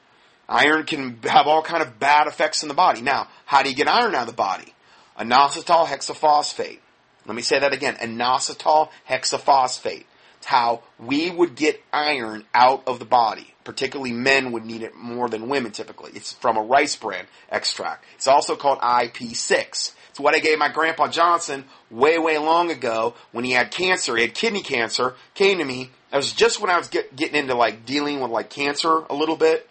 Iron 0.48 0.86
can 0.86 1.20
have 1.24 1.48
all 1.48 1.62
kind 1.62 1.82
of 1.82 2.00
bad 2.00 2.28
effects 2.28 2.62
in 2.62 2.70
the 2.70 2.76
body. 2.76 3.02
Now, 3.02 3.28
how 3.46 3.64
do 3.64 3.70
you 3.70 3.76
get 3.76 3.88
iron 3.88 4.16
out 4.16 4.22
of 4.22 4.28
the 4.28 4.34
body? 4.34 4.74
Inositol 5.20 5.88
hexaphosphate. 5.88 6.80
Let 7.26 7.36
me 7.36 7.42
say 7.42 7.60
that 7.60 7.74
again. 7.74 7.96
Inositol 7.96 8.90
hexaphosphate. 9.10 10.06
It's 10.38 10.46
how 10.46 10.84
we 11.00 11.32
would 11.32 11.56
get 11.56 11.82
iron 11.92 12.46
out 12.54 12.84
of 12.88 13.00
the 13.00 13.06
body 13.06 13.56
particularly 13.66 14.14
men 14.14 14.54
would 14.54 14.64
need 14.64 14.84
it 14.84 14.96
more 14.96 15.28
than 15.28 15.50
women 15.50 15.74
typically. 15.74 16.12
It's 16.14 16.32
from 16.32 16.56
a 16.56 16.62
rice 16.62 16.96
bran 16.96 17.26
extract. 17.50 18.06
It's 18.16 18.28
also 18.28 18.56
called 18.56 18.80
IP6. 18.80 19.94
It's 20.10 20.20
what 20.20 20.36
I 20.36 20.40
gave 20.40 20.58
my 20.58 20.70
grandpa 20.70 21.10
Johnson 21.10 21.66
way, 21.92 22.18
way 22.18 22.38
long 22.38 22.72
ago 22.72 23.16
when 23.34 23.44
he 23.44 23.52
had 23.52 23.72
cancer. 23.72 24.16
He 24.16 24.22
had 24.22 24.34
kidney 24.34 24.62
cancer, 24.62 25.16
came 25.34 25.58
to 25.58 25.66
me. 25.66 25.90
It 26.14 26.16
was 26.16 26.32
just 26.32 26.62
when 26.62 26.70
I 26.70 26.78
was 26.78 26.88
get, 26.88 27.14
getting 27.14 27.36
into 27.36 27.56
like 27.56 27.86
dealing 27.86 28.22
with 28.22 28.32
like 28.32 28.50
cancer 28.50 29.00
a 29.10 29.14
little 29.14 29.36
bit. 29.36 29.68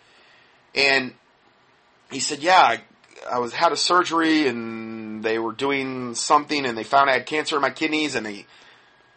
And 0.75 1.15
he 2.11 2.21
said, 2.21 2.41
yeah, 2.41 2.61
I, 2.61 2.81
I 3.31 3.39
was, 3.39 3.53
had 3.53 3.73
a 3.73 3.77
surgery 3.77 4.49
and 4.49 5.23
they 5.23 5.39
were 5.39 5.53
doing 5.53 6.15
something 6.15 6.67
and 6.67 6.77
they 6.77 6.85
found 6.85 7.09
I 7.09 7.15
had 7.15 7.27
cancer 7.27 7.57
in 7.57 7.63
my 7.63 7.71
kidneys 7.71 8.15
and 8.15 8.27
they, 8.27 8.47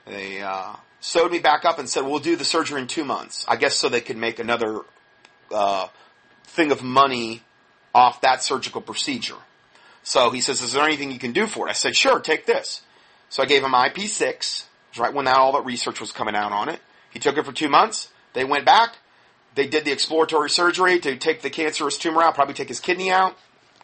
They 0.05 0.41
uh, 0.41 0.75
sewed 0.99 1.31
me 1.31 1.39
back 1.39 1.65
up 1.65 1.79
and 1.79 1.89
said, 1.89 2.05
"We'll 2.05 2.19
do 2.19 2.35
the 2.35 2.45
surgery 2.45 2.81
in 2.81 2.87
two 2.87 3.03
months." 3.03 3.45
I 3.47 3.55
guess 3.55 3.75
so 3.75 3.89
they 3.89 4.01
could 4.01 4.17
make 4.17 4.39
another 4.39 4.81
uh, 5.51 5.87
thing 6.45 6.71
of 6.71 6.81
money 6.81 7.41
off 7.93 8.21
that 8.21 8.43
surgical 8.43 8.81
procedure. 8.81 9.35
So 10.03 10.29
he 10.29 10.41
says, 10.41 10.61
"Is 10.61 10.73
there 10.73 10.83
anything 10.83 11.11
you 11.11 11.19
can 11.19 11.33
do 11.33 11.47
for 11.47 11.67
it?" 11.67 11.71
I 11.71 11.73
said, 11.73 11.95
"Sure, 11.95 12.19
take 12.19 12.45
this." 12.45 12.81
So 13.29 13.43
I 13.43 13.45
gave 13.45 13.63
him 13.63 13.71
IP6. 13.71 14.63
Right 14.97 15.13
when 15.13 15.25
that, 15.25 15.37
all 15.37 15.51
that 15.53 15.65
research 15.65 15.99
was 15.99 16.11
coming 16.11 16.35
out 16.35 16.51
on 16.51 16.69
it, 16.69 16.79
he 17.09 17.19
took 17.19 17.37
it 17.37 17.45
for 17.45 17.51
two 17.51 17.69
months. 17.69 18.09
They 18.33 18.45
went 18.45 18.65
back. 18.65 18.95
They 19.57 19.65
did 19.65 19.85
the 19.85 19.91
exploratory 19.91 20.51
surgery 20.51 20.99
to 20.99 21.15
take 21.15 21.41
the 21.41 21.49
cancerous 21.49 21.97
tumor 21.97 22.21
out, 22.21 22.35
probably 22.35 22.53
take 22.53 22.67
his 22.67 22.79
kidney 22.79 23.09
out. 23.09 23.35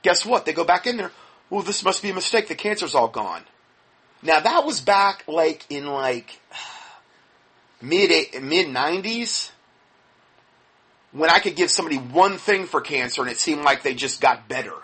Guess 0.03 0.24
what? 0.24 0.45
They 0.45 0.53
go 0.53 0.63
back 0.63 0.86
in 0.86 0.97
there. 0.97 1.09
Well, 1.49 1.63
this 1.63 1.84
must 1.84 2.03
be 2.03 2.11
a 2.11 2.13
mistake. 2.13 2.47
The 2.47 2.53
cancer's 2.53 2.93
all 2.93 3.07
gone. 3.07 3.41
Now 4.21 4.39
that 4.39 4.65
was 4.65 4.82
back 4.82 5.24
like 5.28 5.65
in 5.71 5.88
like 5.88 6.39
mid 7.82 8.39
mid 8.39 8.69
nineties 8.69 9.51
when 11.11 11.32
I 11.32 11.39
could 11.39 11.55
give 11.55 11.71
somebody 11.71 11.97
one 11.97 12.38
thing 12.38 12.67
for 12.67 12.80
cancer 12.80 13.24
and 13.24 13.32
it 13.32 13.38
seemed 13.38 13.63
like 13.63 13.82
they 13.82 13.95
just 13.95 14.21
got 14.21 14.47
better 14.47 14.76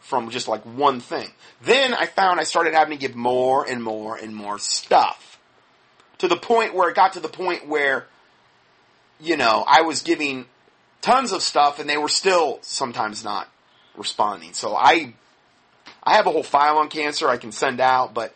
from 0.00 0.30
just 0.30 0.48
like 0.48 0.62
one 0.62 0.98
thing. 0.98 1.30
Then 1.62 1.94
I 1.94 2.06
found 2.06 2.40
I 2.40 2.44
started 2.44 2.74
having 2.74 2.98
to 2.98 3.00
give 3.00 3.14
more 3.14 3.64
and 3.64 3.80
more 3.80 4.16
and 4.16 4.34
more 4.34 4.58
stuff 4.58 5.38
to 6.18 6.26
the 6.26 6.36
point 6.36 6.74
where 6.74 6.88
it 6.88 6.96
got 6.96 7.12
to 7.12 7.20
the 7.20 7.28
point 7.28 7.68
where 7.68 8.08
you 9.22 9.36
know 9.36 9.64
I 9.66 9.82
was 9.82 10.02
giving 10.02 10.46
tons 11.00 11.32
of 11.32 11.42
stuff 11.42 11.78
and 11.78 11.88
they 11.88 11.96
were 11.96 12.08
still 12.08 12.58
sometimes 12.62 13.24
not 13.24 13.48
responding. 13.96 14.52
So 14.52 14.74
I 14.76 15.14
I 16.02 16.16
have 16.16 16.26
a 16.26 16.30
whole 16.30 16.42
file 16.42 16.78
on 16.78 16.88
cancer 16.88 17.28
I 17.28 17.36
can 17.36 17.52
send 17.52 17.80
out, 17.80 18.12
but 18.12 18.34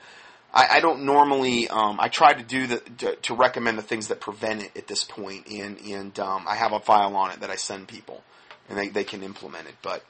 I, 0.54 0.76
I 0.76 0.80
don't 0.80 1.04
normally. 1.04 1.68
Um, 1.68 1.98
I 2.00 2.08
try 2.08 2.32
to 2.32 2.42
do 2.42 2.66
the 2.66 2.78
to, 2.98 3.16
to, 3.16 3.34
recommend 3.34 3.76
the 3.76 3.82
things 3.82 4.08
that 4.08 4.20
prevent 4.20 4.62
it 4.62 4.76
at 4.76 4.86
this 4.86 5.04
point, 5.04 5.48
and 5.48 5.78
and 5.80 6.18
um, 6.18 6.46
I 6.48 6.54
have 6.54 6.72
a 6.72 6.80
file 6.80 7.16
on 7.16 7.30
it 7.32 7.40
that 7.40 7.50
I 7.50 7.56
send 7.56 7.88
people, 7.88 8.22
and 8.68 8.78
they 8.78 8.88
they 8.88 9.04
can 9.04 9.22
implement 9.22 9.68
it. 9.68 9.74
But 9.82 10.04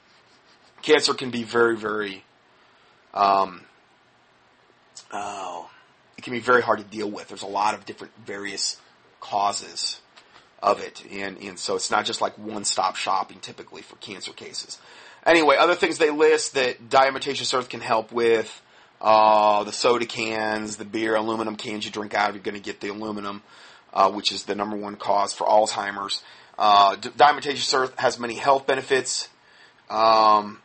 cancer 0.82 1.14
can 1.14 1.30
be 1.30 1.42
very 1.42 1.76
very. 1.76 2.24
Um, 3.14 3.62
oh, 5.12 5.70
it 6.18 6.22
can 6.22 6.32
be 6.32 6.40
very 6.40 6.62
hard 6.62 6.78
to 6.78 6.84
deal 6.84 7.10
with. 7.10 7.28
There's 7.28 7.42
a 7.42 7.46
lot 7.46 7.74
of 7.74 7.86
different 7.86 8.12
various 8.24 8.76
causes 9.20 10.00
of 10.66 10.80
it, 10.80 11.04
and 11.12 11.38
and 11.38 11.58
so 11.58 11.76
it's 11.76 11.90
not 11.92 12.04
just 12.04 12.20
like 12.20 12.36
one 12.36 12.64
stop 12.64 12.96
shopping 12.96 13.38
typically 13.40 13.82
for 13.82 13.94
cancer 13.96 14.32
cases. 14.32 14.78
Anyway, 15.24 15.56
other 15.56 15.76
things 15.76 15.98
they 15.98 16.10
list 16.10 16.54
that 16.54 16.90
diatomaceous 16.90 17.56
earth 17.56 17.68
can 17.68 17.80
help 17.80 18.10
with 18.12 18.62
uh, 19.00 19.62
the 19.64 19.72
soda 19.72 20.06
cans, 20.06 20.76
the 20.76 20.84
beer, 20.84 21.14
aluminum 21.14 21.56
cans 21.56 21.84
you 21.84 21.90
drink 21.90 22.14
out 22.14 22.30
of, 22.30 22.34
you're 22.34 22.42
going 22.42 22.56
to 22.56 22.60
get 22.60 22.80
the 22.80 22.88
aluminum, 22.88 23.42
uh, 23.94 24.10
which 24.10 24.32
is 24.32 24.44
the 24.44 24.54
number 24.54 24.76
one 24.76 24.96
cause 24.96 25.32
for 25.32 25.46
Alzheimer's. 25.46 26.22
Uh, 26.58 26.96
diatomaceous 26.96 27.74
earth 27.74 27.98
has 27.98 28.18
many 28.18 28.34
health 28.34 28.66
benefits. 28.66 29.28
Um, 29.88 30.60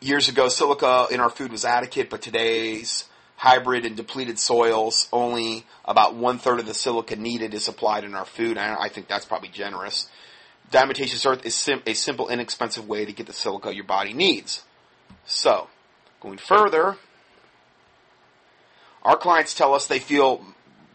years 0.00 0.28
ago, 0.28 0.48
silica 0.48 1.06
in 1.10 1.20
our 1.20 1.30
food 1.30 1.52
was 1.52 1.64
adequate, 1.64 2.10
but 2.10 2.22
today's 2.22 3.04
hybrid 3.36 3.84
and 3.84 3.96
depleted 3.96 4.38
soils, 4.38 5.08
only 5.12 5.66
about 5.84 6.14
one 6.14 6.38
third 6.38 6.60
of 6.60 6.66
the 6.66 6.74
silica 6.74 7.16
needed 7.16 7.54
is 7.54 7.68
applied 7.68 8.04
in 8.04 8.14
our 8.14 8.24
food. 8.24 8.56
I, 8.58 8.74
I 8.84 8.88
think 8.88 9.08
that's 9.08 9.24
probably 9.24 9.48
generous. 9.48 10.08
Diatomaceous 10.70 11.30
earth 11.30 11.44
is 11.44 11.54
sim- 11.54 11.82
a 11.86 11.94
simple, 11.94 12.28
inexpensive 12.28 12.88
way 12.88 13.04
to 13.04 13.12
get 13.12 13.26
the 13.26 13.32
silica 13.32 13.74
your 13.74 13.84
body 13.84 14.12
needs. 14.12 14.64
So, 15.26 15.68
going 16.20 16.38
further, 16.38 16.96
our 19.02 19.16
clients 19.16 19.54
tell 19.54 19.74
us 19.74 19.86
they 19.86 19.98
feel 19.98 20.44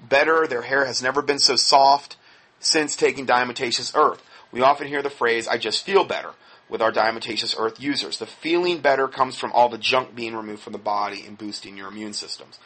better, 0.07 0.47
their 0.47 0.63
hair 0.63 0.85
has 0.85 1.01
never 1.03 1.21
been 1.21 1.39
so 1.39 1.55
soft 1.55 2.17
since 2.59 2.95
taking 2.95 3.27
diatomaceous 3.27 3.95
earth. 3.95 4.23
We 4.51 4.61
often 4.61 4.87
hear 4.87 5.01
the 5.01 5.09
phrase, 5.09 5.47
I 5.47 5.57
just 5.57 5.85
feel 5.85 6.03
better, 6.03 6.31
with 6.69 6.81
our 6.81 6.91
diatomaceous 6.91 7.55
earth 7.57 7.79
users. 7.79 8.19
The 8.19 8.25
feeling 8.25 8.79
better 8.79 9.07
comes 9.07 9.35
from 9.35 9.51
all 9.51 9.69
the 9.69 9.77
junk 9.77 10.15
being 10.15 10.35
removed 10.35 10.61
from 10.61 10.73
the 10.73 10.79
body 10.79 11.25
and 11.25 11.37
boosting 11.37 11.75
your 11.75 11.89
immune 11.89 12.13
systems. 12.13 12.59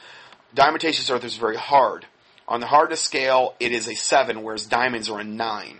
Diatomaceous 0.55 1.09
earth 1.09 1.23
is 1.23 1.37
very 1.37 1.57
hard. 1.57 2.05
On 2.47 2.59
the 2.59 2.67
hardness 2.67 3.01
scale, 3.01 3.55
it 3.59 3.71
is 3.71 3.87
a 3.87 3.95
7, 3.95 4.43
whereas 4.43 4.65
diamonds 4.65 5.09
are 5.09 5.21
a 5.21 5.23
9. 5.23 5.77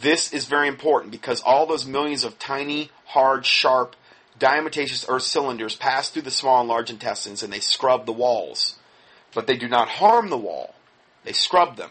This 0.00 0.32
is 0.32 0.46
very 0.46 0.68
important 0.68 1.12
because 1.12 1.40
all 1.40 1.66
those 1.66 1.86
millions 1.86 2.24
of 2.24 2.38
tiny, 2.38 2.90
hard, 3.06 3.46
sharp, 3.46 3.96
diatomaceous 4.38 5.06
earth 5.08 5.22
cylinders 5.22 5.74
pass 5.74 6.10
through 6.10 6.22
the 6.22 6.30
small 6.30 6.60
and 6.60 6.68
large 6.68 6.90
intestines 6.90 7.42
and 7.42 7.52
they 7.52 7.60
scrub 7.60 8.04
the 8.04 8.12
walls. 8.12 8.76
But 9.34 9.46
they 9.46 9.56
do 9.56 9.68
not 9.68 9.88
harm 9.88 10.28
the 10.28 10.36
wall. 10.36 10.74
They 11.24 11.32
scrub 11.32 11.76
them. 11.76 11.90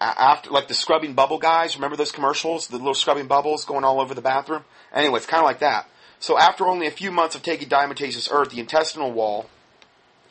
After, 0.00 0.50
like 0.50 0.68
the 0.68 0.74
scrubbing 0.74 1.12
bubble 1.14 1.38
guys, 1.38 1.76
remember 1.76 1.96
those 1.96 2.12
commercials? 2.12 2.68
The 2.68 2.78
little 2.78 2.94
scrubbing 2.94 3.26
bubbles 3.26 3.66
going 3.66 3.84
all 3.84 4.00
over 4.00 4.14
the 4.14 4.22
bathroom? 4.22 4.64
Anyway, 4.94 5.16
it's 5.16 5.26
kind 5.26 5.42
of 5.42 5.46
like 5.46 5.60
that. 5.60 5.88
So 6.18 6.38
after 6.38 6.66
only 6.66 6.86
a 6.86 6.90
few 6.90 7.10
months 7.10 7.34
of 7.34 7.42
taking 7.42 7.68
diatomaceous 7.68 8.28
earth, 8.30 8.50
the 8.50 8.60
intestinal 8.60 9.10
wall 9.10 9.48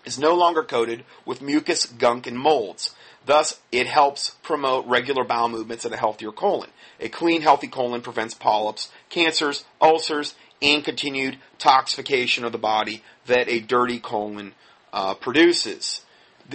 is 0.05 0.19
no 0.19 0.35
longer 0.35 0.63
coated 0.63 1.03
with 1.25 1.41
mucus, 1.41 1.85
gunk, 1.85 2.27
and 2.27 2.37
molds. 2.37 2.95
Thus, 3.25 3.59
it 3.71 3.87
helps 3.87 4.31
promote 4.43 4.85
regular 4.87 5.23
bowel 5.23 5.49
movements 5.49 5.85
and 5.85 5.93
a 5.93 5.97
healthier 5.97 6.31
colon. 6.31 6.69
A 6.99 7.09
clean, 7.09 7.41
healthy 7.41 7.67
colon 7.67 8.01
prevents 8.01 8.33
polyps, 8.33 8.91
cancers, 9.09 9.65
ulcers, 9.81 10.35
and 10.61 10.83
continued 10.83 11.37
toxification 11.57 12.43
of 12.43 12.51
the 12.51 12.57
body 12.57 13.03
that 13.25 13.47
a 13.49 13.59
dirty 13.59 13.99
colon 13.99 14.53
uh, 14.93 15.13
produces. 15.15 16.01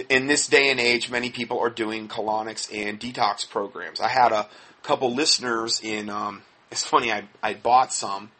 In 0.09 0.27
this 0.27 0.47
day 0.47 0.69
and 0.71 0.79
age, 0.79 1.09
many 1.09 1.29
people 1.29 1.59
are 1.59 1.69
doing 1.69 2.07
colonics 2.07 2.73
and 2.73 2.99
detox 2.99 3.49
programs. 3.49 4.01
I 4.01 4.09
had 4.09 4.31
a 4.31 4.47
couple 4.81 5.13
listeners 5.13 5.81
in. 5.83 6.09
Um, 6.09 6.43
it's 6.75 6.83
funny. 6.83 7.09
I 7.09 7.23
I 7.41 7.53
bought 7.53 7.93
some, 7.93 8.31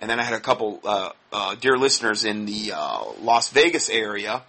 and 0.00 0.10
then 0.10 0.18
I 0.18 0.24
had 0.24 0.34
a 0.34 0.40
couple 0.40 0.80
uh, 0.84 1.10
uh, 1.32 1.54
dear 1.54 1.78
listeners 1.78 2.24
in 2.24 2.44
the 2.44 2.72
uh, 2.74 3.04
Las 3.20 3.50
Vegas 3.50 3.88
area 3.88 4.42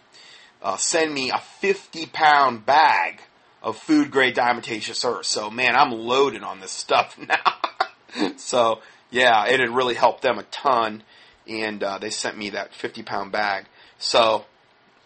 uh, 0.64 0.78
send 0.78 1.14
me 1.14 1.30
a 1.30 1.38
fifty 1.38 2.08
pound 2.08 2.66
bag 2.66 3.22
of 3.62 3.78
food 3.78 4.10
grade 4.10 4.36
diatomaceous 4.36 5.06
earth. 5.06 5.28
So 5.28 5.52
man, 5.52 5.76
I'm 5.76 5.92
loaded 5.92 6.42
on 6.42 6.60
this 6.60 6.72
stuff 6.72 7.20
now. 8.16 8.34
so 8.38 8.80
yeah, 9.12 9.46
it 9.46 9.60
had 9.60 9.70
really 9.70 9.94
helped 9.94 10.24
them 10.24 10.40
a 10.40 10.44
ton, 10.44 11.04
and 11.48 11.84
uh, 11.84 12.00
they 12.00 12.10
sent 12.10 12.36
me 12.36 12.50
that 12.52 12.74
50 12.74 13.04
pound 13.04 13.32
bag. 13.32 13.66
So, 14.00 14.46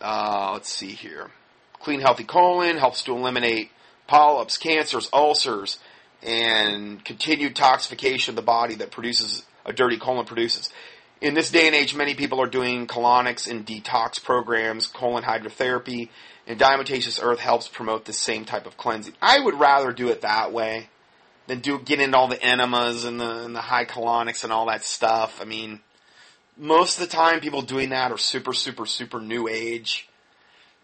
let's 0.02 0.70
see 0.70 0.92
here. 0.92 1.32
Clean, 1.80 2.00
healthy 2.00 2.24
colon 2.24 2.78
helps 2.78 3.04
to 3.04 3.14
eliminate 3.14 3.72
polyps, 4.08 4.58
cancers, 4.58 5.10
ulcers, 5.12 5.80
and 6.26 7.04
continued 7.04 7.56
toxification 7.56 8.30
of 8.30 8.36
the 8.36 8.42
body 8.42 8.76
that 8.76 8.92
produces 8.92 9.46
a 9.66 9.74
dirty 9.74 9.98
colon 9.98 10.26
produces. 10.26 10.72
In 11.22 11.34
this 11.34 11.52
day 11.52 11.68
and 11.68 11.76
age, 11.76 11.96
many 11.96 12.16
people 12.16 12.42
are 12.42 12.48
doing 12.48 12.88
colonics 12.88 13.50
and 13.50 13.66
detox 13.66 14.22
programs, 14.22 14.88
colon 14.88 15.24
hydrotherapy, 15.24 16.10
and 16.46 16.60
diatomaceous 16.60 17.24
earth 17.24 17.40
helps 17.40 17.68
promote 17.68 18.06
the 18.06 18.14
same 18.14 18.46
type 18.46 18.66
of 18.66 18.76
cleansing. 18.78 19.14
I 19.22 19.40
would 19.40 19.60
rather 19.60 19.94
do 19.94 20.10
it 20.10 20.22
that 20.22 20.52
way 20.52 20.90
than 21.48 21.60
do 21.60 21.80
get 21.80 22.00
into 22.00 22.18
all 22.18 22.28
the 22.28 22.42
enemas 22.42 23.06
and 23.06 23.20
the 23.20 23.46
and 23.46 23.56
the 23.56 23.62
high 23.62 23.86
colonics 23.86 24.44
and 24.44 24.52
all 24.52 24.68
that 24.68 24.84
stuff. 24.84 25.40
I 25.42 25.46
mean, 25.46 25.82
most 26.58 27.00
of 27.00 27.10
the 27.10 27.16
time 27.16 27.40
people 27.40 27.62
doing 27.62 27.90
that 27.90 28.12
are 28.12 28.18
super 28.18 28.54
super 28.54 28.86
super 28.86 29.20
new 29.20 29.48
age, 29.48 30.10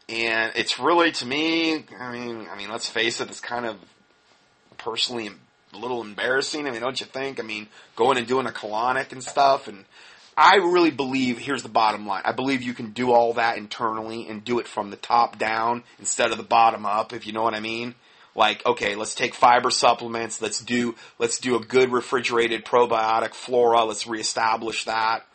and 0.08 0.52
it's 0.56 0.80
really 0.80 1.12
to 1.14 1.26
me. 1.26 1.86
I 2.00 2.12
mean, 2.12 2.48
I 2.50 2.58
mean, 2.58 2.70
let's 2.70 2.90
face 2.90 3.20
it, 3.20 3.30
it's 3.30 3.40
kind 3.40 3.66
of 3.66 3.78
personally 4.80 5.30
a 5.74 5.78
little 5.78 6.02
embarrassing. 6.02 6.68
I 6.68 6.72
mean, 6.72 6.82
don't 6.82 7.00
you 7.00 7.06
think? 7.06 7.40
I 7.40 7.44
mean, 7.44 7.68
going 7.96 8.18
and 8.18 8.28
doing 8.28 8.48
a 8.48 8.52
colonic 8.52 9.12
and 9.12 9.24
stuff 9.24 9.68
and. 9.68 9.86
I 10.42 10.56
really 10.56 10.92
believe, 10.92 11.38
here's 11.38 11.64
the 11.64 11.70
bottom 11.70 12.08
line. 12.08 12.22
I 12.24 12.32
believe 12.32 12.62
you 12.62 12.74
can 12.74 12.92
do 12.92 13.12
all 13.12 13.34
that 13.34 13.58
internally 13.58 14.26
and 14.26 14.42
do 14.42 14.60
it 14.60 14.70
from 14.70 14.90
the 14.90 14.96
top 14.96 15.38
down 15.38 15.84
instead 16.00 16.32
of 16.32 16.38
the 16.38 16.46
bottom 16.46 16.86
up, 16.86 17.12
if 17.12 17.28
you 17.28 17.34
know 17.34 17.44
what 17.44 17.56
I 17.56 17.60
mean 17.60 17.94
like, 18.40 18.66
okay, 18.66 18.96
let's 18.96 19.16
take 19.16 19.34
fiber 19.34 19.70
supplements. 19.70 20.42
Let's 20.42 20.62
do, 20.62 20.96
let's 21.20 21.40
do 21.40 21.58
a 21.58 21.60
good 21.60 21.92
refrigerated 21.92 22.66
probiotic 22.66 23.34
flora. 23.34 23.84
Let's 23.84 24.08
reestablish 24.08 24.86
that. 24.86 25.26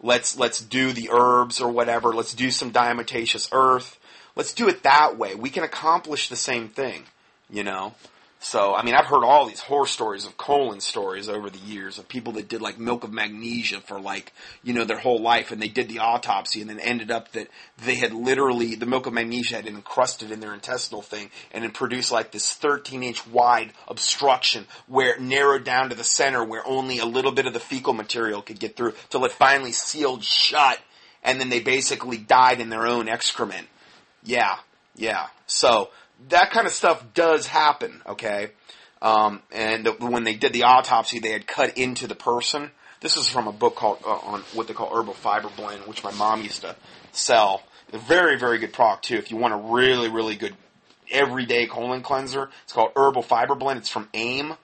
Let's, 0.00 0.38
let's 0.38 0.60
do 0.60 0.92
the 0.92 1.10
herbs 1.10 1.60
or 1.60 1.70
whatever. 1.70 2.14
Let's 2.14 2.32
do 2.32 2.50
some 2.50 2.72
diatomaceous 2.72 3.48
earth. 3.52 3.98
Let's 4.36 4.54
do 4.54 4.68
it 4.68 4.84
that 4.84 5.18
way. 5.18 5.34
We 5.34 5.50
can 5.50 5.64
accomplish 5.64 6.28
the 6.28 6.36
same 6.36 6.68
thing, 6.68 7.04
you 7.50 7.64
know? 7.64 7.94
So, 8.44 8.74
I 8.74 8.82
mean, 8.82 8.94
I've 8.94 9.06
heard 9.06 9.24
all 9.24 9.46
these 9.46 9.60
horror 9.60 9.86
stories 9.86 10.26
of 10.26 10.36
colon 10.36 10.80
stories 10.80 11.30
over 11.30 11.48
the 11.48 11.58
years 11.58 11.98
of 11.98 12.08
people 12.08 12.34
that 12.34 12.46
did 12.46 12.60
like 12.60 12.78
milk 12.78 13.02
of 13.02 13.10
magnesia 13.10 13.80
for 13.80 13.98
like, 13.98 14.34
you 14.62 14.74
know, 14.74 14.84
their 14.84 14.98
whole 14.98 15.18
life 15.18 15.50
and 15.50 15.62
they 15.62 15.68
did 15.68 15.88
the 15.88 16.00
autopsy 16.00 16.60
and 16.60 16.68
then 16.68 16.78
ended 16.78 17.10
up 17.10 17.32
that 17.32 17.48
they 17.86 17.94
had 17.94 18.12
literally, 18.12 18.74
the 18.74 18.84
milk 18.84 19.06
of 19.06 19.14
magnesia 19.14 19.56
had 19.56 19.66
encrusted 19.66 20.30
in 20.30 20.40
their 20.40 20.52
intestinal 20.52 21.00
thing 21.00 21.30
and 21.52 21.64
it 21.64 21.72
produced 21.72 22.12
like 22.12 22.32
this 22.32 22.52
13 22.52 23.02
inch 23.02 23.26
wide 23.28 23.72
obstruction 23.88 24.66
where 24.88 25.14
it 25.14 25.22
narrowed 25.22 25.64
down 25.64 25.88
to 25.88 25.94
the 25.94 26.04
center 26.04 26.44
where 26.44 26.66
only 26.66 26.98
a 26.98 27.06
little 27.06 27.32
bit 27.32 27.46
of 27.46 27.54
the 27.54 27.60
fecal 27.60 27.94
material 27.94 28.42
could 28.42 28.60
get 28.60 28.76
through 28.76 28.92
till 29.08 29.24
it 29.24 29.32
finally 29.32 29.72
sealed 29.72 30.22
shut 30.22 30.78
and 31.22 31.40
then 31.40 31.48
they 31.48 31.60
basically 31.60 32.18
died 32.18 32.60
in 32.60 32.68
their 32.68 32.86
own 32.86 33.08
excrement. 33.08 33.66
Yeah, 34.22 34.56
yeah. 34.94 35.28
So, 35.46 35.88
that 36.28 36.50
kind 36.50 36.66
of 36.66 36.72
stuff 36.72 37.04
does 37.14 37.46
happen. 37.46 38.02
Okay, 38.06 38.50
um, 39.02 39.42
and 39.52 39.88
when 40.00 40.24
they 40.24 40.34
did 40.34 40.52
the 40.52 40.64
autopsy, 40.64 41.18
they 41.18 41.32
had 41.32 41.46
cut 41.46 41.76
into 41.76 42.06
the 42.06 42.14
person. 42.14 42.70
This 43.00 43.16
is 43.16 43.28
from 43.28 43.46
a 43.46 43.52
book 43.52 43.76
called 43.76 43.98
uh, 44.04 44.10
on 44.10 44.40
what 44.54 44.66
they 44.66 44.74
call 44.74 44.94
herbal 44.94 45.14
fiber 45.14 45.50
blend, 45.54 45.82
which 45.86 46.02
my 46.02 46.12
mom 46.12 46.42
used 46.42 46.62
to 46.62 46.74
sell. 47.12 47.62
A 47.92 47.98
very 47.98 48.38
very 48.38 48.58
good 48.58 48.72
product 48.72 49.04
too. 49.04 49.16
If 49.16 49.30
you 49.30 49.36
want 49.36 49.54
a 49.54 49.58
really 49.58 50.08
really 50.08 50.36
good 50.36 50.56
everyday 51.10 51.66
colon 51.66 52.02
cleanser, 52.02 52.48
it's 52.64 52.72
called 52.72 52.92
herbal 52.96 53.22
fiber 53.22 53.54
blend. 53.54 53.78
It's 53.80 53.90
from 53.90 54.08
AIM. 54.14 54.54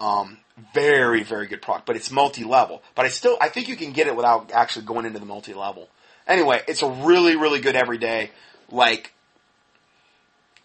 Um, 0.00 0.38
very 0.74 1.22
very 1.22 1.46
good 1.46 1.62
product, 1.62 1.86
but 1.86 1.96
it's 1.96 2.10
multi 2.10 2.44
level. 2.44 2.82
But 2.94 3.06
I 3.06 3.08
still 3.08 3.38
I 3.40 3.48
think 3.48 3.68
you 3.68 3.76
can 3.76 3.92
get 3.92 4.06
it 4.06 4.14
without 4.14 4.52
actually 4.52 4.84
going 4.84 5.06
into 5.06 5.18
the 5.18 5.26
multi 5.26 5.54
level. 5.54 5.88
Anyway, 6.26 6.60
it's 6.68 6.82
a 6.82 6.90
really 6.90 7.36
really 7.36 7.60
good 7.60 7.74
everyday 7.74 8.30
like 8.70 9.12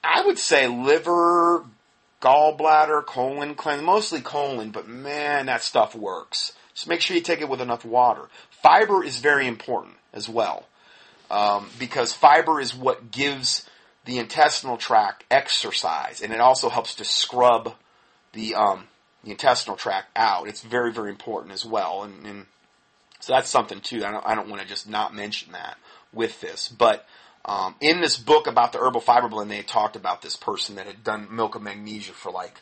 I 0.04 0.26
would 0.26 0.38
say 0.38 0.68
liver, 0.68 1.66
gallbladder, 2.22 3.06
colon 3.06 3.56
cleanse, 3.56 3.82
mostly 3.82 4.22
colon, 4.22 4.72
but 4.72 4.88
man, 4.88 5.48
that 5.48 5.64
stuff 5.64 5.96
works. 5.96 6.54
Just 6.74 6.88
make 6.88 7.02
sure 7.02 7.16
you 7.16 7.24
take 7.24 7.42
it 7.42 7.50
with 7.50 7.62
enough 7.62 7.86
water. 7.86 8.30
Fiber 8.50 9.04
is 9.04 9.20
very 9.20 9.48
important 9.48 9.96
as 10.14 10.30
well, 10.30 10.66
um, 11.30 11.70
because 11.80 12.14
fiber 12.14 12.60
is 12.60 12.76
what 12.76 13.12
gives 13.12 13.68
the 14.06 14.20
intestinal 14.20 14.78
tract 14.78 15.24
exercise, 15.30 16.22
and 16.22 16.34
it 16.34 16.40
also 16.40 16.70
helps 16.70 16.96
to 16.96 17.06
scrub 17.06 17.74
the 18.34 18.56
um, 18.56 18.86
the 19.24 19.32
intestinal 19.32 19.76
tract 19.76 20.08
out. 20.16 20.48
It's 20.48 20.62
very 20.62 20.92
very 20.92 21.10
important 21.10 21.54
as 21.54 21.66
well, 21.66 22.04
and, 22.04 22.26
and 22.26 22.46
so 23.20 23.34
that's 23.34 23.50
something 23.50 23.82
too. 23.82 24.06
I 24.06 24.12
don't, 24.12 24.26
I 24.26 24.36
don't 24.36 24.50
want 24.50 24.62
to 24.62 24.68
just 24.68 24.88
not 24.88 25.14
mention 25.14 25.52
that 25.52 25.78
with 26.14 26.40
this, 26.42 26.70
but 26.70 27.06
um, 27.48 27.76
in 27.80 28.02
this 28.02 28.18
book 28.18 28.46
about 28.46 28.74
the 28.74 28.80
herbal 28.80 29.02
fiber 29.02 29.30
blend, 29.30 29.50
they 29.50 29.62
talked 29.62 29.96
about 29.96 30.22
this 30.22 30.36
person 30.36 30.76
that 30.76 30.86
had 30.86 31.04
done 31.04 31.34
milk 31.34 31.56
of 31.56 31.62
magnesia 31.62 32.12
for 32.12 32.32
like, 32.32 32.62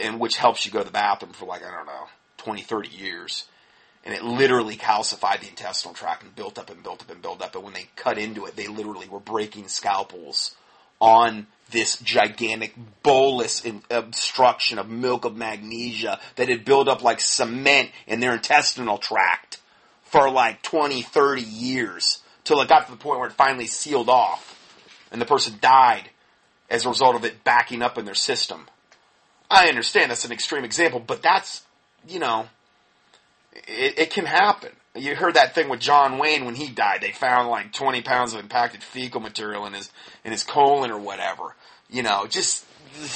and 0.00 0.20
which 0.20 0.36
helps 0.36 0.64
you 0.64 0.70
go 0.70 0.78
to 0.78 0.84
the 0.84 0.90
bathroom 0.90 1.32
for 1.32 1.46
like, 1.46 1.64
I 1.64 1.70
don't 1.70 1.86
know, 1.86 2.06
20, 2.38 2.62
30 2.62 2.88
years. 2.88 3.46
And 4.04 4.14
it 4.14 4.22
literally 4.22 4.76
calcified 4.76 5.40
the 5.40 5.48
intestinal 5.48 5.94
tract 5.94 6.22
and 6.22 6.34
built 6.34 6.58
up 6.58 6.70
and 6.70 6.82
built 6.82 7.02
up 7.02 7.10
and 7.10 7.20
built 7.20 7.42
up. 7.42 7.56
And 7.56 7.64
when 7.64 7.74
they 7.74 7.88
cut 7.96 8.18
into 8.18 8.46
it, 8.46 8.54
they 8.54 8.68
literally 8.68 9.08
were 9.08 9.18
breaking 9.18 9.66
scalpels 9.66 10.54
on 11.00 11.48
this 11.70 11.98
gigantic 11.98 12.74
bolus 13.02 13.64
in 13.64 13.82
obstruction 13.90 14.78
of 14.78 14.88
milk 14.88 15.24
of 15.24 15.36
magnesia 15.36 16.18
that 16.36 16.48
had 16.48 16.64
built 16.64 16.88
up 16.88 17.02
like 17.02 17.20
cement 17.20 17.90
in 18.06 18.20
their 18.20 18.32
intestinal 18.32 18.98
tract 18.98 19.58
for 20.04 20.30
like 20.30 20.62
20, 20.62 21.02
30 21.02 21.42
years 21.42 22.22
till 22.48 22.62
it 22.62 22.68
got 22.68 22.86
to 22.86 22.90
the 22.90 22.96
point 22.96 23.20
where 23.20 23.28
it 23.28 23.34
finally 23.34 23.66
sealed 23.66 24.08
off 24.08 24.58
and 25.12 25.20
the 25.20 25.26
person 25.26 25.58
died 25.60 26.08
as 26.70 26.86
a 26.86 26.88
result 26.88 27.14
of 27.14 27.24
it 27.24 27.44
backing 27.44 27.82
up 27.82 27.98
in 27.98 28.06
their 28.06 28.14
system. 28.14 28.66
I 29.50 29.68
understand 29.68 30.10
that's 30.10 30.24
an 30.24 30.32
extreme 30.32 30.64
example, 30.64 30.98
but 30.98 31.22
that's, 31.22 31.64
you 32.06 32.18
know, 32.18 32.48
it, 33.52 33.98
it 33.98 34.10
can 34.10 34.24
happen. 34.24 34.70
You 34.94 35.14
heard 35.14 35.34
that 35.34 35.54
thing 35.54 35.68
with 35.68 35.80
John 35.80 36.18
Wayne 36.18 36.46
when 36.46 36.54
he 36.54 36.68
died. 36.68 37.02
They 37.02 37.12
found 37.12 37.48
like 37.48 37.72
20 37.72 38.00
pounds 38.00 38.32
of 38.32 38.40
impacted 38.40 38.82
fecal 38.82 39.20
material 39.20 39.66
in 39.66 39.74
his, 39.74 39.90
in 40.24 40.32
his 40.32 40.42
colon 40.42 40.90
or 40.90 40.98
whatever. 40.98 41.54
You 41.90 42.02
know, 42.02 42.26
just, 42.26 42.64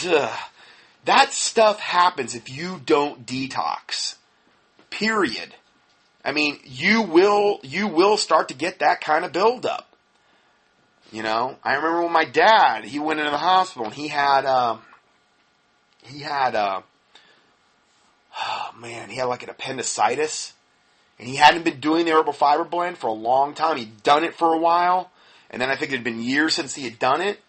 ugh. 0.07 0.39
that 1.07 1.33
stuff 1.33 1.80
happens 1.80 2.35
if 2.35 2.51
you 2.51 2.80
don't 2.85 3.26
detox. 3.26 4.16
Period. 4.91 5.55
I 6.25 6.33
mean, 6.33 6.59
you 6.64 7.03
will 7.03 7.61
you 7.62 7.89
will 7.89 8.16
start 8.16 8.49
to 8.49 8.55
get 8.55 8.79
that 8.79 9.01
kind 9.01 9.25
of 9.25 9.33
buildup. 9.33 9.89
You 11.11 11.23
know, 11.23 11.57
I 11.62 11.75
remember 11.75 12.03
when 12.03 12.12
my 12.12 12.25
dad 12.25 12.85
he 12.85 12.99
went 12.99 13.20
into 13.20 13.31
the 13.31 13.39
hospital 13.39 13.87
and 13.87 13.95
he 13.95 14.09
had 14.09 14.45
uh, 14.45 14.79
he 16.03 16.20
had 16.20 16.55
uh, 16.55 16.83
oh 18.41 18.70
man 18.79 19.11
he 19.11 19.16
had 19.16 19.25
like 19.25 19.43
an 19.43 19.51
appendicitis 19.51 20.53
and 21.23 21.29
he 21.29 21.37
hadn't 21.37 21.64
been 21.64 21.79
doing 21.79 22.05
the 22.05 22.12
herbal 22.12 22.33
fiber 22.33 22.64
blend 22.64 22.99
for 22.99 23.07
a 23.07 23.12
long 23.12 23.55
time. 23.55 23.77
He'd 23.77 24.03
done 24.03 24.25
it 24.25 24.35
for 24.35 24.53
a 24.53 24.59
while, 24.59 25.11
and 25.51 25.62
then 25.62 25.70
I 25.70 25.77
think 25.77 25.93
it 25.93 25.97
had 25.97 26.05
been 26.05 26.20
years 26.20 26.53
since 26.53 26.75
he 26.75 26.83
had 26.83 26.99
done 26.99 27.20
it. 27.20 27.41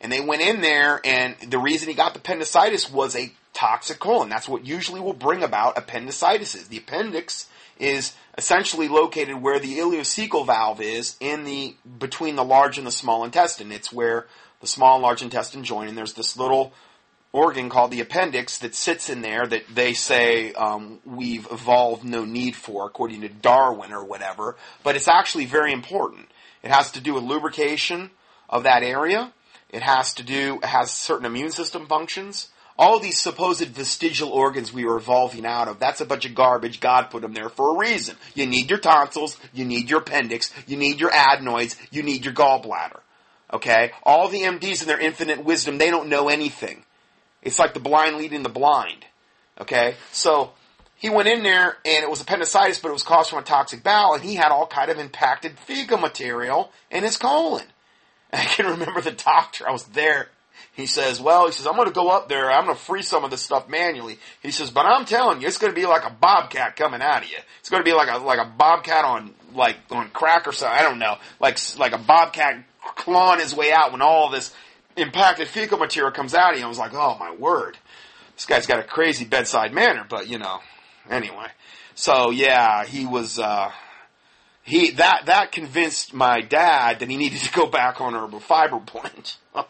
And 0.00 0.10
they 0.10 0.20
went 0.20 0.40
in 0.40 0.62
there, 0.62 1.00
and 1.04 1.36
the 1.46 1.58
reason 1.58 1.88
he 1.88 1.94
got 1.94 2.14
the 2.14 2.20
appendicitis 2.20 2.90
was 2.90 3.14
a 3.14 3.30
toxic 3.52 3.98
colon. 3.98 4.30
That's 4.30 4.48
what 4.48 4.66
usually 4.66 5.00
will 5.00 5.12
bring 5.12 5.42
about 5.42 5.76
appendicitis. 5.76 6.54
The 6.68 6.78
appendix 6.78 7.48
is 7.78 8.14
essentially 8.36 8.88
located 8.88 9.40
where 9.40 9.58
the 9.58 9.78
ileocecal 9.78 10.46
valve 10.46 10.80
is 10.80 11.16
in 11.20 11.44
the 11.44 11.76
between 11.98 12.36
the 12.36 12.44
large 12.44 12.78
and 12.78 12.86
the 12.86 12.92
small 12.92 13.24
intestine. 13.24 13.72
It's 13.72 13.92
where 13.92 14.26
the 14.60 14.66
small 14.66 14.94
and 14.94 15.02
large 15.02 15.22
intestine 15.22 15.64
join, 15.64 15.88
and 15.88 15.96
there's 15.96 16.14
this 16.14 16.36
little 16.36 16.72
organ 17.32 17.68
called 17.68 17.90
the 17.90 18.00
appendix 18.00 18.58
that 18.58 18.74
sits 18.74 19.10
in 19.10 19.20
there 19.20 19.46
that 19.46 19.62
they 19.72 19.92
say 19.92 20.52
um, 20.54 20.98
we've 21.04 21.46
evolved 21.50 22.04
no 22.04 22.24
need 22.24 22.56
for, 22.56 22.86
according 22.86 23.20
to 23.20 23.28
Darwin 23.28 23.92
or 23.92 24.04
whatever. 24.04 24.56
But 24.82 24.96
it's 24.96 25.08
actually 25.08 25.44
very 25.44 25.72
important. 25.72 26.28
It 26.62 26.70
has 26.70 26.92
to 26.92 27.00
do 27.00 27.14
with 27.14 27.24
lubrication 27.24 28.10
of 28.48 28.62
that 28.64 28.82
area. 28.82 29.32
It 29.70 29.82
has 29.82 30.14
to 30.14 30.22
do 30.22 30.58
it 30.62 30.64
has 30.64 30.90
certain 30.90 31.26
immune 31.26 31.50
system 31.50 31.86
functions 31.86 32.48
all 32.78 33.00
these 33.00 33.18
supposed 33.18 33.66
vestigial 33.68 34.30
organs 34.30 34.72
we 34.72 34.84
were 34.84 34.96
evolving 34.96 35.44
out 35.44 35.66
of, 35.66 35.80
that's 35.80 36.00
a 36.00 36.06
bunch 36.06 36.24
of 36.24 36.34
garbage. 36.34 36.80
God 36.80 37.10
put 37.10 37.22
them 37.22 37.34
there 37.34 37.48
for 37.48 37.74
a 37.74 37.78
reason. 37.78 38.16
You 38.34 38.46
need 38.46 38.70
your 38.70 38.78
tonsils, 38.78 39.36
you 39.52 39.64
need 39.64 39.90
your 39.90 40.00
appendix, 40.00 40.52
you 40.66 40.76
need 40.76 41.00
your 41.00 41.10
adenoids, 41.10 41.76
you 41.90 42.02
need 42.02 42.24
your 42.24 42.34
gallbladder. 42.34 43.00
Okay? 43.52 43.92
All 44.04 44.28
the 44.28 44.42
MDs 44.42 44.82
in 44.82 44.88
their 44.88 45.00
infinite 45.00 45.44
wisdom, 45.44 45.78
they 45.78 45.90
don't 45.90 46.08
know 46.08 46.28
anything. 46.28 46.84
It's 47.42 47.58
like 47.58 47.74
the 47.74 47.80
blind 47.80 48.16
leading 48.16 48.42
the 48.42 48.48
blind. 48.48 49.04
Okay? 49.60 49.96
So, 50.12 50.52
he 50.94 51.10
went 51.10 51.28
in 51.28 51.42
there 51.44 51.76
and 51.84 52.02
it 52.02 52.10
was 52.10 52.20
appendicitis, 52.20 52.80
but 52.80 52.88
it 52.88 52.92
was 52.92 53.04
caused 53.04 53.30
from 53.30 53.38
a 53.38 53.42
toxic 53.42 53.82
bowel, 53.82 54.14
and 54.14 54.22
he 54.22 54.34
had 54.34 54.50
all 54.50 54.66
kind 54.66 54.90
of 54.90 54.98
impacted 54.98 55.58
fecal 55.58 55.98
material 55.98 56.72
in 56.90 57.04
his 57.04 57.16
colon. 57.16 57.66
I 58.32 58.44
can 58.44 58.66
remember 58.66 59.00
the 59.00 59.12
doctor, 59.12 59.68
I 59.68 59.72
was 59.72 59.84
there, 59.84 60.28
he 60.78 60.86
says, 60.86 61.20
well, 61.20 61.46
he 61.46 61.52
says, 61.52 61.66
I'm 61.66 61.74
going 61.74 61.88
to 61.88 61.92
go 61.92 62.08
up 62.08 62.28
there. 62.28 62.52
I'm 62.52 62.66
going 62.66 62.76
to 62.76 62.80
free 62.80 63.02
some 63.02 63.24
of 63.24 63.32
this 63.32 63.42
stuff 63.42 63.68
manually. 63.68 64.16
He 64.40 64.52
says, 64.52 64.70
but 64.70 64.86
I'm 64.86 65.06
telling 65.06 65.40
you, 65.40 65.48
it's 65.48 65.58
going 65.58 65.72
to 65.72 65.74
be 65.74 65.86
like 65.86 66.04
a 66.04 66.10
bobcat 66.10 66.76
coming 66.76 67.02
out 67.02 67.24
of 67.24 67.28
you. 67.28 67.36
It's 67.58 67.68
going 67.68 67.80
to 67.80 67.84
be 67.84 67.92
like 67.92 68.08
a, 68.08 68.18
like 68.18 68.38
a 68.38 68.48
bobcat 68.48 69.04
on, 69.04 69.34
like, 69.52 69.76
on 69.90 70.08
crack 70.10 70.46
or 70.46 70.52
something. 70.52 70.78
I 70.78 70.82
don't 70.82 71.00
know. 71.00 71.16
Like, 71.40 71.58
like 71.78 71.94
a 71.94 71.98
bobcat 71.98 72.62
clawing 72.94 73.40
his 73.40 73.56
way 73.56 73.72
out 73.72 73.90
when 73.90 74.02
all 74.02 74.30
this 74.30 74.54
impacted 74.96 75.48
fecal 75.48 75.78
material 75.78 76.12
comes 76.12 76.32
out 76.32 76.52
of 76.52 76.60
you. 76.60 76.64
I 76.64 76.68
was 76.68 76.78
like, 76.78 76.94
oh 76.94 77.16
my 77.18 77.34
word. 77.34 77.76
This 78.36 78.46
guy's 78.46 78.66
got 78.68 78.78
a 78.78 78.84
crazy 78.84 79.24
bedside 79.24 79.74
manner, 79.74 80.06
but 80.08 80.28
you 80.28 80.38
know, 80.38 80.60
anyway. 81.10 81.48
So 81.96 82.30
yeah, 82.30 82.84
he 82.84 83.04
was, 83.04 83.40
uh, 83.40 83.72
he, 84.62 84.92
that, 84.92 85.22
that 85.26 85.50
convinced 85.50 86.14
my 86.14 86.40
dad 86.40 87.00
that 87.00 87.10
he 87.10 87.16
needed 87.16 87.40
to 87.40 87.52
go 87.52 87.66
back 87.66 88.00
on 88.00 88.14
herbal 88.14 88.38
fiber 88.38 88.78
blend. 88.78 89.34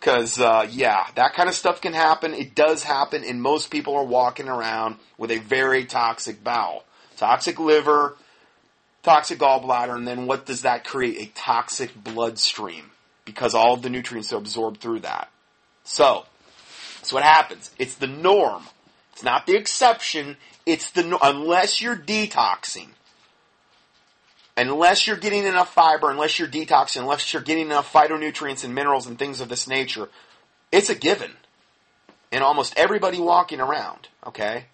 Because, 0.00 0.40
uh, 0.40 0.66
yeah, 0.70 1.06
that 1.16 1.34
kind 1.34 1.48
of 1.48 1.54
stuff 1.54 1.82
can 1.82 1.92
happen. 1.92 2.32
It 2.32 2.54
does 2.54 2.82
happen, 2.84 3.22
and 3.22 3.42
most 3.42 3.70
people 3.70 3.94
are 3.94 4.04
walking 4.04 4.48
around 4.48 4.96
with 5.18 5.30
a 5.30 5.38
very 5.38 5.84
toxic 5.84 6.42
bowel. 6.42 6.84
Toxic 7.18 7.58
liver, 7.60 8.16
toxic 9.02 9.38
gallbladder, 9.38 9.94
and 9.94 10.08
then 10.08 10.26
what 10.26 10.46
does 10.46 10.62
that 10.62 10.84
create? 10.84 11.20
A 11.20 11.30
toxic 11.38 11.92
bloodstream. 11.94 12.92
Because 13.26 13.54
all 13.54 13.74
of 13.74 13.82
the 13.82 13.90
nutrients 13.90 14.32
are 14.32 14.38
absorbed 14.38 14.80
through 14.80 15.00
that. 15.00 15.30
So, 15.84 16.24
that's 16.96 17.12
what 17.12 17.22
happens. 17.22 17.70
It's 17.78 17.96
the 17.96 18.06
norm. 18.06 18.64
It's 19.12 19.22
not 19.22 19.46
the 19.46 19.54
exception. 19.54 20.38
It's 20.64 20.90
the, 20.90 21.18
unless 21.22 21.82
you're 21.82 21.96
detoxing 21.96 22.88
unless 24.68 25.06
you're 25.06 25.16
getting 25.16 25.44
enough 25.44 25.72
fiber, 25.72 26.10
unless 26.10 26.38
you're 26.38 26.48
detoxing, 26.48 27.00
unless 27.00 27.32
you're 27.32 27.42
getting 27.42 27.66
enough 27.66 27.92
phytonutrients 27.92 28.64
and 28.64 28.74
minerals 28.74 29.06
and 29.06 29.18
things 29.18 29.40
of 29.40 29.48
this 29.48 29.68
nature, 29.68 30.08
it's 30.72 30.90
a 30.90 30.94
given. 30.94 31.32
And 32.32 32.44
almost 32.44 32.74
everybody 32.76 33.18
walking 33.18 33.60
around, 33.60 34.08
okay? 34.26 34.66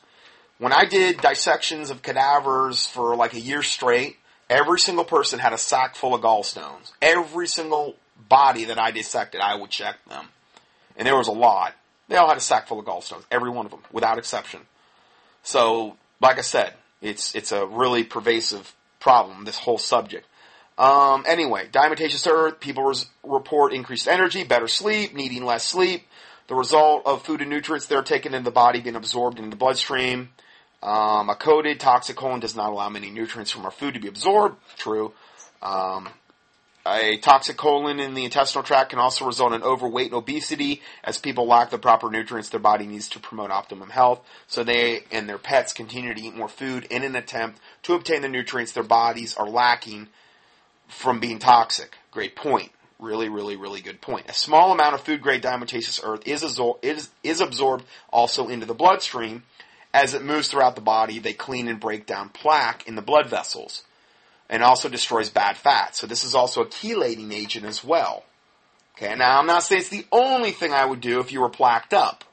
When 0.59 0.72
I 0.72 0.84
did 0.84 1.20
dissections 1.20 1.91
of 1.91 2.03
cadavers 2.03 2.87
for 2.87 3.16
like 3.16 3.34
a 3.34 3.41
year 3.41 3.62
straight, 3.62 4.16
every 4.49 4.78
single 4.78 5.05
person 5.05 5.39
had 5.39 5.53
a 5.53 5.59
sack 5.59 5.97
full 5.97 6.14
of 6.14 6.22
gallstones. 6.22 6.93
Every 7.01 7.47
single 7.47 7.97
body 8.28 8.64
that 8.66 8.78
I 8.78 8.91
dissected, 8.91 9.41
I 9.41 9.55
would 9.55 9.70
check 9.70 9.97
them. 10.09 10.28
And 10.97 11.07
there 11.07 11.16
was 11.16 11.28
a 11.28 11.32
lot. 11.32 11.74
They 12.09 12.16
all 12.16 12.28
had 12.28 12.37
a 12.37 12.41
sack 12.41 12.68
full 12.68 12.78
of 12.78 12.87
gallstones, 12.87 13.24
every 13.30 13.51
one 13.51 13.66
of 13.66 13.72
them, 13.72 13.80
without 13.93 14.18
exception. 14.18 14.61
So, 15.43 15.97
like 16.20 16.39
I 16.39 16.43
said, 16.43 16.74
it's 17.03 17.34
it's 17.34 17.53
a 17.53 17.66
really 17.66 18.05
pervasive 18.05 18.74
problem, 19.07 19.44
this 19.44 19.57
whole 19.57 19.78
subject. 19.78 20.26
Um, 20.76 21.22
anyway, 21.28 21.68
diatomaceous 21.70 22.26
earth, 22.28 22.59
people 22.59 22.82
res- 22.82 23.07
report 23.22 23.72
increased 23.72 24.09
energy, 24.09 24.42
better 24.42 24.66
sleep, 24.66 25.14
needing 25.14 25.44
less 25.44 25.64
sleep. 25.64 26.09
The 26.48 26.57
result 26.57 27.07
of 27.07 27.24
food 27.24 27.40
and 27.40 27.48
nutrients 27.48 27.86
that 27.86 27.94
are 27.94 28.02
taken 28.02 28.34
in 28.34 28.42
the 28.42 28.50
body 28.50 28.80
being 28.80 28.96
absorbed 28.96 29.38
in 29.38 29.48
the 29.48 29.54
bloodstream. 29.54 30.30
Um, 30.82 31.30
a 31.30 31.36
coated 31.36 31.78
toxic 31.78 32.16
colon 32.16 32.40
does 32.40 32.57
not 32.57 32.72
allow 32.72 32.88
many 32.88 33.11
nutrients 33.11 33.52
from 33.52 33.64
our 33.64 33.70
food 33.70 33.94
to 33.94 34.00
be 34.00 34.09
absorbed. 34.09 34.57
True. 34.76 35.12
Um, 35.62 36.09
a 36.87 37.18
toxic 37.18 37.57
colon 37.57 38.01
in 38.01 38.14
the 38.14 38.24
intestinal 38.24 38.62
tract 38.62 38.91
can 38.91 38.99
also 38.99 39.26
result 39.26 39.53
in 39.53 39.62
overweight 39.62 40.07
and 40.07 40.14
obesity 40.14 40.82
as 41.03 41.18
people 41.18 41.47
lack 41.47 41.70
the 41.70 41.78
proper 41.78 42.11
nutrients 42.11 42.51
their 42.51 42.61
body 42.61 42.87
needs 42.87 43.09
to 43.11 43.18
promote 43.18 43.51
optimum 43.51 43.91
health. 43.91 44.20
So 44.47 44.64
they 44.64 45.05
and 45.11 45.28
their 45.28 45.39
pets 45.39 45.72
continue 45.72 46.14
to 46.14 46.20
eat 46.20 46.34
more 46.34 46.49
food 46.49 46.87
in 46.91 47.03
an 47.03 47.16
attempt 47.16 47.61
to 47.84 47.95
obtain 47.95 48.22
the 48.22 48.28
nutrients 48.28 48.72
their 48.72 48.82
bodies 48.82 49.34
are 49.37 49.49
lacking 49.49 50.09
from 50.89 51.20
being 51.20 51.39
toxic. 51.39 51.97
Great 52.11 52.37
point. 52.37 52.70
Really, 52.99 53.28
really, 53.28 53.57
really 53.57 53.82
good 53.82 54.01
point. 54.01 54.30
A 54.30 54.34
small 54.34 54.72
amount 54.72 54.95
of 54.95 55.03
food 55.03 55.20
grade 55.20 55.43
diatomaceous 55.43 56.01
earth 56.03 56.26
is, 56.26 56.43
is, 56.82 57.11
is 57.22 57.41
absorbed 57.41 57.84
also 58.11 58.49
into 58.49 58.64
the 58.64 58.74
bloodstream. 58.74 59.43
As 59.93 60.14
it 60.14 60.24
moves 60.24 60.49
throughout 60.49 60.76
the 60.76 60.80
body, 60.80 61.18
they 61.18 61.34
clean 61.34 61.68
and 61.68 61.80
break 61.80 62.07
down 62.07 62.30
plaque 62.30 62.87
in 62.87 62.95
the 62.95 63.03
blood 63.03 63.28
vessels 63.28 63.84
and 64.49 64.62
also 64.62 64.88
destroys 64.88 65.30
bad 65.30 65.57
fat. 65.57 65.97
So 65.97 66.07
this 66.07 66.24
is 66.24 66.34
also 66.34 66.62
a 66.62 66.66
chelating 66.66 67.32
agent 67.32 67.66
as 67.66 67.82
well. 67.84 68.24
Okay, 68.97 69.14
now 69.14 69.38
I'm 69.38 69.47
not 69.47 69.62
saying 69.62 69.80
it's 69.80 69.90
the 69.90 70.07
only 70.11 70.53
thing 70.53 70.72
I 70.72 70.84
would 70.84 71.01
do 71.01 71.20
if 71.20 71.32
you 71.32 71.40
were 71.40 71.51
plaqued 71.51 71.92
up. 71.92 72.24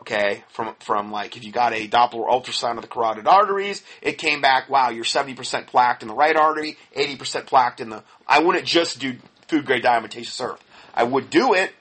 Okay, 0.00 0.42
from 0.48 0.74
from 0.80 1.12
like 1.12 1.36
if 1.36 1.44
you 1.44 1.52
got 1.52 1.72
a 1.72 1.86
Doppler 1.86 2.28
ultrasound 2.28 2.76
of 2.76 2.82
the 2.82 2.88
carotid 2.88 3.28
arteries, 3.28 3.82
it 4.02 4.18
came 4.18 4.40
back, 4.40 4.68
wow, 4.68 4.90
you're 4.90 5.04
70% 5.04 5.36
plaqued 5.68 6.02
in 6.02 6.08
the 6.08 6.14
right 6.14 6.36
artery, 6.36 6.76
80% 6.96 7.46
plaqued 7.46 7.80
in 7.80 7.90
the. 7.90 8.02
I 8.26 8.40
wouldn't 8.40 8.66
just 8.66 8.98
do 8.98 9.16
food 9.46 9.64
grade 9.66 9.84
diatomaceous 9.84 10.44
earth. 10.44 10.62
I 10.92 11.04
would 11.04 11.30
do 11.30 11.54
it, 11.54 11.72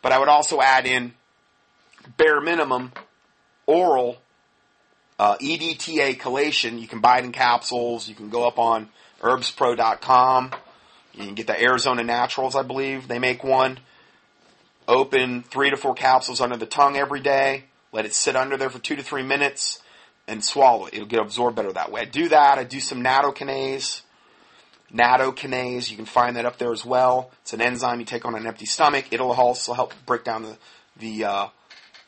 but 0.00 0.10
I 0.12 0.18
would 0.18 0.28
also 0.28 0.60
add 0.62 0.86
in 0.86 1.12
bare 2.16 2.40
minimum 2.40 2.92
oral 3.66 4.16
uh, 5.20 5.36
EDTA 5.36 6.18
chelation. 6.18 6.80
You 6.80 6.88
can 6.88 7.00
buy 7.00 7.18
it 7.18 7.26
in 7.26 7.32
capsules. 7.32 8.08
You 8.08 8.14
can 8.14 8.30
go 8.30 8.48
up 8.48 8.58
on 8.58 8.88
herbspro.com. 9.20 10.52
You 11.12 11.24
can 11.26 11.34
get 11.34 11.46
the 11.46 11.62
Arizona 11.62 12.02
Naturals, 12.02 12.56
I 12.56 12.62
believe. 12.62 13.06
They 13.06 13.18
make 13.18 13.44
one. 13.44 13.80
Open 14.88 15.42
three 15.42 15.68
to 15.68 15.76
four 15.76 15.92
capsules 15.92 16.40
under 16.40 16.56
the 16.56 16.64
tongue 16.64 16.96
every 16.96 17.20
day. 17.20 17.64
Let 17.92 18.06
it 18.06 18.14
sit 18.14 18.34
under 18.34 18.56
there 18.56 18.70
for 18.70 18.78
two 18.78 18.96
to 18.96 19.02
three 19.02 19.22
minutes 19.22 19.82
and 20.26 20.42
swallow 20.42 20.86
it. 20.86 20.94
It'll 20.94 21.06
get 21.06 21.20
absorbed 21.20 21.54
better 21.54 21.72
that 21.74 21.92
way. 21.92 22.00
I 22.00 22.04
do 22.06 22.30
that. 22.30 22.56
I 22.56 22.64
do 22.64 22.80
some 22.80 23.04
nattokinase. 23.04 24.00
Nattokinase, 24.90 25.90
you 25.90 25.98
can 25.98 26.06
find 26.06 26.36
that 26.36 26.46
up 26.46 26.56
there 26.56 26.72
as 26.72 26.86
well. 26.86 27.30
It's 27.42 27.52
an 27.52 27.60
enzyme 27.60 28.00
you 28.00 28.06
take 28.06 28.24
on 28.24 28.34
an 28.34 28.46
empty 28.46 28.64
stomach. 28.64 29.04
It'll 29.10 29.32
also 29.32 29.74
help 29.74 29.92
break 30.06 30.24
down 30.24 30.44
the, 30.44 30.56
the 30.96 31.24
uh, 31.24 31.48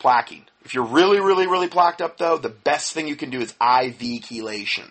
plaquing. 0.01 0.45
If 0.65 0.75
you're 0.75 0.85
really, 0.85 1.21
really, 1.21 1.47
really 1.47 1.69
plaqued 1.69 2.01
up 2.01 2.19
though, 2.19 2.39
the 2.39 2.49
best 2.49 2.93
thing 2.93 3.09
you 3.09 3.17
can 3.17 3.31
do 3.31 3.41
is 3.41 3.51
IV 3.53 3.99
chelation. 4.23 4.91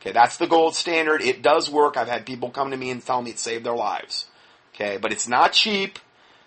Okay, 0.00 0.12
that's 0.12 0.36
the 0.36 0.46
gold 0.46 0.74
standard. 0.74 1.20
It 1.22 1.42
does 1.42 1.70
work. 1.70 1.96
I've 1.96 2.08
had 2.08 2.26
people 2.26 2.50
come 2.50 2.70
to 2.70 2.76
me 2.76 2.90
and 2.90 3.04
tell 3.04 3.20
me 3.20 3.30
it 3.30 3.38
saved 3.38 3.64
their 3.64 3.74
lives. 3.74 4.26
Okay, 4.74 4.98
but 4.98 5.12
it's 5.12 5.28
not 5.28 5.52
cheap. 5.52 5.98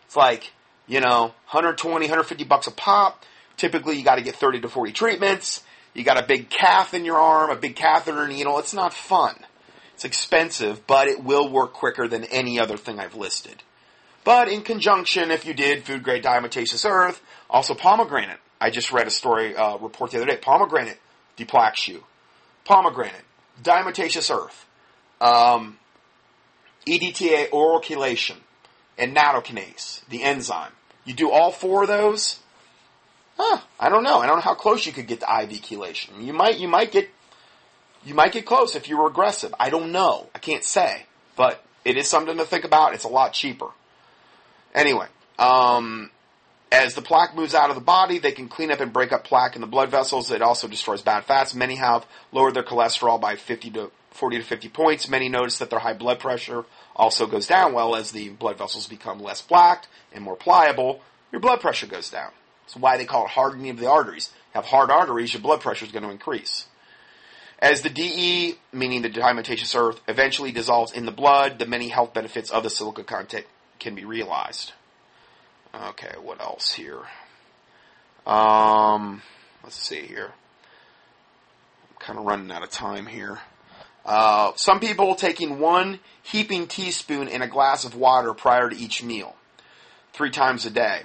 It's 0.05 0.15
like, 0.15 0.51
you 0.87 1.01
know, 1.01 1.33
120, 1.51 2.05
150 2.05 2.43
bucks 2.45 2.67
a 2.67 2.71
pop. 2.71 3.23
Typically 3.57 3.97
you 3.97 4.03
gotta 4.03 4.21
get 4.21 4.35
30 4.35 4.61
to 4.61 4.69
40 4.69 4.91
treatments. 4.93 5.63
You 5.93 6.03
got 6.03 6.23
a 6.23 6.25
big 6.25 6.49
cath 6.49 6.93
in 6.93 7.05
your 7.05 7.17
arm, 7.17 7.49
a 7.49 7.55
big 7.55 7.75
catheter 7.75 8.27
needle. 8.27 8.59
It's 8.59 8.73
not 8.73 8.93
fun. 8.93 9.35
It's 9.93 10.05
expensive, 10.05 10.87
but 10.87 11.07
it 11.07 11.23
will 11.23 11.49
work 11.49 11.73
quicker 11.73 12.07
than 12.07 12.23
any 12.25 12.59
other 12.59 12.77
thing 12.77 12.99
I've 12.99 13.15
listed. 13.15 13.63
But 14.23 14.49
in 14.49 14.61
conjunction, 14.61 15.31
if 15.31 15.45
you 15.45 15.53
did 15.53 15.83
food 15.83 16.03
grade 16.03 16.23
diatomaceous 16.23 16.87
earth, 16.89 17.21
also 17.49 17.73
pomegranate. 17.73 18.39
I 18.61 18.69
just 18.69 18.91
read 18.91 19.07
a 19.07 19.11
story, 19.11 19.55
uh, 19.55 19.77
report 19.77 20.11
the 20.11 20.17
other 20.17 20.25
day. 20.25 20.37
Pomegranate 20.37 20.99
deplaques 21.37 21.87
you. 21.87 22.03
Pomegranate 22.65 23.23
diatomaceous 23.63 24.33
earth, 24.33 24.65
um, 25.21 25.77
EDTA 26.85 27.49
oral 27.51 27.81
chelation, 27.81 28.37
and 28.97 29.15
nattokinase, 29.15 30.05
the 30.07 30.23
enzyme. 30.23 30.71
You 31.05 31.13
do 31.13 31.31
all 31.31 31.51
four 31.51 31.83
of 31.83 31.87
those. 31.87 32.39
Huh, 33.37 33.61
I 33.79 33.89
don't 33.89 34.03
know. 34.03 34.19
I 34.19 34.27
don't 34.27 34.37
know 34.37 34.41
how 34.41 34.55
close 34.55 34.85
you 34.85 34.91
could 34.91 35.07
get 35.07 35.21
to 35.21 35.25
IV 35.25 35.61
chelation. 35.61 36.23
You 36.23 36.33
might, 36.33 36.59
you 36.59 36.67
might 36.67 36.91
get, 36.91 37.09
you 38.03 38.13
might 38.13 38.33
get 38.33 38.45
close 38.45 38.75
if 38.75 38.89
you 38.89 38.97
were 38.97 39.07
aggressive. 39.07 39.53
I 39.59 39.69
don't 39.69 39.91
know. 39.91 40.29
I 40.35 40.39
can't 40.39 40.63
say, 40.63 41.05
but 41.35 41.63
it 41.85 41.97
is 41.97 42.07
something 42.07 42.37
to 42.37 42.45
think 42.45 42.65
about. 42.65 42.93
It's 42.93 43.05
a 43.05 43.09
lot 43.09 43.33
cheaper. 43.33 43.69
Anyway, 44.73 45.07
um, 45.37 46.11
as 46.71 46.93
the 46.93 47.01
plaque 47.01 47.35
moves 47.35 47.55
out 47.55 47.69
of 47.69 47.75
the 47.75 47.81
body, 47.81 48.19
they 48.19 48.31
can 48.31 48.47
clean 48.47 48.71
up 48.71 48.79
and 48.79 48.93
break 48.93 49.11
up 49.11 49.23
plaque 49.23 49.55
in 49.55 49.61
the 49.61 49.67
blood 49.67 49.89
vessels. 49.89 50.29
It 50.31 50.41
also 50.41 50.67
destroys 50.67 51.01
bad 51.01 51.25
fats. 51.25 51.55
Many 51.55 51.75
have 51.75 52.05
lowered 52.31 52.53
their 52.53 52.63
cholesterol 52.63 53.19
by 53.19 53.35
50 53.35 53.71
to 53.71 53.91
40 54.11 54.37
to 54.37 54.43
50 54.43 54.69
points. 54.69 55.09
Many 55.09 55.29
notice 55.29 55.59
that 55.59 55.69
their 55.69 55.79
high 55.79 55.93
blood 55.93 56.19
pressure 56.19 56.65
also 56.95 57.25
goes 57.25 57.47
down 57.47 57.73
well 57.73 57.95
as 57.95 58.11
the 58.11 58.29
blood 58.29 58.57
vessels 58.57 58.87
become 58.87 59.19
less 59.19 59.41
plaqued 59.41 59.85
and 60.13 60.23
more 60.23 60.35
pliable. 60.35 61.01
Your 61.31 61.41
blood 61.41 61.61
pressure 61.61 61.87
goes 61.87 62.09
down. 62.09 62.31
That's 62.63 62.75
why 62.75 62.97
they 62.97 63.05
call 63.05 63.25
it 63.25 63.31
hardening 63.31 63.71
of 63.71 63.79
the 63.79 63.89
arteries. 63.89 64.31
Have 64.53 64.65
hard 64.65 64.91
arteries, 64.91 65.33
your 65.33 65.41
blood 65.41 65.61
pressure 65.61 65.85
is 65.85 65.91
going 65.91 66.03
to 66.03 66.09
increase. 66.09 66.65
As 67.59 67.81
the 67.81 67.89
DE, 67.89 68.55
meaning 68.71 69.01
the 69.01 69.09
diatomaceous 69.09 69.75
earth, 69.75 69.99
eventually 70.07 70.51
dissolves 70.51 70.91
in 70.91 71.05
the 71.05 71.11
blood, 71.11 71.59
the 71.59 71.65
many 71.65 71.89
health 71.89 72.13
benefits 72.13 72.51
of 72.51 72.63
the 72.63 72.69
silica 72.69 73.03
content 73.03 73.45
can 73.79 73.95
be 73.95 74.05
realized. 74.05 74.73
Okay, 75.73 76.13
what 76.21 76.41
else 76.41 76.73
here? 76.73 77.01
Um, 78.25 79.21
let's 79.63 79.75
see 79.75 80.01
here. 80.01 80.31
I'm 81.89 81.97
kind 81.99 82.19
of 82.19 82.25
running 82.25 82.51
out 82.51 82.63
of 82.63 82.69
time 82.69 83.05
here. 83.05 83.39
Uh, 84.05 84.53
some 84.55 84.79
people 84.79 85.15
taking 85.15 85.59
one 85.59 85.99
heaping 86.23 86.67
teaspoon 86.67 87.27
in 87.27 87.41
a 87.41 87.47
glass 87.47 87.85
of 87.85 87.95
water 87.95 88.33
prior 88.33 88.69
to 88.69 88.75
each 88.75 89.03
meal, 89.03 89.35
three 90.13 90.31
times 90.31 90.65
a 90.65 90.69
day, 90.69 91.01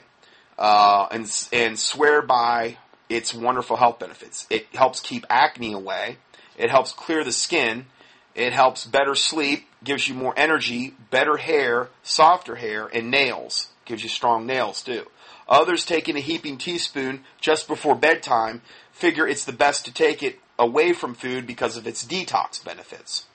uh, 0.59 1.07
and 1.11 1.49
and 1.53 1.79
swear 1.79 2.23
by 2.23 2.79
its 3.09 3.35
wonderful 3.35 3.77
health 3.77 3.99
benefits. 3.99 4.47
It 4.49 4.67
helps 4.75 5.01
keep 5.01 5.27
acne 5.29 5.73
away. 5.73 6.17
It 6.57 6.71
helps 6.71 6.93
clear 6.93 7.25
the 7.25 7.33
skin. 7.33 7.87
It 8.35 8.53
helps 8.53 8.85
better 8.85 9.15
sleep, 9.15 9.67
gives 9.83 10.09
you 10.09 10.15
more 10.15 10.35
energy, 10.37 10.95
better 11.11 11.37
hair, 11.37 11.89
softer 12.03 12.57
hair, 12.57 12.89
and 12.93 13.11
nails. 13.11 13.69
Gives 13.85 14.03
you 14.03 14.09
strong 14.09 14.47
nails 14.47 14.83
too. 14.83 15.07
Others 15.49 15.85
taking 15.85 16.17
a 16.17 16.21
heaping 16.21 16.59
teaspoon 16.59 17.25
just 17.41 17.69
before 17.69 17.95
bedtime 17.95 18.63
figure 18.93 19.27
it's 19.27 19.45
the 19.45 19.53
best 19.53 19.85
to 19.85 19.93
take 19.93 20.23
it 20.23 20.39
away 20.59 20.93
from 20.93 21.15
food 21.15 21.47
because 21.47 21.77
of 21.77 21.87
its 21.87 22.05
detox 22.05 22.65
benefits. 22.65 23.27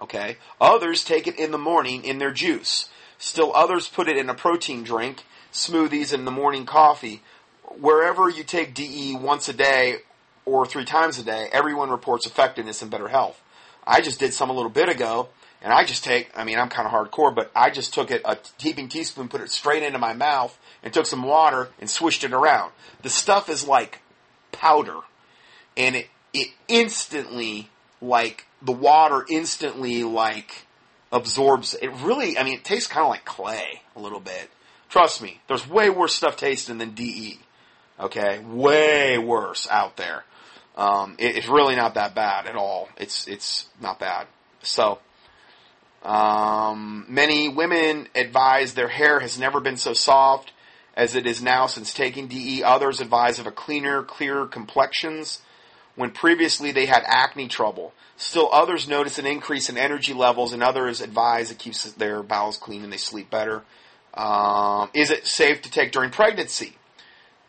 Okay? 0.00 0.38
Others 0.60 1.04
take 1.04 1.26
it 1.26 1.38
in 1.38 1.50
the 1.50 1.58
morning 1.58 2.04
in 2.04 2.18
their 2.18 2.32
juice. 2.32 2.88
Still 3.18 3.54
others 3.54 3.88
put 3.88 4.08
it 4.08 4.16
in 4.16 4.28
a 4.28 4.34
protein 4.34 4.82
drink, 4.82 5.22
smoothies, 5.52 6.12
and 6.12 6.26
the 6.26 6.32
morning 6.32 6.66
coffee. 6.66 7.22
Wherever 7.78 8.28
you 8.28 8.42
take 8.42 8.74
DE 8.74 9.16
once 9.16 9.48
a 9.48 9.52
day 9.52 9.98
or 10.44 10.66
three 10.66 10.84
times 10.84 11.18
a 11.18 11.22
day, 11.22 11.48
everyone 11.52 11.90
reports 11.90 12.26
effectiveness 12.26 12.82
and 12.82 12.90
better 12.90 13.08
health. 13.08 13.40
I 13.86 14.00
just 14.00 14.20
did 14.20 14.32
some 14.32 14.50
a 14.50 14.52
little 14.52 14.70
bit 14.70 14.88
ago, 14.88 15.28
and 15.62 15.72
I 15.72 15.84
just 15.84 16.04
take, 16.04 16.30
I 16.36 16.44
mean, 16.44 16.58
I'm 16.58 16.68
kind 16.68 16.86
of 16.86 16.92
hardcore, 16.92 17.34
but 17.34 17.50
I 17.54 17.70
just 17.70 17.94
took 17.94 18.10
it, 18.10 18.22
a 18.24 18.36
heaping 18.58 18.88
teaspoon, 18.88 19.28
put 19.28 19.40
it 19.40 19.50
straight 19.50 19.82
into 19.82 19.98
my 19.98 20.12
mouth, 20.12 20.58
and 20.82 20.92
took 20.92 21.06
some 21.06 21.22
water 21.22 21.70
and 21.80 21.88
swished 21.88 22.24
it 22.24 22.32
around. 22.32 22.72
The 23.02 23.08
stuff 23.08 23.48
is 23.48 23.66
like 23.66 24.00
powder. 24.50 24.98
And 25.76 25.96
it, 25.96 26.08
it 26.34 26.48
instantly, 26.68 27.70
like, 28.00 28.46
the 28.60 28.72
water 28.72 29.24
instantly, 29.28 30.04
like, 30.04 30.66
absorbs. 31.12 31.74
It 31.74 31.90
really, 32.02 32.36
I 32.36 32.42
mean, 32.42 32.54
it 32.54 32.64
tastes 32.64 32.88
kind 32.88 33.04
of 33.04 33.10
like 33.10 33.24
clay 33.24 33.82
a 33.94 34.00
little 34.00 34.20
bit. 34.20 34.50
Trust 34.88 35.22
me, 35.22 35.40
there's 35.48 35.68
way 35.68 35.90
worse 35.90 36.14
stuff 36.14 36.36
tasting 36.36 36.78
than 36.78 36.90
DE. 36.90 37.38
Okay? 38.00 38.40
Way 38.40 39.18
worse 39.18 39.68
out 39.70 39.96
there. 39.96 40.24
Um, 40.76 41.16
it, 41.18 41.36
it's 41.36 41.48
really 41.48 41.76
not 41.76 41.94
that 41.94 42.14
bad 42.14 42.46
at 42.46 42.56
all. 42.56 42.88
It's, 42.96 43.26
it's 43.26 43.66
not 43.80 43.98
bad. 43.98 44.26
So, 44.62 44.98
um, 46.02 47.06
many 47.08 47.48
women 47.48 48.08
advise 48.14 48.74
their 48.74 48.88
hair 48.88 49.20
has 49.20 49.38
never 49.38 49.60
been 49.60 49.76
so 49.76 49.92
soft 49.92 50.52
as 50.96 51.14
it 51.14 51.26
is 51.26 51.42
now 51.42 51.66
since 51.66 51.94
taking 51.94 52.26
DE. 52.28 52.62
Others 52.62 53.00
advise 53.00 53.38
of 53.38 53.46
a 53.46 53.52
cleaner, 53.52 54.02
clearer 54.02 54.46
complexions 54.46 55.40
when 55.94 56.10
previously 56.10 56.72
they 56.72 56.86
had 56.86 57.02
acne 57.06 57.48
trouble. 57.48 57.92
Still 58.16 58.48
others 58.52 58.88
notice 58.88 59.18
an 59.18 59.26
increase 59.26 59.68
in 59.68 59.76
energy 59.76 60.12
levels 60.12 60.52
and 60.52 60.62
others 60.62 61.00
advise 61.00 61.50
it 61.50 61.58
keeps 61.58 61.90
their 61.92 62.22
bowels 62.22 62.56
clean 62.56 62.82
and 62.82 62.92
they 62.92 62.98
sleep 62.98 63.30
better. 63.30 63.62
Um, 64.14 64.90
is 64.94 65.10
it 65.10 65.26
safe 65.26 65.62
to 65.62 65.70
take 65.70 65.92
during 65.92 66.10
pregnancy? 66.10 66.76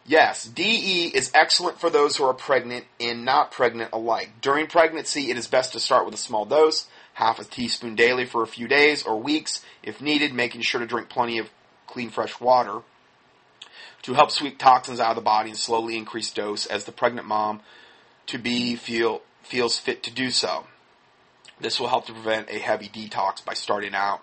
Yes, 0.05 0.43
DE 0.43 1.07
is 1.07 1.31
excellent 1.33 1.79
for 1.79 1.89
those 1.89 2.17
who 2.17 2.25
are 2.25 2.33
pregnant 2.33 2.85
and 2.99 3.23
not 3.23 3.51
pregnant 3.51 3.91
alike. 3.93 4.31
During 4.41 4.67
pregnancy, 4.67 5.31
it 5.31 5.37
is 5.37 5.47
best 5.47 5.73
to 5.73 5.79
start 5.79 6.05
with 6.05 6.13
a 6.13 6.17
small 6.17 6.45
dose 6.45 6.87
half 7.13 7.39
a 7.39 7.43
teaspoon 7.43 7.95
daily 7.95 8.25
for 8.25 8.43
a 8.43 8.47
few 8.47 8.67
days 8.67 9.03
or 9.03 9.19
weeks 9.19 9.63
if 9.81 10.01
needed, 10.01 10.33
making 10.33 10.61
sure 10.61 10.81
to 10.81 10.87
drink 10.87 11.09
plenty 11.09 11.37
of 11.37 11.49
clean 11.87 12.09
fresh 12.09 12.39
water 12.39 12.81
to 14.01 14.13
help 14.13 14.31
sweep 14.31 14.57
toxins 14.57 14.99
out 14.99 15.11
of 15.11 15.15
the 15.15 15.21
body 15.21 15.49
and 15.49 15.57
slowly 15.57 15.95
increase 15.95 16.31
dose 16.31 16.65
as 16.65 16.83
the 16.85 16.91
pregnant 16.91 17.27
mom 17.27 17.61
to 18.25 18.37
be 18.37 18.75
feel 18.75 19.21
feels 19.41 19.77
fit 19.77 20.03
to 20.03 20.11
do 20.11 20.29
so. 20.29 20.65
This 21.59 21.79
will 21.79 21.87
help 21.87 22.07
to 22.07 22.13
prevent 22.13 22.49
a 22.49 22.59
heavy 22.59 22.89
detox 22.89 23.43
by 23.43 23.53
starting 23.53 23.93
out 23.93 24.21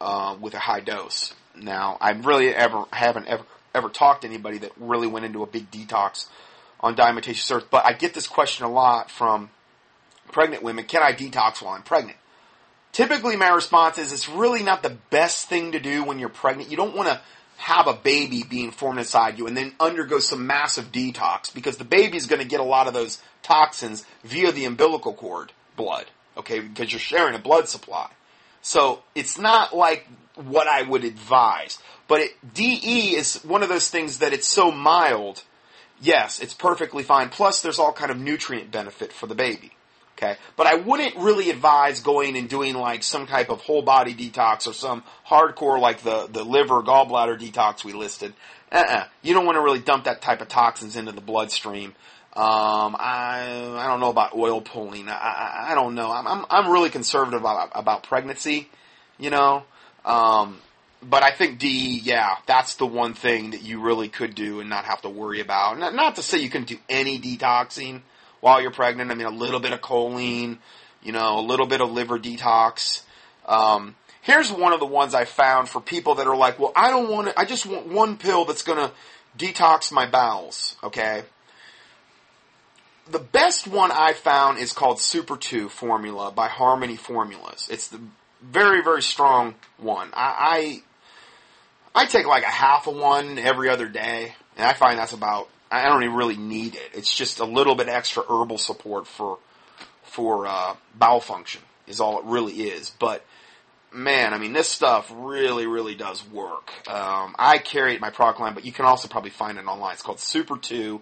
uh, 0.00 0.36
with 0.40 0.54
a 0.54 0.58
high 0.58 0.80
dose. 0.80 1.34
Now, 1.56 1.96
I 2.00 2.10
really 2.10 2.54
ever 2.54 2.84
haven't 2.92 3.28
ever 3.28 3.44
ever 3.74 3.88
talked 3.88 4.22
to 4.22 4.28
anybody 4.28 4.58
that 4.58 4.72
really 4.78 5.06
went 5.06 5.24
into 5.24 5.42
a 5.42 5.46
big 5.46 5.70
detox 5.70 6.28
on 6.80 6.96
diatomaceous 6.96 7.54
earth, 7.54 7.66
but 7.70 7.84
I 7.84 7.92
get 7.92 8.14
this 8.14 8.26
question 8.26 8.64
a 8.64 8.70
lot 8.70 9.10
from 9.10 9.50
pregnant 10.32 10.62
women: 10.62 10.84
Can 10.84 11.02
I 11.02 11.12
detox 11.12 11.62
while 11.62 11.74
I'm 11.74 11.82
pregnant? 11.82 12.18
Typically, 12.92 13.34
my 13.34 13.48
response 13.48 13.98
is 13.98 14.12
it's 14.12 14.28
really 14.28 14.62
not 14.62 14.82
the 14.82 14.96
best 15.10 15.48
thing 15.48 15.72
to 15.72 15.80
do 15.80 16.04
when 16.04 16.20
you're 16.20 16.28
pregnant. 16.28 16.70
You 16.70 16.76
don't 16.76 16.94
want 16.94 17.08
to 17.08 17.20
have 17.56 17.86
a 17.86 17.92
baby 17.92 18.44
being 18.48 18.70
formed 18.70 18.98
inside 18.98 19.38
you 19.38 19.46
and 19.46 19.56
then 19.56 19.72
undergo 19.80 20.18
some 20.18 20.46
massive 20.46 20.92
detox 20.92 21.52
because 21.52 21.76
the 21.76 21.84
baby's 21.84 22.26
going 22.26 22.40
to 22.40 22.46
get 22.46 22.60
a 22.60 22.64
lot 22.64 22.86
of 22.86 22.94
those 22.94 23.20
toxins 23.42 24.04
via 24.22 24.52
the 24.52 24.64
umbilical 24.64 25.12
cord 25.12 25.52
blood, 25.76 26.06
okay, 26.36 26.60
because 26.60 26.92
you're 26.92 27.00
sharing 27.00 27.34
a 27.34 27.38
blood 27.38 27.68
supply. 27.68 28.10
So 28.62 29.02
it's 29.14 29.38
not 29.38 29.74
like 29.74 30.06
what 30.36 30.68
I 30.68 30.82
would 30.82 31.04
advise. 31.04 31.78
But 32.08 32.20
it, 32.20 32.54
DE 32.54 33.16
is 33.16 33.42
one 33.44 33.62
of 33.62 33.68
those 33.68 33.88
things 33.88 34.18
that 34.18 34.32
it's 34.32 34.48
so 34.48 34.70
mild. 34.70 35.42
Yes, 36.00 36.40
it's 36.40 36.54
perfectly 36.54 37.02
fine. 37.02 37.28
Plus, 37.28 37.62
there's 37.62 37.78
all 37.78 37.92
kind 37.92 38.10
of 38.10 38.18
nutrient 38.18 38.70
benefit 38.70 39.12
for 39.12 39.26
the 39.26 39.34
baby. 39.34 39.72
Okay, 40.16 40.36
but 40.56 40.68
I 40.68 40.76
wouldn't 40.76 41.16
really 41.16 41.50
advise 41.50 42.00
going 42.00 42.36
and 42.36 42.48
doing 42.48 42.74
like 42.74 43.02
some 43.02 43.26
type 43.26 43.50
of 43.50 43.60
whole 43.62 43.82
body 43.82 44.14
detox 44.14 44.68
or 44.68 44.72
some 44.72 45.02
hardcore 45.26 45.80
like 45.80 46.02
the 46.02 46.28
the 46.30 46.44
liver 46.44 46.82
gallbladder 46.82 47.38
detox 47.38 47.84
we 47.84 47.92
listed. 47.92 48.32
Uh-uh. 48.70 49.06
You 49.22 49.34
don't 49.34 49.44
want 49.44 49.56
to 49.56 49.62
really 49.62 49.80
dump 49.80 50.04
that 50.04 50.22
type 50.22 50.40
of 50.40 50.48
toxins 50.48 50.96
into 50.96 51.10
the 51.10 51.20
bloodstream. 51.20 51.94
Um, 52.32 52.96
I 52.98 53.74
I 53.76 53.86
don't 53.88 53.98
know 53.98 54.10
about 54.10 54.34
oil 54.34 54.60
pulling. 54.60 55.08
I 55.08 55.14
I, 55.14 55.72
I 55.72 55.74
don't 55.74 55.96
know. 55.96 56.12
I'm, 56.12 56.26
I'm 56.26 56.46
I'm 56.48 56.70
really 56.70 56.90
conservative 56.90 57.40
about 57.40 57.70
about 57.74 58.04
pregnancy. 58.04 58.68
You 59.18 59.30
know, 59.30 59.64
um, 60.04 60.58
but 61.02 61.22
I 61.22 61.30
think 61.32 61.58
D, 61.58 62.00
yeah, 62.02 62.36
that's 62.46 62.76
the 62.76 62.86
one 62.86 63.14
thing 63.14 63.50
that 63.50 63.62
you 63.62 63.80
really 63.80 64.08
could 64.08 64.34
do 64.34 64.60
and 64.60 64.70
not 64.70 64.84
have 64.84 65.02
to 65.02 65.08
worry 65.08 65.40
about. 65.40 65.78
Not, 65.78 65.94
not 65.94 66.16
to 66.16 66.22
say 66.22 66.38
you 66.38 66.50
can 66.50 66.64
do 66.64 66.78
any 66.88 67.18
detoxing 67.18 68.02
while 68.40 68.60
you're 68.60 68.70
pregnant. 68.70 69.10
I 69.10 69.14
mean, 69.14 69.26
a 69.26 69.30
little 69.30 69.60
bit 69.60 69.72
of 69.72 69.80
choline, 69.80 70.58
you 71.02 71.12
know, 71.12 71.38
a 71.38 71.42
little 71.42 71.66
bit 71.66 71.80
of 71.80 71.90
liver 71.90 72.18
detox. 72.18 73.02
Um, 73.46 73.96
here's 74.22 74.50
one 74.50 74.72
of 74.72 74.80
the 74.80 74.86
ones 74.86 75.14
I 75.14 75.24
found 75.24 75.68
for 75.68 75.80
people 75.80 76.16
that 76.16 76.26
are 76.26 76.36
like, 76.36 76.58
well, 76.58 76.72
I 76.74 76.90
don't 76.90 77.10
want 77.10 77.28
to, 77.28 77.38
I 77.38 77.44
just 77.44 77.66
want 77.66 77.86
one 77.86 78.16
pill 78.16 78.44
that's 78.44 78.62
going 78.62 78.78
to 78.78 78.92
detox 79.36 79.92
my 79.92 80.06
bowels, 80.06 80.76
okay? 80.82 81.22
The 83.10 83.18
best 83.18 83.66
one 83.66 83.90
I 83.92 84.14
found 84.14 84.58
is 84.58 84.72
called 84.72 84.98
Super 84.98 85.36
2 85.36 85.68
formula 85.68 86.30
by 86.30 86.48
Harmony 86.48 86.96
Formulas. 86.96 87.68
It's 87.70 87.88
the 87.88 88.00
very, 88.50 88.82
very 88.82 89.02
strong 89.02 89.54
one. 89.78 90.10
I, 90.14 90.82
I, 91.94 92.02
I 92.02 92.06
take 92.06 92.26
like 92.26 92.42
a 92.42 92.50
half 92.50 92.86
of 92.86 92.96
one 92.96 93.38
every 93.38 93.68
other 93.68 93.88
day, 93.88 94.34
and 94.56 94.66
I 94.66 94.74
find 94.74 94.98
that's 94.98 95.12
about 95.12 95.48
I 95.70 95.88
don't 95.88 96.04
even 96.04 96.14
really 96.14 96.36
need 96.36 96.76
it. 96.76 96.90
It's 96.92 97.14
just 97.14 97.40
a 97.40 97.44
little 97.44 97.74
bit 97.74 97.88
extra 97.88 98.22
herbal 98.22 98.58
support 98.58 99.06
for 99.06 99.38
for 100.04 100.46
uh, 100.46 100.76
bowel 100.94 101.20
function 101.20 101.62
is 101.86 102.00
all 102.00 102.20
it 102.20 102.24
really 102.24 102.52
is. 102.52 102.90
But 102.98 103.24
man, 103.92 104.32
I 104.32 104.38
mean, 104.38 104.52
this 104.52 104.68
stuff 104.68 105.12
really, 105.14 105.66
really 105.66 105.94
does 105.94 106.24
work. 106.28 106.70
Um, 106.88 107.34
I 107.38 107.58
carry 107.58 107.92
it 107.92 107.96
in 107.96 108.00
my 108.00 108.10
product 108.10 108.40
line, 108.40 108.54
but 108.54 108.64
you 108.64 108.72
can 108.72 108.84
also 108.84 109.08
probably 109.08 109.30
find 109.30 109.58
it 109.58 109.66
online. 109.66 109.94
It's 109.94 110.02
called 110.02 110.20
Super 110.20 110.56
Two 110.56 111.00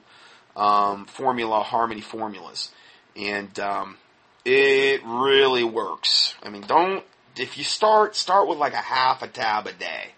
um, 0.56 1.06
Formula 1.06 1.62
Harmony 1.62 2.00
Formulas, 2.00 2.70
and 3.14 3.58
um, 3.60 3.96
it 4.44 5.02
really 5.04 5.64
works. 5.64 6.34
I 6.42 6.48
mean, 6.48 6.62
don't 6.62 7.04
if 7.36 7.58
you 7.58 7.64
start 7.64 8.16
start 8.16 8.48
with 8.48 8.58
like 8.58 8.74
a 8.74 8.76
half 8.76 9.22
a 9.22 9.28
tab 9.28 9.66
a 9.66 9.72
day, 9.72 10.12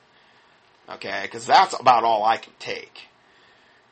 okay? 0.88 1.20
Because 1.22 1.46
that's 1.46 1.78
about 1.78 2.04
all 2.04 2.24
I 2.24 2.36
can 2.36 2.52
take. 2.58 3.08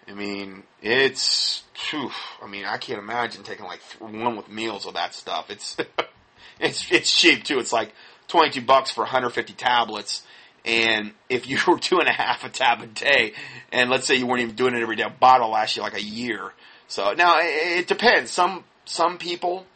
I 0.09 0.15
mean, 0.15 0.65
it's, 0.83 1.63
whew, 1.91 2.11
I 2.43 2.49
mean, 2.49 2.65
I 2.65 2.77
can't 2.77 2.99
imagine 2.99 3.45
taking 3.45 3.65
like 3.65 3.81
one 3.99 4.37
with 4.37 4.49
meals 4.49 4.87
of 4.87 4.95
that 4.95 5.15
stuff. 5.15 5.49
It's, 5.49 5.77
it's, 6.61 6.91
it's 6.91 7.17
cheap 7.17 7.45
too. 7.45 7.59
It's 7.59 7.73
like 7.73 7.95
22 8.29 8.63
bucks 8.63 8.91
for 8.91 9.03
150 9.03 9.53
tablets. 9.55 10.23
And 10.65 11.13
if 11.29 11.49
you 11.49 11.59
were 11.67 11.79
doing 11.79 12.07
a 12.07 12.13
half 12.13 12.45
a 12.45 12.49
tab 12.49 12.83
a 12.83 12.87
day, 12.87 13.35
and 13.71 13.91
let's 13.91 14.07
say 14.07 14.17
you 14.17 14.27
weren't 14.27 14.43
even 14.43 14.57
doing 14.57 14.75
it 14.75 14.83
every 14.83 14.97
day, 14.97 15.05
a 15.05 15.11
bottle 15.11 15.51
lasts 15.51 15.77
you 15.77 15.83
like 15.83 15.97
a 15.97 16.03
year. 16.03 16.53
So 16.89 17.15
now 17.15 17.39
it, 17.39 17.79
it 17.79 17.87
depends. 17.87 18.31
Some, 18.31 18.65
some 18.85 19.19
people 19.19 19.67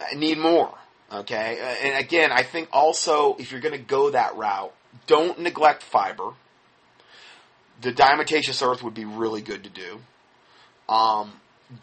uh, 0.00 0.16
need 0.16 0.38
more. 0.38 0.72
Okay. 1.12 1.76
And 1.82 2.04
again, 2.04 2.30
I 2.32 2.42
think 2.42 2.68
also 2.72 3.36
if 3.38 3.50
you're 3.50 3.60
going 3.60 3.74
to 3.74 3.78
go 3.78 4.10
that 4.10 4.36
route, 4.36 4.72
don't 5.06 5.40
neglect 5.40 5.82
fiber 5.82 6.32
the 7.80 7.92
diatomaceous 7.92 8.66
earth 8.66 8.82
would 8.82 8.94
be 8.94 9.04
really 9.04 9.40
good 9.40 9.64
to 9.64 9.70
do. 9.70 10.00
Um, 10.88 11.32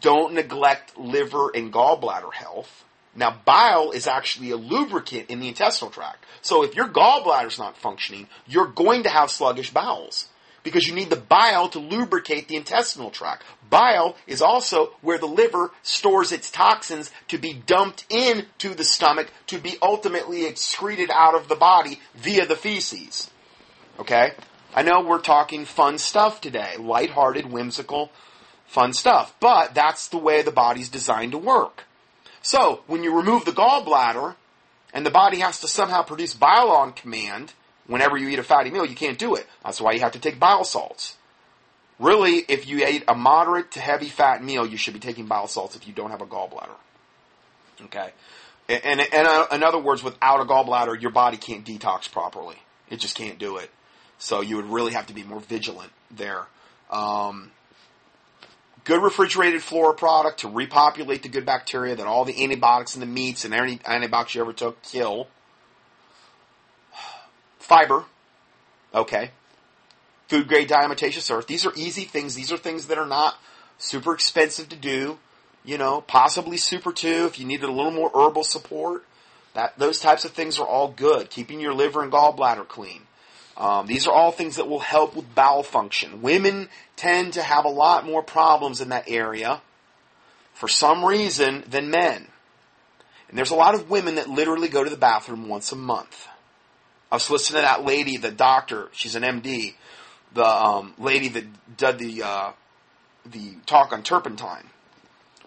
don't 0.00 0.34
neglect 0.34 0.98
liver 0.98 1.50
and 1.54 1.72
gallbladder 1.72 2.32
health. 2.32 2.84
Now, 3.14 3.36
bile 3.44 3.90
is 3.90 4.06
actually 4.06 4.50
a 4.50 4.56
lubricant 4.56 5.28
in 5.30 5.40
the 5.40 5.48
intestinal 5.48 5.90
tract. 5.90 6.24
So 6.42 6.62
if 6.62 6.76
your 6.76 6.88
gallbladder's 6.88 7.58
not 7.58 7.76
functioning, 7.76 8.28
you're 8.46 8.66
going 8.68 9.04
to 9.04 9.08
have 9.08 9.30
sluggish 9.30 9.70
bowels 9.70 10.28
because 10.62 10.86
you 10.86 10.94
need 10.94 11.10
the 11.10 11.16
bile 11.16 11.68
to 11.70 11.78
lubricate 11.78 12.48
the 12.48 12.56
intestinal 12.56 13.10
tract. 13.10 13.42
Bile 13.70 14.16
is 14.26 14.40
also 14.40 14.92
where 15.00 15.18
the 15.18 15.26
liver 15.26 15.70
stores 15.82 16.32
its 16.32 16.50
toxins 16.50 17.10
to 17.28 17.38
be 17.38 17.52
dumped 17.52 18.06
into 18.10 18.74
the 18.74 18.84
stomach 18.84 19.30
to 19.48 19.58
be 19.58 19.76
ultimately 19.82 20.46
excreted 20.46 21.10
out 21.10 21.34
of 21.34 21.48
the 21.48 21.56
body 21.56 22.00
via 22.14 22.46
the 22.46 22.56
feces. 22.56 23.30
Okay? 23.98 24.32
I 24.74 24.82
know 24.82 25.00
we're 25.00 25.20
talking 25.20 25.64
fun 25.64 25.98
stuff 25.98 26.40
today, 26.40 26.76
lighthearted, 26.78 27.50
whimsical, 27.50 28.10
fun 28.66 28.92
stuff, 28.92 29.34
but 29.40 29.74
that's 29.74 30.08
the 30.08 30.18
way 30.18 30.42
the 30.42 30.52
body's 30.52 30.88
designed 30.88 31.32
to 31.32 31.38
work. 31.38 31.84
So, 32.42 32.82
when 32.86 33.02
you 33.02 33.16
remove 33.16 33.44
the 33.44 33.50
gallbladder, 33.50 34.36
and 34.92 35.04
the 35.04 35.10
body 35.10 35.40
has 35.40 35.60
to 35.60 35.68
somehow 35.68 36.02
produce 36.02 36.34
bile 36.34 36.70
on 36.70 36.92
command 36.92 37.52
whenever 37.86 38.16
you 38.16 38.28
eat 38.28 38.38
a 38.38 38.42
fatty 38.42 38.70
meal, 38.70 38.86
you 38.86 38.94
can't 38.94 39.18
do 39.18 39.34
it. 39.34 39.46
That's 39.62 39.80
why 39.80 39.92
you 39.92 40.00
have 40.00 40.12
to 40.12 40.18
take 40.18 40.38
bile 40.38 40.64
salts. 40.64 41.17
Really, 41.98 42.44
if 42.48 42.68
you 42.68 42.84
ate 42.86 43.04
a 43.08 43.14
moderate 43.14 43.72
to 43.72 43.80
heavy 43.80 44.08
fat 44.08 44.42
meal, 44.42 44.64
you 44.64 44.76
should 44.76 44.94
be 44.94 45.00
taking 45.00 45.26
bile 45.26 45.48
salts 45.48 45.74
if 45.74 45.86
you 45.86 45.92
don't 45.92 46.10
have 46.10 46.20
a 46.20 46.26
gallbladder. 46.26 46.76
Okay? 47.86 48.10
And, 48.68 48.84
and, 48.84 49.00
and 49.00 49.26
uh, 49.26 49.46
in 49.52 49.62
other 49.64 49.78
words, 49.78 50.04
without 50.04 50.40
a 50.40 50.44
gallbladder, 50.44 51.00
your 51.00 51.10
body 51.10 51.36
can't 51.36 51.64
detox 51.64 52.10
properly. 52.10 52.56
It 52.88 53.00
just 53.00 53.16
can't 53.16 53.38
do 53.38 53.56
it. 53.56 53.70
So 54.18 54.40
you 54.40 54.56
would 54.56 54.66
really 54.66 54.92
have 54.92 55.06
to 55.06 55.14
be 55.14 55.24
more 55.24 55.40
vigilant 55.40 55.90
there. 56.10 56.46
Um, 56.90 57.50
good 58.84 59.02
refrigerated 59.02 59.62
flora 59.62 59.94
product 59.94 60.40
to 60.40 60.48
repopulate 60.48 61.22
the 61.22 61.28
good 61.28 61.46
bacteria 61.46 61.96
that 61.96 62.06
all 62.06 62.24
the 62.24 62.44
antibiotics 62.44 62.94
in 62.94 63.00
the 63.00 63.06
meats 63.06 63.44
and 63.44 63.54
any 63.54 63.80
antibiotics 63.86 64.34
you 64.34 64.40
ever 64.40 64.52
took 64.52 64.82
kill. 64.82 65.28
Fiber. 67.58 68.04
Okay. 68.94 69.30
Food 70.28 70.48
grade 70.48 70.68
diatomaceous 70.68 71.34
earth. 71.34 71.46
These 71.46 71.66
are 71.66 71.72
easy 71.74 72.04
things. 72.04 72.34
These 72.34 72.52
are 72.52 72.58
things 72.58 72.86
that 72.86 72.98
are 72.98 73.06
not 73.06 73.36
super 73.78 74.14
expensive 74.14 74.68
to 74.68 74.76
do. 74.76 75.18
You 75.64 75.78
know, 75.78 76.00
possibly 76.02 76.56
super 76.56 76.92
two 76.92 77.26
if 77.26 77.38
you 77.38 77.46
needed 77.46 77.68
a 77.68 77.72
little 77.72 77.90
more 77.90 78.10
herbal 78.14 78.44
support. 78.44 79.04
That 79.54 79.78
those 79.78 80.00
types 80.00 80.24
of 80.24 80.32
things 80.32 80.58
are 80.58 80.66
all 80.66 80.88
good. 80.88 81.30
Keeping 81.30 81.60
your 81.60 81.74
liver 81.74 82.02
and 82.02 82.12
gallbladder 82.12 82.68
clean. 82.68 83.02
Um, 83.56 83.86
these 83.86 84.06
are 84.06 84.14
all 84.14 84.30
things 84.30 84.56
that 84.56 84.68
will 84.68 84.78
help 84.78 85.16
with 85.16 85.34
bowel 85.34 85.64
function. 85.64 86.22
Women 86.22 86.68
tend 86.94 87.32
to 87.32 87.42
have 87.42 87.64
a 87.64 87.70
lot 87.70 88.06
more 88.06 88.22
problems 88.22 88.80
in 88.80 88.90
that 88.90 89.08
area 89.08 89.60
for 90.54 90.68
some 90.68 91.04
reason 91.04 91.64
than 91.66 91.90
men. 91.90 92.28
And 93.28 93.36
there's 93.36 93.50
a 93.50 93.56
lot 93.56 93.74
of 93.74 93.90
women 93.90 94.14
that 94.14 94.28
literally 94.28 94.68
go 94.68 94.84
to 94.84 94.90
the 94.90 94.96
bathroom 94.96 95.48
once 95.48 95.72
a 95.72 95.76
month. 95.76 96.28
I 97.10 97.16
was 97.16 97.30
listening 97.30 97.62
to 97.62 97.62
that 97.62 97.84
lady, 97.84 98.16
the 98.16 98.30
doctor, 98.30 98.90
she's 98.92 99.14
an 99.14 99.22
MD, 99.22 99.74
the 100.34 100.44
um, 100.44 100.94
lady 100.98 101.28
that 101.28 101.76
did 101.76 101.98
the 101.98 102.22
uh, 102.22 102.52
the 103.26 103.54
talk 103.66 103.92
on 103.92 104.02
turpentine, 104.02 104.68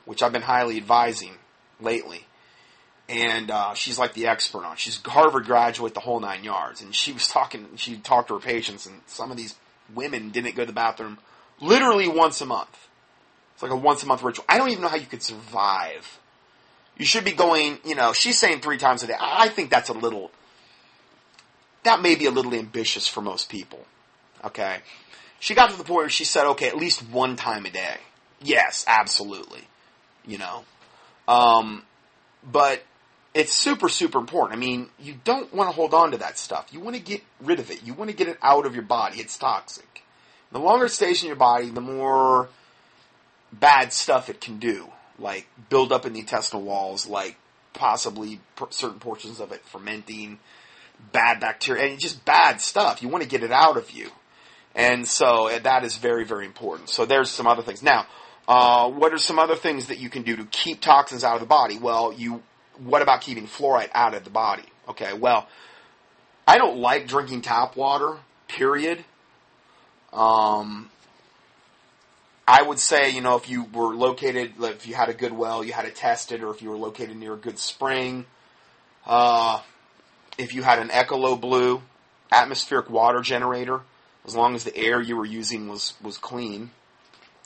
which 0.05 0.21
I've 0.21 0.33
been 0.33 0.41
highly 0.41 0.77
advising 0.77 1.33
lately 1.79 2.25
and 3.11 3.51
uh, 3.51 3.73
she's 3.73 3.99
like 3.99 4.13
the 4.13 4.27
expert 4.27 4.63
on. 4.63 4.77
She's 4.77 4.99
a 5.05 5.09
Harvard 5.09 5.45
graduate, 5.45 5.93
the 5.93 5.99
whole 5.99 6.21
nine 6.21 6.45
yards. 6.45 6.81
And 6.81 6.95
she 6.95 7.11
was 7.11 7.27
talking. 7.27 7.67
She 7.75 7.97
talked 7.97 8.29
to 8.29 8.35
her 8.35 8.39
patients, 8.39 8.85
and 8.85 9.01
some 9.05 9.31
of 9.31 9.37
these 9.37 9.55
women 9.93 10.29
didn't 10.29 10.55
go 10.55 10.63
to 10.63 10.67
the 10.67 10.73
bathroom 10.73 11.17
literally 11.59 12.07
once 12.07 12.39
a 12.39 12.45
month. 12.45 12.87
It's 13.53 13.63
like 13.63 13.71
a 13.71 13.75
once 13.75 14.01
a 14.03 14.05
month 14.05 14.23
ritual. 14.23 14.45
I 14.47 14.57
don't 14.57 14.69
even 14.69 14.81
know 14.81 14.87
how 14.87 14.95
you 14.95 15.05
could 15.05 15.21
survive. 15.21 16.19
You 16.97 17.05
should 17.05 17.25
be 17.25 17.33
going. 17.33 17.79
You 17.83 17.95
know, 17.95 18.13
she's 18.13 18.39
saying 18.39 18.61
three 18.61 18.77
times 18.77 19.03
a 19.03 19.07
day. 19.07 19.15
I 19.19 19.49
think 19.49 19.69
that's 19.69 19.89
a 19.89 19.93
little. 19.93 20.31
That 21.83 22.01
may 22.01 22.15
be 22.15 22.27
a 22.27 22.31
little 22.31 22.53
ambitious 22.53 23.09
for 23.09 23.21
most 23.21 23.49
people. 23.49 23.85
Okay. 24.43 24.79
She 25.39 25.55
got 25.55 25.71
to 25.71 25.77
the 25.77 25.83
point 25.83 25.97
where 25.97 26.09
she 26.09 26.23
said, 26.23 26.45
okay, 26.51 26.67
at 26.67 26.77
least 26.77 27.07
one 27.09 27.35
time 27.35 27.65
a 27.65 27.71
day. 27.71 27.97
Yes, 28.41 28.85
absolutely. 28.87 29.61
You 30.25 30.37
know. 30.37 30.63
Um, 31.27 31.83
but 32.49 32.83
it's 33.33 33.53
super, 33.53 33.89
super 33.89 34.19
important. 34.19 34.57
I 34.57 34.59
mean, 34.59 34.89
you 34.99 35.15
don't 35.23 35.53
want 35.53 35.69
to 35.69 35.75
hold 35.75 35.93
on 35.93 36.11
to 36.11 36.17
that 36.17 36.37
stuff. 36.37 36.67
You 36.71 36.79
want 36.79 36.95
to 36.95 37.01
get 37.01 37.21
rid 37.39 37.59
of 37.59 37.71
it. 37.71 37.83
You 37.83 37.93
want 37.93 38.09
to 38.09 38.15
get 38.15 38.27
it 38.27 38.37
out 38.41 38.65
of 38.65 38.73
your 38.73 38.83
body. 38.83 39.19
It's 39.19 39.37
toxic. 39.37 40.03
The 40.51 40.59
longer 40.59 40.85
it 40.85 40.89
stays 40.89 41.21
in 41.21 41.27
your 41.27 41.37
body, 41.37 41.69
the 41.69 41.81
more 41.81 42.49
bad 43.53 43.93
stuff 43.93 44.29
it 44.29 44.41
can 44.41 44.59
do, 44.59 44.89
like 45.17 45.47
build 45.69 45.91
up 45.91 46.05
in 46.05 46.13
the 46.13 46.19
intestinal 46.19 46.63
walls, 46.63 47.07
like 47.07 47.37
possibly 47.73 48.41
certain 48.69 48.99
portions 48.99 49.39
of 49.39 49.51
it 49.51 49.65
fermenting, 49.65 50.39
bad 51.13 51.39
bacteria, 51.39 51.85
and 51.85 51.99
just 51.99 52.25
bad 52.25 52.59
stuff. 52.59 53.01
You 53.01 53.07
want 53.07 53.23
to 53.23 53.29
get 53.29 53.43
it 53.43 53.51
out 53.51 53.77
of 53.77 53.91
you. 53.91 54.09
And 54.75 55.07
so 55.07 55.49
uh, 55.49 55.59
that 55.59 55.83
is 55.83 55.97
very, 55.97 56.23
very 56.23 56.45
important. 56.45 56.89
So 56.89 57.05
there's 57.05 57.29
some 57.29 57.47
other 57.47 57.61
things. 57.61 57.83
Now, 57.83 58.07
uh, 58.47 58.89
what 58.89 59.13
are 59.13 59.17
some 59.17 59.39
other 59.39 59.55
things 59.55 59.87
that 59.87 59.99
you 59.99 60.09
can 60.09 60.23
do 60.23 60.35
to 60.37 60.45
keep 60.45 60.81
toxins 60.81 61.23
out 61.23 61.35
of 61.35 61.41
the 61.41 61.47
body? 61.47 61.77
Well, 61.77 62.13
you 62.13 62.41
what 62.77 63.01
about 63.01 63.21
keeping 63.21 63.47
fluoride 63.47 63.89
out 63.93 64.13
of 64.13 64.23
the 64.23 64.29
body? 64.29 64.63
Okay, 64.89 65.13
well, 65.13 65.47
I 66.47 66.57
don't 66.57 66.77
like 66.77 67.07
drinking 67.07 67.41
tap 67.41 67.75
water, 67.75 68.17
period. 68.47 69.03
Um, 70.11 70.89
I 72.47 72.61
would 72.63 72.79
say, 72.79 73.11
you 73.11 73.21
know, 73.21 73.37
if 73.37 73.49
you 73.49 73.65
were 73.65 73.95
located, 73.95 74.53
if 74.59 74.87
you 74.87 74.95
had 74.95 75.09
a 75.09 75.13
good 75.13 75.31
well, 75.31 75.63
you 75.63 75.73
had 75.73 75.85
it 75.85 75.95
tested, 75.95 76.43
or 76.43 76.51
if 76.51 76.61
you 76.61 76.69
were 76.69 76.77
located 76.77 77.15
near 77.15 77.33
a 77.33 77.37
good 77.37 77.59
spring, 77.59 78.25
uh, 79.05 79.61
if 80.37 80.53
you 80.53 80.63
had 80.63 80.79
an 80.79 80.89
Ecolo 80.89 81.39
Blue 81.39 81.81
atmospheric 82.31 82.89
water 82.89 83.21
generator, 83.21 83.81
as 84.25 84.35
long 84.35 84.55
as 84.55 84.63
the 84.63 84.75
air 84.75 85.01
you 85.01 85.15
were 85.15 85.25
using 85.25 85.67
was, 85.67 85.93
was 86.01 86.17
clean, 86.17 86.71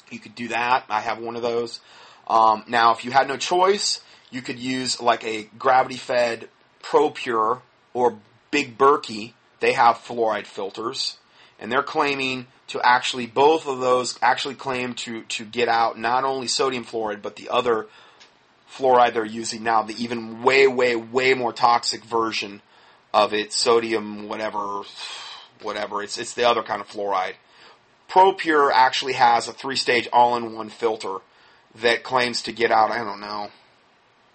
you 0.10 0.20
could 0.20 0.36
do 0.36 0.50
that. 0.50 0.86
I 0.90 1.02
have 1.02 1.20
one 1.20 1.36
of 1.36 1.42
those. 1.42 1.80
Um, 2.28 2.64
now, 2.68 2.94
if 2.94 3.06
you 3.06 3.12
had 3.12 3.28
no 3.28 3.38
choice, 3.38 4.02
you 4.32 4.42
could 4.42 4.60
use 4.60 5.02
like 5.02 5.24
a 5.24 5.44
gravity 5.58 5.98
fed 5.98 6.50
ProPure 6.82 7.62
or 7.94 8.18
Big 8.52 8.78
Berkey. 8.78 9.34
They 9.60 9.74
have 9.74 9.98
fluoride 9.98 10.46
filters, 10.46 11.18
and 11.60 11.72
they're 11.72 11.84
claiming 11.84 12.48
to 12.68 12.82
actually 12.84 13.26
both 13.26 13.68
of 13.68 13.80
those 13.80 14.18
actually 14.22 14.56
claim 14.56 14.94
to 14.94 15.22
to 15.24 15.46
get 15.46 15.68
out 15.68 15.98
not 15.98 16.24
only 16.24 16.48
sodium 16.48 16.84
fluoride 16.84 17.22
but 17.22 17.36
the 17.36 17.50
other 17.50 17.88
fluoride 18.70 19.14
they're 19.14 19.26
using 19.26 19.64
now, 19.64 19.84
the 19.84 19.96
even 20.02 20.44
way 20.44 20.68
way 20.68 20.96
way 20.96 21.34
more 21.34 21.54
toxic 21.54 22.04
version 22.04 22.62
of 23.14 23.34
it, 23.34 23.54
sodium 23.54 24.28
whatever 24.28 24.82
whatever. 25.66 26.02
It's 26.02 26.18
it's 26.18 26.34
the 26.34 26.48
other 26.48 26.64
kind 26.64 26.82
of 26.82 26.88
fluoride. 26.88 27.34
ProPure 28.10 28.72
actually 28.74 29.14
has 29.14 29.48
a 29.48 29.54
three 29.54 29.76
stage 29.76 30.08
all 30.14 30.38
in 30.38 30.54
one 30.54 30.70
filter 30.70 31.18
that 31.82 32.04
claims 32.04 32.44
to 32.44 32.54
get 32.54 32.72
out. 32.72 32.92
I 32.92 33.04
don't 33.04 33.20
know 33.20 33.50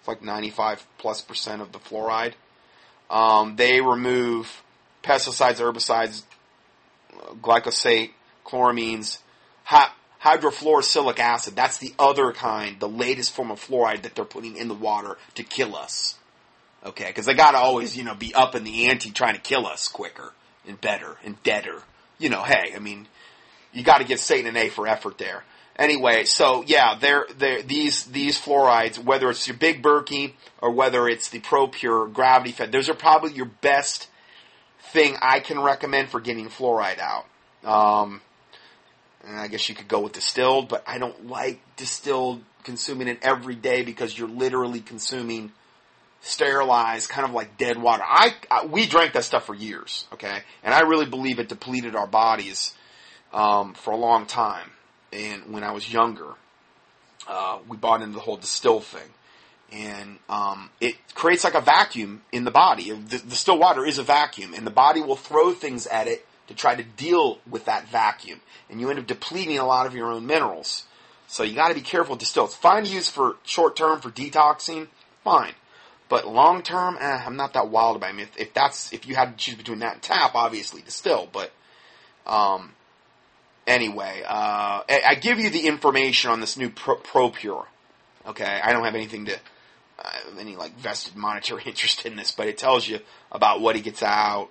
it's 0.01 0.07
like 0.07 0.23
95 0.23 0.87
plus 0.97 1.21
percent 1.21 1.61
of 1.61 1.71
the 1.71 1.77
fluoride. 1.77 2.33
Um, 3.11 3.55
they 3.55 3.81
remove 3.81 4.63
pesticides, 5.03 5.57
herbicides, 5.57 6.23
glyphosate, 7.39 8.09
chloramines, 8.43 9.19
hi- 9.63 9.91
hydrofluorosilicic 10.23 11.19
acid. 11.19 11.55
That's 11.55 11.77
the 11.77 11.93
other 11.99 12.31
kind, 12.31 12.79
the 12.79 12.89
latest 12.89 13.31
form 13.33 13.51
of 13.51 13.59
fluoride 13.59 14.01
that 14.01 14.15
they're 14.15 14.25
putting 14.25 14.57
in 14.57 14.67
the 14.67 14.73
water 14.73 15.17
to 15.35 15.43
kill 15.43 15.75
us. 15.75 16.17
Okay, 16.83 17.05
because 17.05 17.27
they 17.27 17.35
gotta 17.35 17.59
always, 17.59 17.95
you 17.95 18.03
know, 18.03 18.15
be 18.15 18.33
up 18.33 18.55
in 18.55 18.63
the 18.63 18.87
ante 18.87 19.11
trying 19.11 19.35
to 19.35 19.41
kill 19.41 19.67
us 19.67 19.87
quicker 19.87 20.33
and 20.67 20.79
better 20.79 21.17
and 21.23 21.41
deader. 21.43 21.81
You 22.17 22.29
know, 22.29 22.43
hey, 22.43 22.73
I 22.75 22.79
mean, 22.79 23.07
you 23.73 23.83
gotta 23.83 24.03
give 24.03 24.19
Satan 24.19 24.47
an 24.47 24.57
A 24.57 24.69
for 24.69 24.87
effort 24.87 25.17
there. 25.17 25.43
Anyway, 25.77 26.25
so 26.25 26.63
yeah, 26.67 26.95
they're, 26.99 27.25
they're, 27.37 27.61
these 27.63 28.05
these 28.05 28.39
fluorides, 28.39 28.99
whether 29.03 29.29
it's 29.29 29.47
your 29.47 29.57
Big 29.57 29.81
Berkey 29.81 30.33
or 30.61 30.71
whether 30.71 31.07
it's 31.07 31.29
the 31.29 31.39
ProPure 31.39 32.11
gravity 32.11 32.51
fed, 32.51 32.71
those 32.71 32.89
are 32.89 32.93
probably 32.93 33.31
your 33.31 33.49
best 33.61 34.07
thing 34.91 35.15
I 35.21 35.39
can 35.39 35.59
recommend 35.59 36.09
for 36.09 36.19
getting 36.19 36.49
fluoride 36.49 36.99
out. 36.99 37.25
Um, 37.63 38.21
and 39.25 39.39
I 39.39 39.47
guess 39.47 39.69
you 39.69 39.75
could 39.75 39.87
go 39.87 40.01
with 40.01 40.13
distilled, 40.13 40.67
but 40.67 40.83
I 40.87 40.97
don't 40.97 41.27
like 41.27 41.61
distilled 41.77 42.41
consuming 42.63 43.07
it 43.07 43.19
every 43.21 43.55
day 43.55 43.83
because 43.83 44.17
you're 44.17 44.27
literally 44.27 44.81
consuming 44.81 45.51
sterilized, 46.21 47.09
kind 47.09 47.27
of 47.27 47.33
like 47.33 47.57
dead 47.57 47.81
water. 47.81 48.03
I, 48.05 48.35
I 48.49 48.65
we 48.65 48.85
drank 48.85 49.13
that 49.13 49.23
stuff 49.23 49.45
for 49.45 49.55
years, 49.55 50.07
okay, 50.13 50.39
and 50.63 50.73
I 50.73 50.81
really 50.81 51.05
believe 51.05 51.39
it 51.39 51.49
depleted 51.49 51.95
our 51.95 52.07
bodies 52.07 52.73
um, 53.33 53.73
for 53.73 53.91
a 53.91 53.97
long 53.97 54.25
time 54.25 54.71
and 55.13 55.51
when 55.51 55.63
I 55.63 55.71
was 55.71 55.91
younger, 55.91 56.33
uh, 57.27 57.59
we 57.67 57.77
bought 57.77 58.01
into 58.01 58.15
the 58.15 58.21
whole 58.21 58.37
distill 58.37 58.79
thing, 58.79 59.09
and 59.71 60.19
um, 60.29 60.69
it 60.79 60.95
creates 61.13 61.43
like 61.43 61.53
a 61.53 61.61
vacuum 61.61 62.21
in 62.31 62.45
the 62.45 62.51
body. 62.51 62.91
The, 62.91 63.35
still 63.35 63.57
water 63.57 63.85
is 63.85 63.97
a 63.97 64.03
vacuum, 64.03 64.53
and 64.53 64.65
the 64.65 64.71
body 64.71 65.01
will 65.01 65.15
throw 65.15 65.53
things 65.53 65.87
at 65.87 66.07
it 66.07 66.25
to 66.47 66.53
try 66.53 66.75
to 66.75 66.83
deal 66.83 67.39
with 67.49 67.65
that 67.65 67.87
vacuum, 67.87 68.41
and 68.69 68.79
you 68.79 68.89
end 68.89 68.99
up 68.99 69.07
depleting 69.07 69.57
a 69.59 69.65
lot 69.65 69.85
of 69.85 69.95
your 69.95 70.11
own 70.11 70.25
minerals. 70.25 70.85
So 71.27 71.43
you 71.43 71.55
got 71.55 71.69
to 71.69 71.75
be 71.75 71.81
careful 71.81 72.13
with 72.13 72.19
distill. 72.19 72.45
It's 72.45 72.55
fine 72.55 72.83
to 72.83 72.89
use 72.89 73.07
for 73.07 73.37
short 73.43 73.75
term 73.75 74.01
for 74.01 74.09
detoxing, 74.09 74.87
fine. 75.23 75.53
But 76.11 76.27
long 76.27 76.61
term, 76.61 76.97
eh, 76.99 77.23
I'm 77.25 77.37
not 77.37 77.53
that 77.53 77.69
wild 77.69 77.95
about 77.95 78.07
it. 78.07 78.09
I 78.09 78.15
mean, 78.17 78.25
if, 78.25 78.37
if, 78.37 78.53
that's 78.53 78.91
if 78.91 79.07
you 79.07 79.15
had 79.15 79.37
to 79.37 79.37
choose 79.37 79.55
between 79.55 79.79
that 79.79 79.93
and 79.93 80.01
tap, 80.01 80.35
obviously 80.35 80.81
distill. 80.81 81.29
But 81.31 81.53
um, 82.27 82.73
anyway, 83.65 84.21
uh, 84.27 84.81
I 84.89 85.15
give 85.21 85.39
you 85.39 85.49
the 85.49 85.67
information 85.67 86.29
on 86.29 86.41
this 86.41 86.57
new 86.57 86.69
Pro, 86.69 86.97
ProPure. 86.97 87.63
Okay, 88.27 88.59
I 88.61 88.73
don't 88.73 88.83
have 88.83 88.93
anything 88.93 89.27
to 89.27 89.35
uh, 89.99 90.09
any 90.37 90.57
like 90.57 90.77
vested 90.77 91.15
monetary 91.15 91.63
interest 91.65 92.05
in 92.05 92.17
this, 92.17 92.33
but 92.33 92.47
it 92.47 92.57
tells 92.57 92.85
you 92.89 92.99
about 93.31 93.61
what 93.61 93.77
he 93.77 93.81
gets 93.81 94.03
out, 94.03 94.49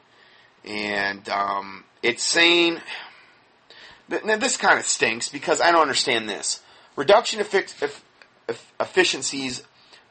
and 0.64 1.28
um, 1.28 1.84
it's 2.02 2.22
saying. 2.22 2.78
Now 4.24 4.38
this 4.38 4.56
kind 4.56 4.78
of 4.78 4.86
stinks 4.86 5.28
because 5.28 5.60
I 5.60 5.72
don't 5.72 5.82
understand 5.82 6.26
this. 6.26 6.62
Reduction 6.96 7.38
effic- 7.38 8.00
efficiencies 8.80 9.62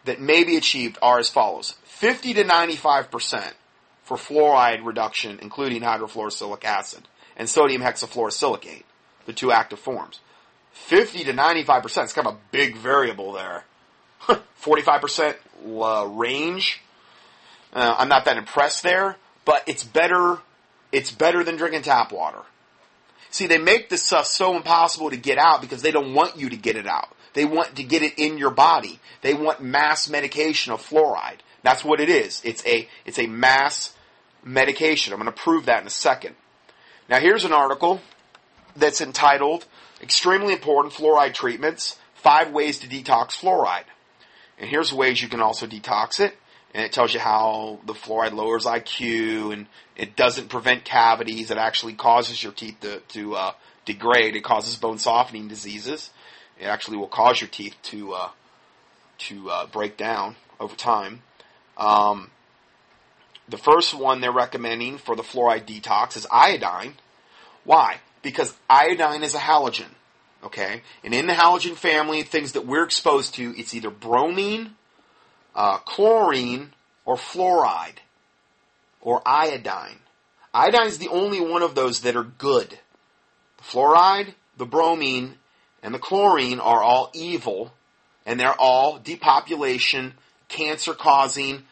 that 0.10 0.20
may 0.20 0.44
be 0.44 0.58
achieved 0.58 0.98
are 1.02 1.20
as 1.20 1.30
follows: 1.30 1.76
fifty 1.84 2.34
to 2.34 2.44
ninety-five 2.44 3.10
percent 3.10 3.56
for 4.04 4.18
fluoride 4.18 4.84
reduction, 4.84 5.40
including 5.42 5.84
hydrofluorosilicic 5.84 6.66
acid 6.66 7.08
and 7.38 7.48
sodium 7.48 7.82
hexafluorosilicate 7.82 8.84
the 9.26 9.34
two 9.34 9.52
active 9.52 9.80
forms. 9.80 10.20
50 10.72 11.26
to 11.26 11.34
95%, 11.34 12.04
it's 12.04 12.14
kind 12.14 12.28
of 12.28 12.34
a 12.34 12.38
big 12.52 12.76
variable 12.76 13.34
there. 13.34 13.64
45% 14.64 15.36
uh, 15.66 16.08
range. 16.08 16.82
Uh, 17.72 17.96
I'm 17.98 18.10
not 18.10 18.26
that 18.26 18.38
impressed 18.38 18.82
there, 18.82 19.16
but 19.46 19.64
it's 19.68 19.84
better, 19.84 20.40
it's 20.92 21.12
better 21.12 21.44
than 21.44 21.58
drinking 21.58 21.84
tap 21.84 22.12
water. 22.12 22.42
See, 23.30 23.46
they 23.46 23.60
make 23.60 23.90
this 23.90 24.04
stuff 24.04 24.26
so 24.26 24.56
impossible 24.56 25.12
to 25.12 25.18
get 25.18 25.38
out 25.38 25.62
because 25.62 25.84
they 25.84 25.92
don't 25.92 26.16
want 26.16 26.38
you 26.38 26.50
to 26.50 26.58
get 26.58 26.76
it 26.76 26.88
out. 26.88 27.10
They 27.34 27.46
want 27.46 27.76
to 27.76 27.84
get 27.84 28.04
it 28.04 28.18
in 28.18 28.38
your 28.38 28.52
body. 28.52 29.00
They 29.22 29.34
want 29.34 29.62
mass 29.62 30.10
medication 30.10 30.74
of 30.74 30.82
fluoride. 30.82 31.40
That's 31.64 31.84
what 31.84 32.00
it 32.00 32.10
is. 32.10 32.42
It's 32.44 32.66
a, 32.66 32.88
it's 33.06 33.20
a 33.20 33.28
mass 33.28 33.94
medication. 34.44 35.14
I'm 35.14 35.20
going 35.20 35.32
to 35.32 35.38
prove 35.38 35.66
that 35.66 35.82
in 35.82 35.88
a 35.88 35.92
second. 35.92 36.36
Now 37.10 37.20
here's 37.20 37.46
an 37.46 37.54
article 37.54 38.02
that's 38.76 39.02
entitled 39.02 39.66
Extremely 40.02 40.54
Important 40.54 40.94
Fluoride 40.94 41.34
Treatments 41.34 41.98
Five 42.16 42.52
Ways 42.52 42.80
to 42.80 42.88
Detox 42.88 43.32
Fluoride. 43.32 43.86
And 44.58 44.70
here's 44.70 44.94
ways 44.94 45.22
you 45.22 45.30
can 45.30 45.42
also 45.42 45.66
detox 45.68 46.20
it. 46.20 46.36
And 46.74 46.84
it 46.84 46.92
tells 46.92 47.14
you 47.14 47.20
how 47.20 47.80
the 47.86 47.94
fluoride 47.94 48.34
lowers 48.34 48.66
IQ 48.66 49.54
and 49.54 49.66
it 49.96 50.16
doesn't 50.16 50.50
prevent 50.50 50.86
cavities. 50.86 51.50
It 51.50 51.58
actually 51.58 51.94
causes 51.94 52.44
your 52.44 52.52
teeth 52.52 52.80
to, 52.82 53.00
to 53.00 53.36
uh, 53.36 53.52
degrade. 53.86 54.36
It 54.36 54.44
causes 54.44 54.76
bone 54.76 55.00
softening 55.00 55.48
diseases. 55.48 56.12
It 56.60 56.66
actually 56.66 56.98
will 56.98 57.08
cause 57.08 57.42
your 57.42 57.50
teeth 57.50 57.76
to 57.84 58.14
uh, 58.14 58.30
to 59.20 59.50
uh, 59.50 59.66
break 59.68 59.98
down 59.98 60.36
over 60.60 60.76
time. 60.76 61.22
Um, 61.78 62.32
the 63.48 63.58
first 63.58 63.94
one 63.94 64.22
they're 64.22 64.32
recommending 64.32 64.98
for 64.98 65.16
the 65.16 65.24
fluoride 65.24 65.66
detox 65.66 66.16
is 66.18 66.28
iodine. 66.32 66.96
Why? 67.64 68.00
because 68.22 68.56
iodine 68.70 69.24
is 69.24 69.36
a 69.36 69.40
halogen. 69.40 69.90
Okay? 70.44 70.82
And 71.04 71.14
in 71.14 71.28
the 71.28 71.34
halogen 71.34 71.76
family, 71.76 72.24
things 72.24 72.54
that 72.54 72.66
we're 72.66 72.84
exposed 72.84 73.36
to, 73.36 73.54
it's 73.58 73.74
either 73.74 73.90
bromine, 73.90 74.76
uh, 75.56 75.78
chlorine, 75.80 76.74
or 77.06 77.16
fluoride, 77.16 77.98
or 79.02 79.22
iodine. 79.26 80.00
Iodine 80.54 80.88
is 80.88 80.98
the 80.98 81.10
only 81.10 81.42
one 81.42 81.64
of 81.64 81.76
those 81.76 82.02
that 82.02 82.16
are 82.16 82.24
good. 82.24 82.80
The 83.58 83.64
fluoride, 83.64 84.34
the 84.58 84.66
bromine, 84.66 85.36
and 85.82 85.94
the 85.94 86.00
chlorine 86.00 86.60
are 86.60 86.84
all 86.84 87.12
evil, 87.14 87.74
and 88.26 88.40
they're 88.40 88.60
all 88.60 89.00
depopulation, 89.00 90.14
cancer 90.48 90.94
causing, 90.94 91.64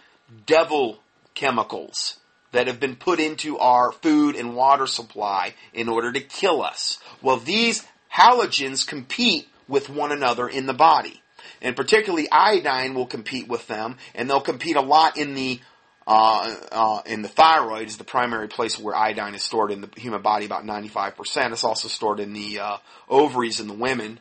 devil 0.46 1.00
chemicals 1.34 2.18
that 2.52 2.68
have 2.68 2.80
been 2.80 2.96
put 2.96 3.20
into 3.20 3.58
our 3.58 3.92
food 3.92 4.36
and 4.36 4.56
water 4.56 4.88
supply 4.88 5.54
in 5.74 5.90
order 5.90 6.12
to 6.12 6.22
kill 6.22 6.62
us. 6.62 7.00
Well, 7.22 7.38
these 7.38 7.86
halogens 8.14 8.88
compete 8.88 9.48
with 9.68 9.90
one 9.90 10.12
another 10.12 10.48
in 10.48 10.66
the 10.66 10.74
body. 10.74 11.22
And 11.62 11.76
particularly 11.76 12.28
iodine 12.32 12.94
will 12.94 13.06
compete 13.06 13.48
with 13.48 13.68
them, 13.68 13.98
and 14.14 14.30
they'll 14.30 14.42
compete 14.42 14.76
a 14.76 14.82
lot 14.82 15.18
in 15.18 15.34
the 15.34 15.60
uh, 16.08 16.56
uh, 16.72 17.02
in 17.06 17.22
the 17.22 17.28
thyroid 17.28 17.88
is 17.88 17.98
the 17.98 18.06
primary 18.06 18.48
place 18.48 18.80
where 18.80 18.96
iodine 18.96 19.36
is 19.36 19.44
stored 19.44 19.72
in 19.72 19.82
the 19.82 19.90
human 19.98 20.22
body, 20.22 20.46
about 20.46 20.64
95%. 20.64 21.52
It's 21.52 21.66
also 21.66 21.90
stored 21.90 22.22
in 22.22 22.32
the 22.32 22.60
uh, 22.60 22.78
ovaries 23.10 23.60
in 23.60 23.68
the 23.68 23.74
women 23.74 24.20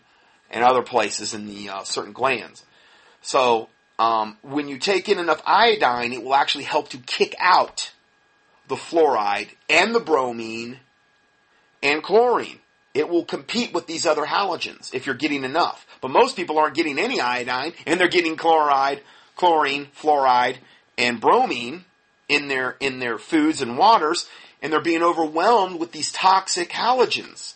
and 0.51 0.64
other 0.64 0.82
places 0.82 1.32
in 1.32 1.47
the 1.47 1.68
uh, 1.68 1.84
certain 1.84 2.12
glands. 2.12 2.64
So 3.22 3.68
um, 4.01 4.37
when 4.43 4.66
you 4.66 4.78
take 4.78 5.09
in 5.09 5.20
enough 5.20 5.41
iodine, 5.47 6.12
it 6.12 6.24
will 6.24 6.34
actually 6.34 6.64
help 6.64 6.89
to 6.89 6.99
kick 6.99 7.37
out 7.39 7.93
the 8.66 8.74
fluoride 8.74 9.49
and 9.68 9.95
the 9.95 10.01
bromine 10.01 10.80
and 11.84 12.03
chlorine. 12.03 12.59
It 12.95 13.09
will 13.09 13.24
compete 13.24 13.72
with 13.72 13.87
these 13.87 14.07
other 14.07 14.24
halogens 14.24 14.93
if 14.93 15.07
you're 15.07 15.14
getting 15.14 15.45
enough. 15.45 15.87
But 16.01 16.11
most 16.11 16.34
people 16.34 16.59
aren't 16.59 16.74
getting 16.74 16.99
any 16.99 17.20
iodine, 17.20 17.74
and 17.87 18.01
they're 18.01 18.09
getting 18.09 18.37
chloride, 18.37 19.03
chlorine, 19.37 19.87
fluoride, 19.97 20.57
and 20.99 21.20
bromine 21.20 21.84
in 22.28 22.49
their 22.49 22.76
in 22.80 22.99
their 22.99 23.18
foods 23.18 23.62
and 23.62 23.78
waters, 23.78 24.28
and 24.62 24.72
they're 24.72 24.80
being 24.80 25.03
overwhelmed 25.03 25.78
with 25.78 25.92
these 25.92 26.12
toxic 26.12 26.70
halogens, 26.70 27.55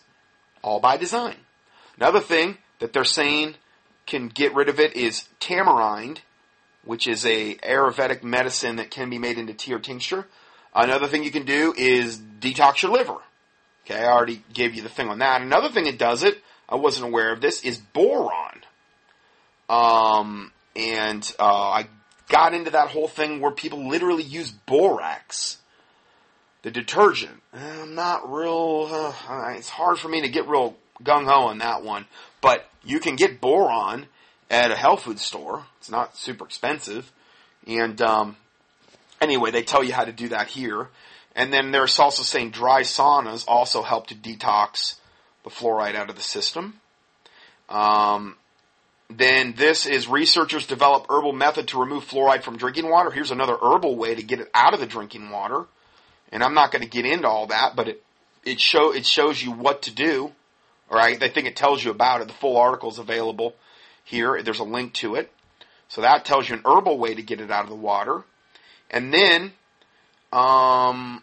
all 0.62 0.80
by 0.80 0.96
design. 0.96 1.36
Another 1.96 2.20
thing 2.20 2.58
that 2.78 2.92
they're 2.92 3.04
saying 3.04 3.54
can 4.06 4.28
get 4.28 4.54
rid 4.54 4.68
of 4.68 4.80
it 4.80 4.96
is 4.96 5.28
tamarind, 5.38 6.20
which 6.84 7.06
is 7.06 7.24
a 7.24 7.54
Ayurvedic 7.56 8.22
medicine 8.22 8.76
that 8.76 8.90
can 8.90 9.10
be 9.10 9.18
made 9.18 9.38
into 9.38 9.54
tea 9.54 9.74
or 9.74 9.78
tincture. 9.78 10.26
Another 10.74 11.06
thing 11.06 11.24
you 11.24 11.30
can 11.30 11.44
do 11.44 11.74
is 11.76 12.18
detox 12.18 12.82
your 12.82 12.92
liver. 12.92 13.16
Okay, 13.84 13.98
I 13.98 14.06
already 14.06 14.42
gave 14.52 14.74
you 14.74 14.82
the 14.82 14.88
thing 14.88 15.08
on 15.08 15.18
that. 15.18 15.42
Another 15.42 15.68
thing 15.68 15.84
that 15.84 15.98
does 15.98 16.22
it, 16.22 16.38
I 16.68 16.76
wasn't 16.76 17.06
aware 17.06 17.32
of 17.32 17.40
this, 17.40 17.62
is 17.64 17.78
boron. 17.78 18.60
Um, 19.68 20.52
and 20.76 21.34
uh, 21.38 21.44
I 21.44 21.86
got 22.30 22.54
into 22.54 22.70
that 22.70 22.88
whole 22.88 23.08
thing 23.08 23.40
where 23.40 23.50
people 23.50 23.88
literally 23.88 24.22
use 24.22 24.50
borax, 24.50 25.58
the 26.62 26.70
detergent. 26.70 27.42
I'm 27.52 27.94
not 27.94 28.32
real. 28.32 28.88
Uh, 28.90 29.54
it's 29.56 29.68
hard 29.68 29.98
for 29.98 30.08
me 30.08 30.22
to 30.22 30.28
get 30.28 30.48
real 30.48 30.76
gung 31.02 31.26
ho 31.26 31.48
on 31.48 31.58
that 31.58 31.82
one, 31.82 32.06
but 32.40 32.66
you 32.82 33.00
can 33.00 33.16
get 33.16 33.40
boron 33.40 34.06
at 34.48 34.70
a 34.70 34.76
health 34.76 35.02
food 35.02 35.18
store. 35.18 35.66
It's 35.78 35.90
not 35.90 36.16
super 36.16 36.44
expensive, 36.44 37.12
and 37.66 38.00
um, 38.00 38.36
anyway, 39.20 39.50
they 39.50 39.62
tell 39.62 39.84
you 39.84 39.92
how 39.92 40.04
to 40.04 40.12
do 40.12 40.28
that 40.28 40.48
here. 40.48 40.88
And 41.36 41.52
then 41.52 41.70
there's 41.70 41.98
also 41.98 42.22
saying 42.22 42.50
dry 42.50 42.82
saunas 42.82 43.44
also 43.46 43.82
help 43.82 44.08
to 44.08 44.14
detox 44.14 44.96
the 45.44 45.50
fluoride 45.50 45.94
out 45.94 46.10
of 46.10 46.16
the 46.16 46.22
system. 46.22 46.80
Um, 47.68 48.36
then 49.10 49.54
this 49.56 49.86
is 49.86 50.06
researchers 50.06 50.66
develop 50.66 51.06
herbal 51.10 51.32
method 51.32 51.68
to 51.68 51.80
remove 51.80 52.04
fluoride 52.04 52.42
from 52.42 52.56
drinking 52.56 52.88
water. 52.88 53.10
Here's 53.10 53.32
another 53.32 53.56
herbal 53.60 53.96
way 53.96 54.14
to 54.14 54.22
get 54.22 54.40
it 54.40 54.48
out 54.54 54.72
of 54.72 54.80
the 54.80 54.86
drinking 54.86 55.30
water. 55.30 55.66
And 56.30 56.44
I'm 56.44 56.54
not 56.54 56.70
going 56.70 56.82
to 56.82 56.88
get 56.88 57.04
into 57.04 57.26
all 57.26 57.48
that, 57.48 57.74
but 57.74 57.88
it 57.88 58.04
it 58.44 58.60
show 58.60 58.92
it 58.94 59.04
shows 59.04 59.42
you 59.42 59.50
what 59.50 59.82
to 59.82 59.90
do. 59.90 60.32
All 60.90 60.98
right, 60.98 61.22
I 61.22 61.28
think 61.28 61.46
it 61.46 61.56
tells 61.56 61.84
you 61.84 61.90
about 61.90 62.20
it. 62.20 62.28
The 62.28 62.34
full 62.34 62.56
article 62.56 62.90
is 62.90 62.98
available 62.98 63.54
here. 64.04 64.42
There's 64.42 64.60
a 64.60 64.64
link 64.64 64.94
to 64.94 65.16
it. 65.16 65.30
So 65.88 66.02
that 66.02 66.24
tells 66.24 66.48
you 66.48 66.54
an 66.56 66.62
herbal 66.64 66.98
way 66.98 67.14
to 67.14 67.22
get 67.22 67.40
it 67.40 67.50
out 67.50 67.64
of 67.64 67.70
the 67.70 67.76
water. 67.76 68.22
And 68.90 69.12
then, 69.12 69.52
um, 70.32 71.22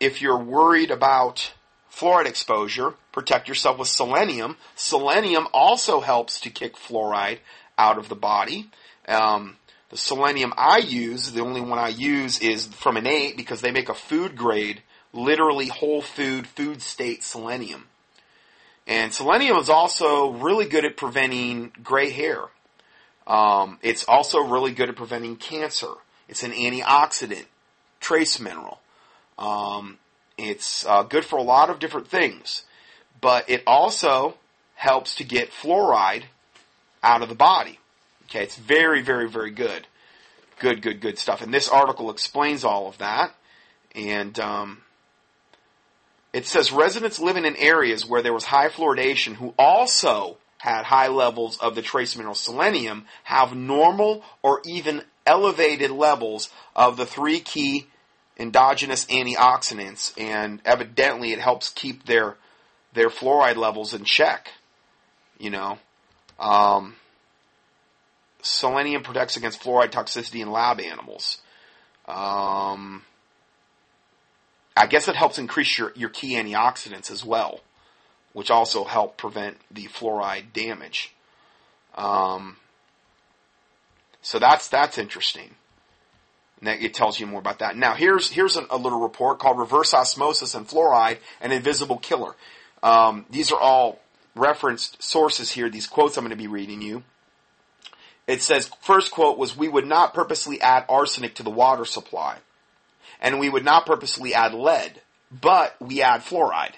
if 0.00 0.20
you're 0.20 0.38
worried 0.38 0.90
about 0.90 1.52
fluoride 1.92 2.26
exposure, 2.26 2.94
protect 3.12 3.48
yourself 3.48 3.78
with 3.78 3.88
selenium. 3.88 4.56
Selenium 4.74 5.46
also 5.52 6.00
helps 6.00 6.40
to 6.40 6.50
kick 6.50 6.76
fluoride 6.76 7.38
out 7.76 7.98
of 7.98 8.08
the 8.08 8.16
body. 8.16 8.70
Um, 9.06 9.56
the 9.90 9.96
selenium 9.96 10.54
I 10.56 10.78
use, 10.78 11.30
the 11.32 11.42
only 11.42 11.60
one 11.60 11.78
I 11.78 11.88
use 11.88 12.40
is 12.40 12.66
from 12.66 12.96
Innate 12.96 13.36
because 13.36 13.60
they 13.60 13.70
make 13.70 13.90
a 13.90 13.94
food 13.94 14.36
grade, 14.36 14.82
literally 15.12 15.66
whole 15.66 16.00
food, 16.00 16.46
food 16.46 16.80
state 16.80 17.22
selenium. 17.22 17.84
And 18.86 19.12
selenium 19.12 19.58
is 19.58 19.68
also 19.68 20.30
really 20.30 20.66
good 20.66 20.84
at 20.84 20.96
preventing 20.96 21.72
gray 21.84 22.10
hair. 22.10 22.40
Um, 23.26 23.78
it's 23.82 24.04
also 24.04 24.40
really 24.40 24.72
good 24.72 24.88
at 24.88 24.96
preventing 24.96 25.36
cancer. 25.36 25.92
It's 26.28 26.42
an 26.42 26.52
antioxidant, 26.52 27.44
trace 28.00 28.40
mineral. 28.40 28.80
Um, 29.38 29.98
it's 30.42 30.84
uh, 30.86 31.02
good 31.02 31.24
for 31.24 31.38
a 31.38 31.42
lot 31.42 31.70
of 31.70 31.78
different 31.78 32.08
things, 32.08 32.64
but 33.20 33.48
it 33.48 33.62
also 33.66 34.36
helps 34.74 35.14
to 35.16 35.24
get 35.24 35.50
fluoride 35.50 36.24
out 37.02 37.22
of 37.22 37.28
the 37.28 37.34
body. 37.34 37.78
Okay, 38.24 38.42
it's 38.42 38.56
very, 38.56 39.02
very, 39.02 39.28
very 39.28 39.50
good. 39.50 39.86
Good, 40.58 40.82
good, 40.82 41.00
good 41.00 41.18
stuff. 41.18 41.42
And 41.42 41.52
this 41.52 41.68
article 41.68 42.10
explains 42.10 42.64
all 42.64 42.88
of 42.88 42.98
that. 42.98 43.34
And 43.94 44.38
um, 44.40 44.82
it 46.32 46.46
says 46.46 46.72
residents 46.72 47.18
living 47.18 47.44
in 47.44 47.56
areas 47.56 48.06
where 48.06 48.22
there 48.22 48.32
was 48.32 48.44
high 48.44 48.68
fluoridation 48.68 49.34
who 49.34 49.54
also 49.58 50.38
had 50.58 50.84
high 50.84 51.08
levels 51.08 51.58
of 51.58 51.74
the 51.74 51.82
trace 51.82 52.16
mineral 52.16 52.34
selenium 52.34 53.04
have 53.24 53.54
normal 53.54 54.24
or 54.42 54.62
even 54.64 55.02
elevated 55.26 55.90
levels 55.90 56.50
of 56.74 56.96
the 56.96 57.06
three 57.06 57.40
key 57.40 57.86
endogenous 58.38 59.04
antioxidants, 59.06 60.12
and 60.18 60.60
evidently 60.64 61.32
it 61.32 61.38
helps 61.38 61.70
keep 61.70 62.06
their 62.06 62.36
their 62.92 63.08
fluoride 63.08 63.56
levels 63.56 63.94
in 63.94 64.04
check. 64.04 64.50
You 65.38 65.50
know, 65.50 65.78
um, 66.38 66.96
selenium 68.42 69.02
protects 69.02 69.36
against 69.36 69.60
fluoride 69.62 69.90
toxicity 69.90 70.40
in 70.40 70.50
lab 70.50 70.80
animals. 70.80 71.38
Um, 72.06 73.04
I 74.76 74.86
guess 74.86 75.08
it 75.08 75.16
helps 75.16 75.38
increase 75.38 75.78
your, 75.78 75.92
your 75.94 76.08
key 76.08 76.34
antioxidants 76.34 77.10
as 77.10 77.24
well, 77.24 77.60
which 78.32 78.50
also 78.50 78.84
help 78.84 79.16
prevent 79.16 79.58
the 79.70 79.86
fluoride 79.86 80.52
damage. 80.52 81.14
Um, 81.94 82.56
so 84.22 84.38
that's 84.38 84.68
that's 84.68 84.98
interesting. 84.98 85.54
And 86.62 86.80
it 86.80 86.94
tells 86.94 87.18
you 87.18 87.26
more 87.26 87.40
about 87.40 87.58
that. 87.58 87.76
Now, 87.76 87.94
here's 87.94 88.30
here's 88.30 88.56
a, 88.56 88.64
a 88.70 88.76
little 88.76 89.00
report 89.00 89.40
called 89.40 89.58
"Reverse 89.58 89.92
Osmosis 89.92 90.54
and 90.54 90.66
Fluoride: 90.66 91.18
An 91.40 91.50
Invisible 91.50 91.98
Killer." 91.98 92.34
Um, 92.84 93.26
these 93.30 93.50
are 93.50 93.58
all 93.58 93.98
referenced 94.36 95.02
sources 95.02 95.50
here. 95.50 95.68
These 95.68 95.88
quotes 95.88 96.16
I'm 96.16 96.24
going 96.24 96.30
to 96.30 96.36
be 96.36 96.46
reading 96.46 96.80
you. 96.80 97.02
It 98.28 98.42
says, 98.42 98.70
first 98.80 99.10
quote 99.10 99.38
was, 99.38 99.56
"We 99.56 99.68
would 99.68 99.86
not 99.86 100.14
purposely 100.14 100.60
add 100.60 100.84
arsenic 100.88 101.34
to 101.34 101.42
the 101.42 101.50
water 101.50 101.84
supply, 101.84 102.38
and 103.20 103.40
we 103.40 103.48
would 103.48 103.64
not 103.64 103.84
purposely 103.84 104.32
add 104.32 104.54
lead, 104.54 105.00
but 105.32 105.74
we 105.80 106.00
add 106.00 106.20
fluoride." 106.20 106.74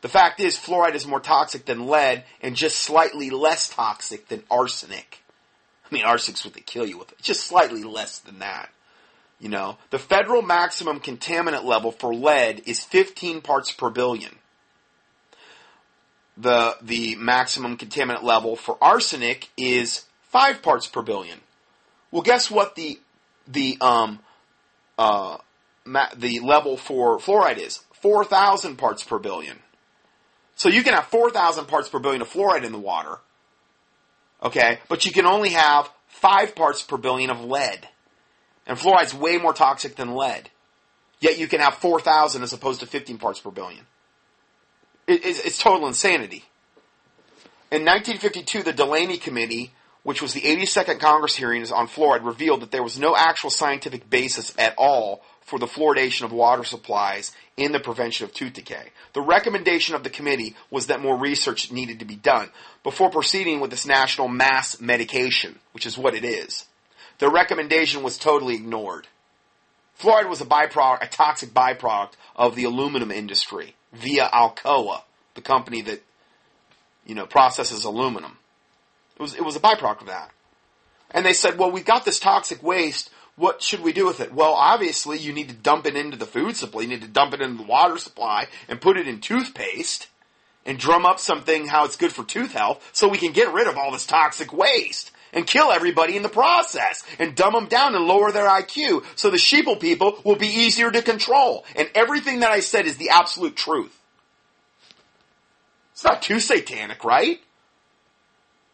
The 0.00 0.08
fact 0.08 0.40
is, 0.40 0.56
fluoride 0.56 0.94
is 0.94 1.06
more 1.06 1.20
toxic 1.20 1.66
than 1.66 1.86
lead 1.86 2.24
and 2.40 2.56
just 2.56 2.78
slightly 2.78 3.28
less 3.28 3.68
toxic 3.68 4.28
than 4.28 4.44
arsenic. 4.50 5.22
I 5.84 5.94
mean, 5.94 6.04
arsenic's 6.04 6.44
what 6.44 6.54
they 6.54 6.60
kill 6.60 6.86
you 6.86 6.98
with. 6.98 7.20
Just 7.20 7.46
slightly 7.46 7.82
less 7.82 8.18
than 8.20 8.38
that. 8.38 8.70
You 9.40 9.48
know, 9.48 9.78
the 9.90 9.98
federal 9.98 10.42
maximum 10.42 10.98
contaminant 10.98 11.64
level 11.64 11.92
for 11.92 12.12
lead 12.12 12.62
is 12.66 12.80
15 12.80 13.40
parts 13.40 13.70
per 13.70 13.88
billion. 13.88 14.36
The, 16.36 16.76
the 16.82 17.14
maximum 17.16 17.76
contaminant 17.76 18.22
level 18.22 18.56
for 18.56 18.76
arsenic 18.80 19.50
is 19.56 20.06
5 20.22 20.62
parts 20.62 20.86
per 20.86 21.02
billion. 21.02 21.40
Well, 22.10 22.22
guess 22.22 22.50
what 22.50 22.74
the, 22.74 22.98
the, 23.46 23.76
um, 23.80 24.20
uh, 24.96 25.38
ma- 25.84 26.10
the 26.16 26.40
level 26.40 26.76
for 26.76 27.18
fluoride 27.18 27.58
is? 27.58 27.80
4,000 27.92 28.76
parts 28.76 29.04
per 29.04 29.18
billion. 29.18 29.58
So 30.56 30.68
you 30.68 30.82
can 30.82 30.94
have 30.94 31.06
4,000 31.06 31.66
parts 31.66 31.88
per 31.88 32.00
billion 32.00 32.22
of 32.22 32.28
fluoride 32.28 32.64
in 32.64 32.72
the 32.72 32.78
water. 32.78 33.18
Okay? 34.42 34.78
But 34.88 35.06
you 35.06 35.12
can 35.12 35.26
only 35.26 35.50
have 35.50 35.90
5 36.08 36.56
parts 36.56 36.82
per 36.82 36.96
billion 36.96 37.30
of 37.30 37.44
lead. 37.44 37.88
And 38.68 38.78
fluoride's 38.78 39.14
way 39.14 39.38
more 39.38 39.54
toxic 39.54 39.96
than 39.96 40.14
lead. 40.14 40.50
Yet 41.20 41.38
you 41.38 41.48
can 41.48 41.60
have 41.60 41.74
4,000 41.74 42.42
as 42.42 42.52
opposed 42.52 42.80
to 42.80 42.86
15 42.86 43.18
parts 43.18 43.40
per 43.40 43.50
billion. 43.50 43.84
It, 45.06 45.24
it's, 45.24 45.40
it's 45.40 45.58
total 45.58 45.88
insanity. 45.88 46.44
In 47.72 47.84
1952, 47.84 48.62
the 48.62 48.72
Delaney 48.72 49.16
Committee, 49.18 49.72
which 50.02 50.22
was 50.22 50.32
the 50.32 50.42
82nd 50.42 51.00
Congress 51.00 51.34
hearings 51.34 51.72
on 51.72 51.88
fluoride, 51.88 52.24
revealed 52.24 52.62
that 52.62 52.70
there 52.70 52.82
was 52.82 52.98
no 52.98 53.16
actual 53.16 53.50
scientific 53.50 54.08
basis 54.08 54.54
at 54.58 54.74
all 54.78 55.22
for 55.40 55.58
the 55.58 55.66
fluoridation 55.66 56.22
of 56.22 56.32
water 56.32 56.62
supplies 56.62 57.32
in 57.56 57.72
the 57.72 57.80
prevention 57.80 58.24
of 58.24 58.32
tooth 58.32 58.52
decay. 58.52 58.90
The 59.14 59.22
recommendation 59.22 59.94
of 59.94 60.04
the 60.04 60.10
committee 60.10 60.54
was 60.70 60.86
that 60.86 61.00
more 61.00 61.16
research 61.16 61.72
needed 61.72 61.98
to 61.98 62.04
be 62.04 62.16
done 62.16 62.50
before 62.84 63.10
proceeding 63.10 63.60
with 63.60 63.70
this 63.70 63.86
national 63.86 64.28
mass 64.28 64.80
medication, 64.80 65.58
which 65.72 65.86
is 65.86 65.98
what 65.98 66.14
it 66.14 66.24
is. 66.24 66.66
Their 67.18 67.30
recommendation 67.30 68.02
was 68.02 68.18
totally 68.18 68.54
ignored. 68.54 69.08
Fluoride 70.00 70.28
was 70.28 70.40
a 70.40 70.46
byproduct, 70.46 71.02
a 71.02 71.08
toxic 71.08 71.50
byproduct 71.50 72.12
of 72.36 72.54
the 72.54 72.64
aluminum 72.64 73.10
industry 73.10 73.74
via 73.92 74.28
Alcoa, 74.28 75.02
the 75.34 75.40
company 75.40 75.82
that, 75.82 76.02
you 77.04 77.14
know, 77.14 77.26
processes 77.26 77.84
aluminum. 77.84 78.38
It 79.16 79.22
was, 79.22 79.34
it 79.34 79.44
was 79.44 79.56
a 79.56 79.60
byproduct 79.60 80.02
of 80.02 80.06
that. 80.06 80.30
And 81.10 81.26
they 81.26 81.32
said, 81.32 81.58
well, 81.58 81.70
we've 81.70 81.84
got 81.84 82.04
this 82.04 82.20
toxic 82.20 82.62
waste. 82.62 83.10
What 83.34 83.62
should 83.62 83.80
we 83.80 83.92
do 83.92 84.06
with 84.06 84.20
it? 84.20 84.32
Well, 84.32 84.52
obviously, 84.52 85.18
you 85.18 85.32
need 85.32 85.48
to 85.48 85.54
dump 85.54 85.86
it 85.86 85.96
into 85.96 86.16
the 86.16 86.26
food 86.26 86.56
supply. 86.56 86.82
You 86.82 86.88
need 86.88 87.02
to 87.02 87.08
dump 87.08 87.34
it 87.34 87.40
into 87.40 87.62
the 87.62 87.68
water 87.68 87.98
supply 87.98 88.46
and 88.68 88.80
put 88.80 88.96
it 88.96 89.08
in 89.08 89.20
toothpaste 89.20 90.08
and 90.66 90.78
drum 90.78 91.06
up 91.06 91.18
something 91.18 91.66
how 91.66 91.84
it's 91.84 91.96
good 91.96 92.12
for 92.12 92.24
tooth 92.24 92.52
health 92.52 92.88
so 92.92 93.08
we 93.08 93.18
can 93.18 93.32
get 93.32 93.52
rid 93.52 93.66
of 93.66 93.76
all 93.76 93.90
this 93.90 94.06
toxic 94.06 94.52
waste 94.52 95.10
and 95.38 95.46
kill 95.46 95.70
everybody 95.70 96.16
in 96.16 96.22
the 96.22 96.28
process 96.28 97.04
and 97.20 97.36
dumb 97.36 97.52
them 97.52 97.66
down 97.66 97.94
and 97.94 98.04
lower 98.04 98.32
their 98.32 98.48
IQ 98.48 99.04
so 99.14 99.30
the 99.30 99.36
sheeple 99.36 99.78
people 99.80 100.20
will 100.24 100.36
be 100.36 100.48
easier 100.48 100.90
to 100.90 101.00
control. 101.00 101.64
And 101.76 101.88
everything 101.94 102.40
that 102.40 102.50
I 102.50 102.58
said 102.58 102.86
is 102.86 102.96
the 102.96 103.10
absolute 103.10 103.54
truth. 103.54 103.96
It's 105.92 106.02
not 106.02 106.22
too 106.22 106.40
satanic, 106.40 107.04
right? 107.04 107.40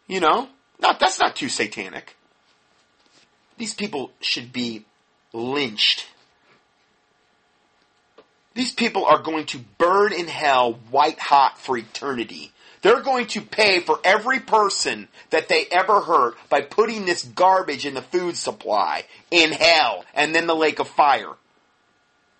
You 0.07 0.19
know? 0.19 0.49
Not, 0.79 0.99
that's 0.99 1.19
not 1.19 1.35
too 1.35 1.49
satanic. 1.49 2.15
These 3.57 3.75
people 3.75 4.11
should 4.19 4.51
be 4.51 4.85
lynched. 5.33 6.07
These 8.55 8.73
people 8.73 9.05
are 9.05 9.21
going 9.21 9.45
to 9.47 9.59
burn 9.77 10.13
in 10.13 10.27
hell 10.27 10.73
white 10.89 11.19
hot 11.19 11.59
for 11.59 11.77
eternity. 11.77 12.51
They're 12.85 13.01
going 13.01 13.25
to 13.29 13.41
pay 13.41 13.79
for 13.79 13.99
every 14.03 14.39
person 14.39 15.07
that 15.31 15.49
they 15.49 15.65
ever 15.71 16.01
hurt 16.01 16.35
by 16.49 16.61
putting 16.61 17.05
this 17.05 17.23
garbage 17.23 17.83
in 17.83 17.95
the 17.95 18.01
food 18.03 18.37
supply 18.37 19.05
in 19.31 19.53
hell 19.53 20.05
and 20.13 20.35
then 20.35 20.45
the 20.45 20.53
lake 20.53 20.77
of 20.77 20.87
fire. 20.87 21.31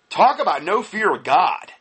Talk 0.08 0.38
about 0.38 0.62
no 0.62 0.84
fear 0.84 1.12
of 1.12 1.24
God. 1.24 1.72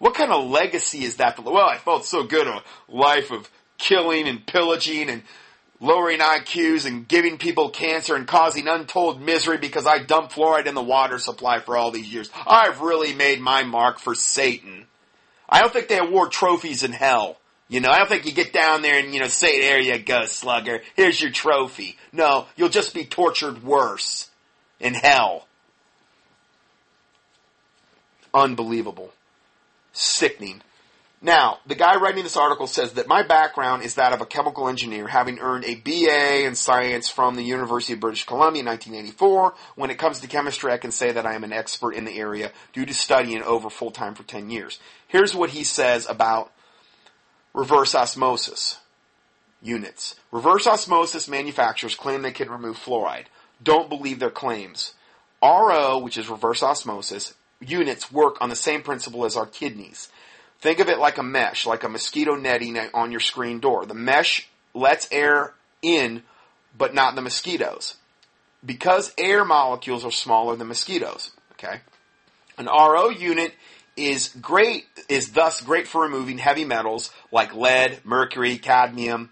What 0.00 0.16
kind 0.16 0.32
of 0.32 0.50
legacy 0.50 1.04
is 1.04 1.18
that? 1.18 1.38
Well, 1.38 1.64
I 1.64 1.78
felt 1.78 2.04
so 2.04 2.24
good 2.24 2.48
a 2.48 2.64
life 2.88 3.30
of 3.30 3.48
killing 3.78 4.26
and 4.26 4.44
pillaging 4.44 5.08
and 5.08 5.22
lowering 5.78 6.18
IQs 6.18 6.86
and 6.86 7.06
giving 7.06 7.38
people 7.38 7.70
cancer 7.70 8.16
and 8.16 8.26
causing 8.26 8.66
untold 8.66 9.20
misery 9.20 9.58
because 9.58 9.86
I 9.86 10.02
dumped 10.02 10.34
fluoride 10.34 10.66
in 10.66 10.74
the 10.74 10.82
water 10.82 11.20
supply 11.20 11.60
for 11.60 11.76
all 11.76 11.92
these 11.92 12.12
years. 12.12 12.28
I've 12.44 12.80
really 12.80 13.14
made 13.14 13.40
my 13.40 13.62
mark 13.62 14.00
for 14.00 14.16
Satan. 14.16 14.88
I 15.48 15.60
don't 15.60 15.72
think 15.72 15.86
they 15.86 15.98
award 15.98 16.32
trophies 16.32 16.82
in 16.82 16.90
hell. 16.90 17.39
You 17.70 17.80
know, 17.80 17.88
I 17.88 17.98
don't 17.98 18.08
think 18.08 18.26
you 18.26 18.32
get 18.32 18.52
down 18.52 18.82
there 18.82 18.98
and, 18.98 19.14
you 19.14 19.20
know, 19.20 19.28
say, 19.28 19.60
there 19.60 19.78
you 19.78 19.96
go, 20.00 20.24
slugger, 20.24 20.82
here's 20.96 21.22
your 21.22 21.30
trophy. 21.30 21.96
No, 22.12 22.46
you'll 22.56 22.68
just 22.68 22.92
be 22.92 23.04
tortured 23.04 23.62
worse 23.62 24.28
in 24.80 24.92
hell. 24.92 25.46
Unbelievable. 28.34 29.12
Sickening. 29.92 30.62
Now, 31.22 31.58
the 31.64 31.76
guy 31.76 31.94
writing 31.96 32.24
this 32.24 32.36
article 32.36 32.66
says 32.66 32.94
that 32.94 33.06
my 33.06 33.22
background 33.22 33.84
is 33.84 33.94
that 33.94 34.12
of 34.12 34.20
a 34.20 34.26
chemical 34.26 34.68
engineer, 34.68 35.06
having 35.06 35.38
earned 35.38 35.64
a 35.64 35.76
BA 35.76 36.46
in 36.46 36.56
science 36.56 37.08
from 37.08 37.36
the 37.36 37.44
University 37.44 37.92
of 37.92 38.00
British 38.00 38.24
Columbia 38.24 38.62
in 38.62 38.66
1984. 38.66 39.54
When 39.76 39.90
it 39.90 39.98
comes 39.98 40.20
to 40.20 40.26
chemistry, 40.26 40.72
I 40.72 40.78
can 40.78 40.90
say 40.90 41.12
that 41.12 41.26
I 41.26 41.34
am 41.34 41.44
an 41.44 41.52
expert 41.52 41.92
in 41.92 42.04
the 42.04 42.18
area 42.18 42.50
due 42.72 42.86
to 42.86 42.94
studying 42.94 43.42
over 43.42 43.70
full 43.70 43.92
time 43.92 44.14
for 44.16 44.24
10 44.24 44.50
years. 44.50 44.80
Here's 45.06 45.36
what 45.36 45.50
he 45.50 45.62
says 45.62 46.08
about 46.08 46.50
reverse 47.54 47.94
osmosis 47.94 48.78
units. 49.62 50.16
Reverse 50.30 50.66
osmosis 50.66 51.28
manufacturers 51.28 51.94
claim 51.94 52.22
they 52.22 52.32
can 52.32 52.50
remove 52.50 52.78
fluoride. 52.78 53.26
Don't 53.62 53.88
believe 53.88 54.18
their 54.18 54.30
claims. 54.30 54.94
RO, 55.42 55.98
which 55.98 56.16
is 56.16 56.28
reverse 56.28 56.62
osmosis, 56.62 57.34
units 57.60 58.10
work 58.10 58.36
on 58.40 58.48
the 58.48 58.56
same 58.56 58.82
principle 58.82 59.24
as 59.24 59.36
our 59.36 59.46
kidneys. 59.46 60.08
Think 60.60 60.78
of 60.78 60.88
it 60.88 60.98
like 60.98 61.18
a 61.18 61.22
mesh, 61.22 61.66
like 61.66 61.84
a 61.84 61.88
mosquito 61.88 62.34
netting 62.34 62.78
on 62.78 63.10
your 63.10 63.20
screen 63.20 63.60
door. 63.60 63.86
The 63.86 63.94
mesh 63.94 64.48
lets 64.74 65.08
air 65.10 65.54
in, 65.82 66.22
but 66.76 66.94
not 66.94 67.14
the 67.14 67.22
mosquitoes. 67.22 67.96
Because 68.64 69.12
air 69.16 69.44
molecules 69.44 70.04
are 70.04 70.10
smaller 70.10 70.56
than 70.56 70.68
mosquitoes, 70.68 71.30
okay? 71.52 71.80
An 72.58 72.66
RO 72.66 73.08
unit 73.08 73.54
is 73.96 74.28
great, 74.40 74.86
is 75.08 75.32
thus 75.32 75.60
great 75.60 75.86
for 75.86 76.02
removing 76.02 76.38
heavy 76.38 76.64
metals 76.64 77.10
like 77.30 77.54
lead, 77.54 78.00
mercury, 78.04 78.58
cadmium, 78.58 79.30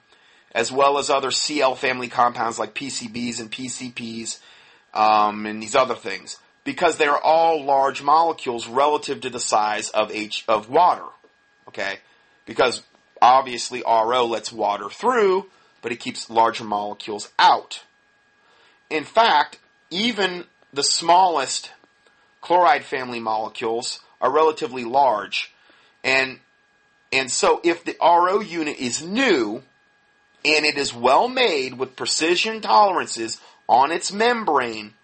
as 0.52 0.72
well 0.72 0.98
as 0.98 1.10
other 1.10 1.30
Cl 1.30 1.74
family 1.74 2.08
compounds 2.08 2.58
like 2.58 2.74
PCBs 2.74 3.40
and 3.40 3.50
PCPs, 3.50 4.38
um, 4.94 5.46
and 5.46 5.62
these 5.62 5.74
other 5.74 5.94
things. 5.94 6.38
Because 6.64 6.98
they 6.98 7.06
are 7.06 7.20
all 7.20 7.64
large 7.64 8.02
molecules 8.02 8.68
relative 8.68 9.22
to 9.22 9.30
the 9.30 9.40
size 9.40 9.88
of 9.90 10.10
H, 10.10 10.44
of 10.48 10.68
water 10.68 11.04
okay? 11.68 11.98
Because 12.46 12.82
obviously 13.22 13.82
RO 13.86 14.24
lets 14.24 14.50
water 14.50 14.88
through, 14.88 15.46
but 15.82 15.92
it 15.92 16.00
keeps 16.00 16.28
larger 16.28 16.64
molecules 16.64 17.28
out. 17.38 17.84
In 18.90 19.04
fact, 19.04 19.58
even 19.90 20.44
the 20.72 20.82
smallest 20.82 21.70
chloride 22.40 22.84
family 22.84 23.20
molecules 23.20 24.00
are 24.20 24.30
relatively 24.30 24.84
large. 24.84 25.52
And, 26.04 26.40
and 27.12 27.30
so 27.30 27.60
if 27.64 27.84
the 27.84 27.96
RO 28.00 28.40
unit 28.40 28.78
is 28.78 29.02
new, 29.02 29.62
and 30.44 30.64
it 30.64 30.78
is 30.78 30.94
well 30.94 31.28
made 31.28 31.74
with 31.74 31.96
precision 31.96 32.60
tolerances 32.60 33.40
on 33.68 33.90
its 33.92 34.12
membrane, 34.12 34.94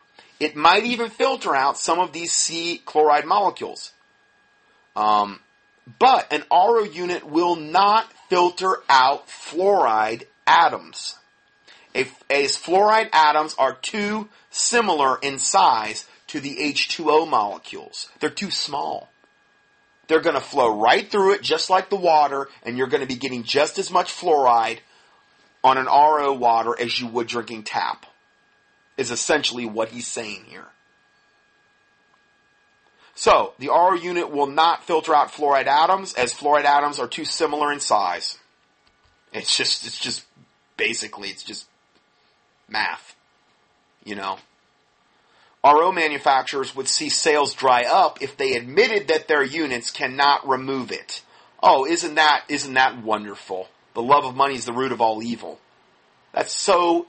it 0.41 0.57
might 0.57 0.85
even 0.85 1.11
filter 1.11 1.55
out 1.55 1.79
some 1.79 1.99
of 1.99 2.13
these 2.13 2.33
C 2.33 2.81
chloride 2.85 3.25
molecules. 3.25 3.93
Um, 4.97 5.41
but 5.99 6.33
an 6.33 6.45
RO 6.51 6.85
unit 6.85 7.25
will 7.25 7.57
not 7.57 8.13
filter 8.29 8.77
out 8.89 9.29
fluoride 9.29 10.25
atoms. 10.47 11.19
If, 11.93 12.23
As 12.31 12.57
fluoride 12.57 13.11
atoms 13.13 13.55
are 13.59 13.75
too 13.75 14.29
similar 14.51 15.19
in 15.21 15.39
size 15.39 16.07
to 16.35 16.41
the 16.41 16.57
H2O 16.57 17.29
molecules. 17.29 18.11
They're 18.19 18.29
too 18.29 18.51
small. 18.51 19.09
They're 20.09 20.21
going 20.21 20.35
to 20.35 20.41
flow 20.41 20.81
right 20.81 21.09
through 21.09 21.35
it 21.35 21.43
just 21.43 21.71
like 21.71 21.91
the 21.91 21.97
water, 21.97 22.49
and 22.65 22.77
you're 22.77 22.89
going 22.89 23.03
to 23.03 23.07
be 23.07 23.15
getting 23.15 23.45
just 23.45 23.79
as 23.79 23.89
much 23.89 24.11
fluoride 24.11 24.79
on 25.63 25.79
an 25.79 25.87
RO 25.87 26.33
water 26.33 26.75
as 26.77 27.01
you 27.01 27.07
would 27.07 27.29
drinking 27.29 27.63
tap, 27.63 28.05
is 28.97 29.13
essentially 29.13 29.65
what 29.65 29.91
he's 29.91 30.09
saying 30.09 30.47
here. 30.49 30.67
So, 33.15 33.55
the 33.61 33.69
RO 33.69 33.95
unit 33.95 34.33
will 34.33 34.49
not 34.49 34.83
filter 34.83 35.15
out 35.15 35.31
fluoride 35.31 35.69
atoms 35.69 36.15
as 36.15 36.35
fluoride 36.35 36.65
atoms 36.65 36.99
are 36.99 37.07
too 37.07 37.25
similar 37.25 37.73
in 37.73 37.79
size. 37.79 38.39
It's 39.33 39.57
just, 39.57 39.87
it's 39.87 40.01
just, 40.01 40.25
basically, 40.77 41.29
it's 41.29 41.45
just 41.45 41.67
math. 42.69 43.15
You 44.03 44.17
know? 44.17 44.39
RO 45.65 45.91
manufacturers 45.93 46.77
would 46.77 46.89
see 46.89 47.09
sales 47.09 47.55
dry 47.55 47.85
up 47.85 48.21
if 48.21 48.37
they 48.37 48.55
admitted 48.55 49.09
that 49.09 49.29
their 49.29 49.43
units 49.43 49.91
cannot 49.91 50.47
remove 50.47 50.93
it. 50.93 51.23
Oh, 51.63 51.87
isn't 51.87 52.17
that, 52.17 52.45
isn't 52.49 52.75
that 52.75 53.03
wonderful? 53.03 53.69
The 53.95 54.03
love 54.03 54.27
of 54.27 54.37
money 54.37 54.55
is 54.55 54.67
the 54.67 54.75
root 54.75 54.93
of 54.93 55.01
all 55.01 55.23
evil. 55.23 55.59
That's 56.33 56.53
so 56.53 57.07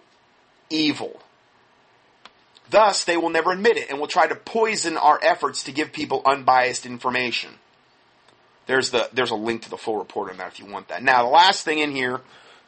evil. 0.70 1.20
Thus, 2.70 3.04
they 3.04 3.18
will 3.18 3.30
never 3.30 3.52
admit 3.52 3.78
it 3.78 3.90
and 3.90 4.00
will 4.00 4.08
try 4.08 4.28
to 4.28 4.36
poison 4.36 4.96
our 4.96 5.20
efforts 5.22 5.64
to 5.64 5.72
give 5.72 5.92
people 5.92 6.22
unbiased 6.26 6.86
information. 6.86 7.52
There's 8.68 8.90
the 8.90 9.10
there's 9.14 9.32
a 9.32 9.36
link 9.36 9.64
to 9.64 9.70
the 9.70 9.78
full 9.78 9.98
report 9.98 10.32
on 10.32 10.38
that 10.38 10.48
if 10.48 10.60
you 10.60 10.66
want 10.66 10.88
that. 10.88 11.04
Now, 11.04 11.24
the 11.24 11.30
last 11.30 11.66
thing 11.66 11.80
in 11.80 11.92
here, 11.92 12.22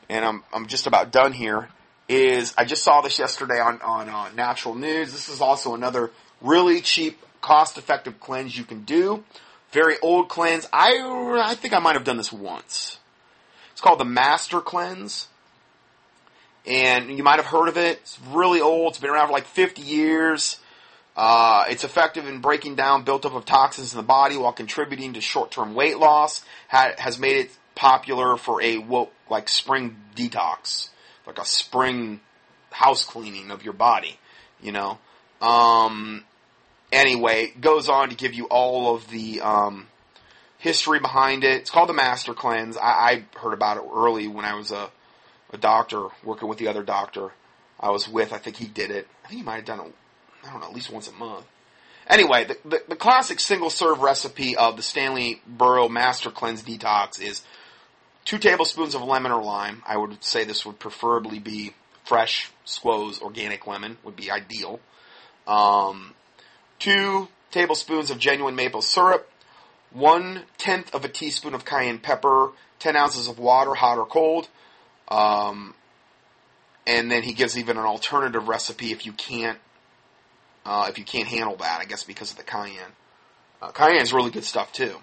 and 0.10 0.24
I'm 0.24 0.44
I'm 0.54 0.68
just 0.68 0.86
about 0.86 1.12
done 1.12 1.34
here, 1.34 1.70
is 2.08 2.54
I 2.58 2.66
just 2.66 2.84
saw 2.84 3.02
this 3.02 3.20
yesterday 3.20 3.60
on 3.60 3.82
on 3.82 4.10
uh, 4.10 4.30
Natural 4.36 4.76
News. 4.76 5.12
This 5.12 5.30
is 5.30 5.42
also 5.42 5.74
another 5.74 6.12
really 6.42 6.82
cheap, 6.82 7.20
cost-effective 7.42 8.20
cleanse 8.20 8.58
you 8.58 8.64
can 8.64 8.84
do. 8.84 9.24
Very 9.72 9.96
old 10.02 10.30
cleanse. 10.30 10.68
I 10.72 11.42
I 11.44 11.56
think 11.56 11.74
I 11.74 11.80
might 11.80 11.96
have 11.96 12.04
done 12.04 12.18
this 12.18 12.32
once. 12.32 13.00
It's 13.72 13.82
called 13.82 14.00
the 14.00 14.06
Master 14.06 14.60
Cleanse 14.60 15.28
and 16.68 17.18
you 17.18 17.24
might 17.24 17.38
have 17.38 17.46
heard 17.46 17.70
of 17.70 17.78
it. 17.78 18.00
It's 18.00 18.20
really 18.30 18.60
old. 18.60 18.92
It's 18.92 19.00
been 19.00 19.10
around 19.10 19.28
for 19.28 19.34
like 19.34 19.46
50 19.46 19.82
years. 19.82 20.60
Uh, 21.16 21.66
it's 21.70 21.84
effective 21.84 22.28
in 22.28 22.42
breaking 22.42 22.76
down 22.76 23.04
built-up 23.04 23.34
of 23.34 23.46
toxins 23.46 23.94
in 23.94 23.98
the 23.98 24.04
body 24.04 24.38
while 24.38 24.52
contributing 24.52 25.14
to 25.14 25.22
short-term 25.22 25.74
weight 25.74 25.98
loss. 25.98 26.44
Ha- 26.68 26.94
has 26.98 27.18
made 27.18 27.38
it 27.38 27.52
popular 27.74 28.38
for 28.38 28.62
a 28.62 28.86
like 29.30 29.50
spring 29.50 29.96
detox, 30.16 30.90
like 31.28 31.40
a 31.40 31.46
spring 31.46 32.22
house 32.72 33.06
cleaning 33.06 33.52
of 33.52 33.64
your 33.64 33.74
body. 33.74 34.18
You 34.62 34.72
know. 34.72 34.98
Um, 35.42 36.24
anyway, 36.92 37.54
goes 37.60 37.90
on 37.90 38.10
to 38.10 38.16
give 38.16 38.34
you 38.34 38.46
all 38.46 38.96
of 38.96 39.08
the 39.12 39.42
um, 39.42 39.88
history 40.58 41.00
behind 41.00 41.44
it. 41.44 41.62
It's 41.62 41.70
called 41.70 41.90
the 41.90 41.94
Master 41.94 42.34
Cleanse. 42.34 42.76
I, 42.76 42.82
I 42.82 43.26
heard 43.40 43.54
about 43.54 43.78
it 43.78 43.84
early 43.94 44.28
when 44.28 44.46
I 44.46 44.56
was 44.56 44.72
a 44.72 44.90
a 45.52 45.58
doctor 45.58 46.08
working 46.24 46.48
with 46.48 46.58
the 46.58 46.68
other 46.68 46.84
doctor 46.84 47.32
I 47.80 47.90
was 47.92 48.08
with. 48.08 48.34
I 48.34 48.38
think 48.38 48.58
he 48.58 48.68
did 48.68 48.92
it. 48.92 49.08
I 49.24 49.28
think 49.28 49.40
he 49.40 49.46
might 49.46 49.58
have 49.58 49.66
done 49.66 49.80
it. 49.80 49.94
I 50.44 50.52
don't 50.52 50.62
know, 50.62 50.68
at 50.68 50.74
least 50.74 50.92
once 50.92 51.08
a 51.08 51.14
month. 51.14 51.46
Anyway, 52.10 52.46
the, 52.46 52.58
the, 52.64 52.84
the 52.90 52.96
classic 52.96 53.40
single 53.40 53.70
serve 53.70 54.00
recipe 54.00 54.56
of 54.56 54.78
the 54.78 54.84
Stanley 54.84 55.42
Burroughs 55.46 55.92
Master 55.92 56.32
Cleanse 56.32 56.64
Detox 56.64 57.22
is 57.22 57.44
two 58.28 58.38
tablespoons 58.38 58.94
of 58.94 59.02
lemon 59.02 59.32
or 59.32 59.42
lime. 59.42 59.82
I 59.88 59.96
would 59.96 60.22
say 60.22 60.44
this 60.44 60.66
would 60.66 60.80
preferably 60.80 61.40
be 61.40 61.74
fresh 62.04 62.52
squoze 62.66 63.22
organic 63.22 63.66
lemon 63.66 63.98
would 64.04 64.18
be 64.18 64.30
ideal. 64.30 64.82
Um, 65.48 66.14
two 66.78 67.30
tablespoons 67.52 68.12
of 68.12 68.20
genuine 68.20 68.54
maple 68.54 68.82
syrup, 68.82 69.32
one 69.92 70.44
tenth 70.58 70.94
of 70.94 71.06
a 71.06 71.08
teaspoon 71.08 71.54
of 71.54 71.64
cayenne 71.64 72.00
pepper, 72.00 72.52
10 72.80 72.98
ounces 72.98 73.30
of 73.30 73.40
water, 73.40 73.74
hot 73.74 73.98
or 73.98 74.06
cold. 74.06 74.50
Um, 75.08 75.74
and 76.86 77.10
then 77.10 77.24
he 77.24 77.32
gives 77.32 77.58
even 77.58 77.78
an 77.78 77.86
alternative 77.86 78.50
recipe 78.50 78.92
if 78.92 79.06
you 79.06 79.14
can't 79.14 79.58
uh, 80.66 80.88
if 80.90 80.98
you 80.98 81.06
can't 81.06 81.30
handle 81.30 81.56
that, 81.56 81.80
I 81.80 81.86
guess 81.86 82.04
because 82.04 82.32
of 82.32 82.38
the 82.38 82.44
cayenne. 82.44 82.92
Uh, 83.62 83.72
cayenne 83.72 84.02
is 84.02 84.12
really 84.12 84.32
good 84.32 84.44
stuff 84.44 84.74
too. 84.74 84.98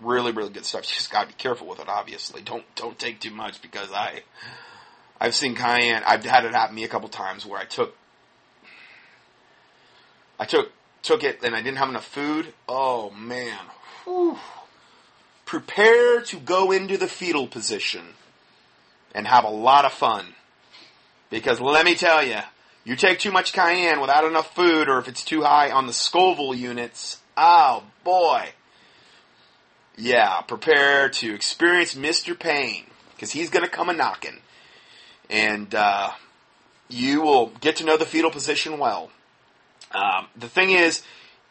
Really, 0.00 0.32
really 0.32 0.50
good 0.50 0.64
stuff. 0.64 0.82
You 0.84 0.94
just 0.94 1.10
gotta 1.10 1.28
be 1.28 1.34
careful 1.34 1.66
with 1.66 1.80
it. 1.80 1.88
Obviously, 1.88 2.42
don't 2.42 2.64
don't 2.74 2.98
take 2.98 3.20
too 3.20 3.30
much 3.30 3.60
because 3.60 3.92
I 3.92 4.22
I've 5.20 5.34
seen 5.34 5.54
cayenne. 5.54 6.02
I've 6.06 6.24
had 6.24 6.44
it 6.44 6.52
happen 6.52 6.74
to 6.74 6.80
me 6.80 6.84
a 6.84 6.88
couple 6.88 7.08
times 7.08 7.44
where 7.44 7.60
I 7.60 7.64
took 7.64 7.94
I 10.38 10.46
took 10.46 10.72
took 11.02 11.22
it 11.22 11.42
and 11.42 11.54
I 11.54 11.62
didn't 11.62 11.78
have 11.78 11.90
enough 11.90 12.06
food. 12.06 12.54
Oh 12.68 13.10
man, 13.10 13.58
Whew. 14.04 14.38
prepare 15.44 16.22
to 16.22 16.38
go 16.38 16.72
into 16.72 16.96
the 16.96 17.08
fetal 17.08 17.46
position 17.46 18.14
and 19.14 19.26
have 19.26 19.44
a 19.44 19.50
lot 19.50 19.84
of 19.84 19.92
fun. 19.92 20.34
Because 21.28 21.60
let 21.60 21.84
me 21.84 21.94
tell 21.94 22.24
you, 22.24 22.38
you 22.84 22.96
take 22.96 23.18
too 23.18 23.30
much 23.30 23.52
cayenne 23.52 24.00
without 24.00 24.24
enough 24.24 24.54
food, 24.54 24.88
or 24.88 24.98
if 24.98 25.08
it's 25.08 25.24
too 25.24 25.42
high 25.42 25.70
on 25.70 25.86
the 25.86 25.92
Scoville 25.92 26.54
units, 26.54 27.20
oh 27.36 27.84
boy. 28.02 28.48
Yeah, 29.96 30.40
prepare 30.42 31.08
to 31.08 31.34
experience 31.34 31.94
Mr. 31.94 32.38
Pain, 32.38 32.84
because 33.14 33.32
he's 33.32 33.50
going 33.50 33.64
to 33.64 33.70
come 33.70 33.88
a 33.88 33.92
knocking. 33.92 34.38
And 35.28 35.74
uh, 35.74 36.10
you 36.88 37.22
will 37.22 37.48
get 37.60 37.76
to 37.76 37.84
know 37.84 37.96
the 37.96 38.06
fetal 38.06 38.30
position 38.30 38.78
well. 38.78 39.10
Um, 39.92 40.26
the 40.36 40.48
thing 40.48 40.70
is, 40.70 41.02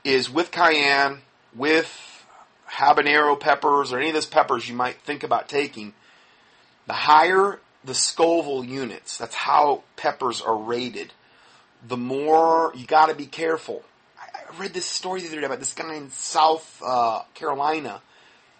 is 0.03 0.29
with 0.29 0.51
cayenne, 0.51 1.19
with 1.55 2.25
habanero 2.71 3.39
peppers, 3.39 3.91
or 3.91 3.99
any 3.99 4.09
of 4.09 4.13
those 4.13 4.25
peppers 4.25 4.67
you 4.67 4.75
might 4.75 5.01
think 5.01 5.23
about 5.23 5.49
taking, 5.49 5.93
the 6.87 6.93
higher 6.93 7.59
the 7.83 7.93
Scoville 7.93 8.63
units, 8.63 9.17
that's 9.17 9.35
how 9.35 9.83
peppers 9.95 10.41
are 10.41 10.55
rated, 10.55 11.13
the 11.87 11.97
more 11.97 12.73
you 12.75 12.85
got 12.85 13.07
to 13.07 13.15
be 13.15 13.25
careful. 13.25 13.83
I, 14.19 14.39
I, 14.39 14.61
read 14.61 14.73
this 14.73 14.85
story 14.85 15.21
the 15.21 15.27
other 15.27 15.39
day 15.39 15.45
about 15.45 15.59
this 15.59 15.73
guy 15.73 15.95
in 15.95 16.11
South 16.11 16.81
uh, 16.85 17.21
Carolina. 17.35 18.01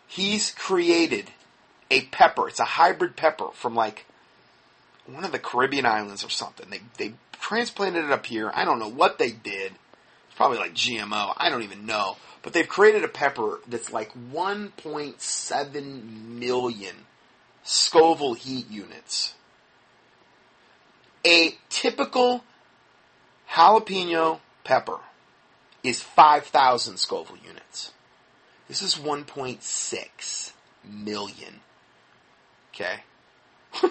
He's 0.10 0.50
created 0.50 1.30
a 1.92 2.02
pepper. 2.02 2.48
It's 2.48 2.60
a 2.60 2.66
hybrid 2.66 3.16
pepper 3.16 3.50
from 3.54 3.76
like 3.76 4.06
one 5.06 5.24
of 5.24 5.32
the 5.32 5.38
Caribbean 5.38 5.86
islands 5.86 6.26
or 6.26 6.30
something. 6.30 6.68
They 6.72 6.82
they 6.98 7.14
transplanted 7.34 8.06
it 8.06 8.12
up 8.12 8.26
here. 8.26 8.52
I 8.54 8.66
don't 8.66 8.80
know 8.80 8.90
what 8.90 9.20
they 9.20 9.32
did. 9.32 9.74
It's 10.28 10.36
probably 10.36 10.58
like 10.58 10.74
GMO. 10.74 11.34
I 11.38 11.52
don't 11.52 11.62
even 11.62 11.86
know. 11.86 12.18
But 12.42 12.54
they've 12.54 12.68
created 12.68 13.04
a 13.04 13.08
pepper 13.08 13.60
that's 13.68 13.94
like 13.94 14.12
1.7 14.34 16.04
million 16.40 16.96
Scoville 17.62 18.34
heat 18.34 18.68
units. 18.72 19.36
A 21.24 21.56
typical 21.70 22.44
jalapeno 23.52 24.40
pepper 24.64 25.00
is 25.84 26.02
5,000 26.02 26.98
Scoville 26.98 27.38
units. 27.46 27.92
This 28.70 28.82
is 28.82 28.96
1.6 28.96 30.54
million. 30.88 31.60
Okay? 32.74 33.00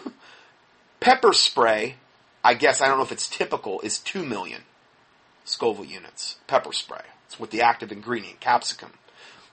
pepper 1.00 1.32
spray, 1.34 1.96
I 2.42 2.54
guess, 2.54 2.80
I 2.80 2.86
don't 2.88 2.96
know 2.96 3.04
if 3.04 3.12
it's 3.12 3.28
typical, 3.28 3.80
is 3.80 3.98
2 3.98 4.24
million 4.24 4.62
Scoville 5.44 5.84
units. 5.84 6.36
Pepper 6.46 6.72
spray. 6.72 7.02
It's 7.26 7.40
with 7.40 7.50
the 7.50 7.62
active 7.62 7.92
ingredient, 7.92 8.40
capsicum. 8.40 8.92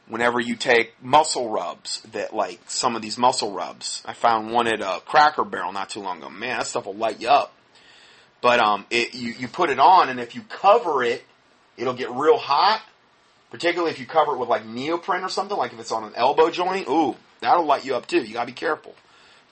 Whenever 0.07 0.39
you 0.39 0.55
take 0.55 0.93
muscle 1.01 1.49
rubs, 1.49 2.01
that 2.11 2.33
like 2.33 2.59
some 2.67 2.95
of 2.95 3.01
these 3.01 3.17
muscle 3.17 3.51
rubs, 3.51 4.03
I 4.05 4.13
found 4.13 4.51
one 4.51 4.67
at 4.67 4.79
a 4.79 5.01
Cracker 5.03 5.43
Barrel 5.43 5.73
not 5.73 5.89
too 5.89 6.01
long 6.01 6.19
ago. 6.19 6.29
Man, 6.29 6.59
that 6.59 6.67
stuff 6.67 6.85
will 6.85 6.93
light 6.93 7.19
you 7.19 7.29
up. 7.29 7.55
But 8.39 8.59
um, 8.59 8.85
it, 8.91 9.15
you 9.15 9.31
you 9.31 9.47
put 9.47 9.71
it 9.71 9.79
on, 9.79 10.09
and 10.09 10.19
if 10.19 10.35
you 10.35 10.43
cover 10.43 11.03
it, 11.03 11.23
it'll 11.77 11.95
get 11.95 12.11
real 12.11 12.37
hot. 12.37 12.83
Particularly 13.55 13.89
if 13.89 14.01
you 14.01 14.05
cover 14.05 14.33
it 14.33 14.37
with 14.37 14.49
like 14.49 14.65
neoprene 14.65 15.23
or 15.23 15.29
something, 15.29 15.57
like 15.57 15.71
if 15.71 15.79
it's 15.79 15.93
on 15.93 16.03
an 16.03 16.11
elbow 16.17 16.49
joint. 16.49 16.89
Ooh, 16.89 17.15
that'll 17.39 17.63
light 17.63 17.85
you 17.85 17.95
up 17.95 18.05
too. 18.05 18.21
You 18.21 18.33
gotta 18.33 18.47
be 18.47 18.51
careful. 18.51 18.93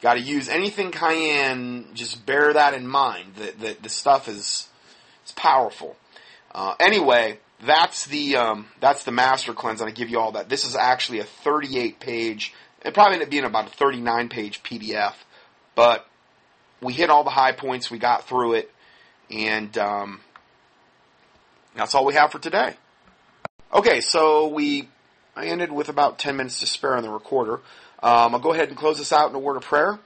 Got 0.02 0.16
to 0.16 0.20
use 0.20 0.50
anything 0.50 0.92
cayenne. 0.92 1.86
Just 1.94 2.26
bear 2.26 2.52
that 2.52 2.74
in 2.74 2.86
mind. 2.86 3.36
That 3.36 3.62
the, 3.62 3.78
the 3.84 3.88
stuff 3.88 4.28
is 4.28 4.68
it's 5.22 5.32
powerful. 5.32 5.96
Uh, 6.54 6.76
anyway, 6.82 7.40
that's 7.66 8.06
the 8.08 8.36
um, 8.36 8.68
that's 8.82 9.06
the 9.06 9.14
master 9.14 9.54
cleanse, 9.54 9.80
and 9.80 9.90
I 9.90 9.94
give 9.94 10.10
you 10.10 10.20
all 10.20 10.34
that. 10.34 10.50
This 10.50 10.66
is 10.66 10.76
actually 10.76 11.20
a 11.20 11.24
38 11.24 12.02
page. 12.02 12.54
It 12.84 12.94
probably 12.94 13.14
ended 13.14 13.28
up 13.28 13.32
being 13.32 13.46
about 13.46 13.68
a 13.68 13.70
39 13.70 14.28
page 14.28 14.62
PDF, 14.64 15.14
but 15.76 16.06
we 16.82 16.92
hit 16.92 17.10
all 17.10 17.24
the 17.24 17.30
high 17.30 17.54
points. 17.54 17.90
We 17.90 18.00
got 18.00 18.28
through 18.28 18.56
it. 18.56 18.70
And 19.30 19.78
um, 19.78 20.20
that's 21.74 21.96
all 21.96 22.04
we 22.04 22.16
have 22.16 22.34
for 22.34 22.40
today. 22.40 22.76
Okay, 23.74 24.02
so 24.02 24.50
we 24.50 24.88
I 25.36 25.48
ended 25.48 25.72
with 25.72 25.90
about 25.90 26.20
10 26.20 26.38
minutes 26.38 26.60
to 26.60 26.68
spare 26.68 26.96
on 26.96 27.02
the 27.02 27.10
recorder. 27.10 27.54
Um, 28.04 28.36
I'll 28.36 28.40
go 28.40 28.54
ahead 28.54 28.68
and 28.70 28.78
close 28.78 29.00
this 29.00 29.12
out 29.12 29.32
in 29.32 29.36
a 29.36 29.40
word 29.40 29.58
of 29.58 29.64
prayer. 29.64 29.98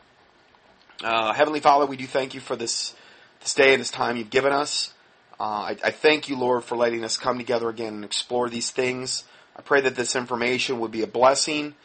Uh, 1.03 1.33
Heavenly 1.33 1.59
Father, 1.59 1.85
we 1.85 1.97
do 1.97 2.07
thank 2.07 2.33
you 2.33 2.39
for 2.39 2.55
this 2.55 2.95
this 3.41 3.53
day 3.53 3.73
and 3.73 3.81
this 3.81 3.91
time 3.91 4.15
you've 4.15 4.29
given 4.29 4.53
us. 4.53 4.93
Uh, 5.37 5.43
I, 5.43 5.77
I, 5.83 5.91
thank 5.91 6.29
you, 6.29 6.37
Lord, 6.37 6.63
for 6.63 6.77
letting 6.77 7.03
us 7.03 7.17
come 7.17 7.37
together 7.37 7.67
again 7.67 7.95
and 7.95 8.05
explore 8.05 8.49
these 8.49 8.71
things. 8.71 9.25
I 9.53 9.61
pray 9.61 9.81
that 9.81 9.97
this 9.97 10.15
information 10.15 10.79
would 10.79 10.91
be 10.91 11.01
a 11.03 11.07
blessing 11.07 11.75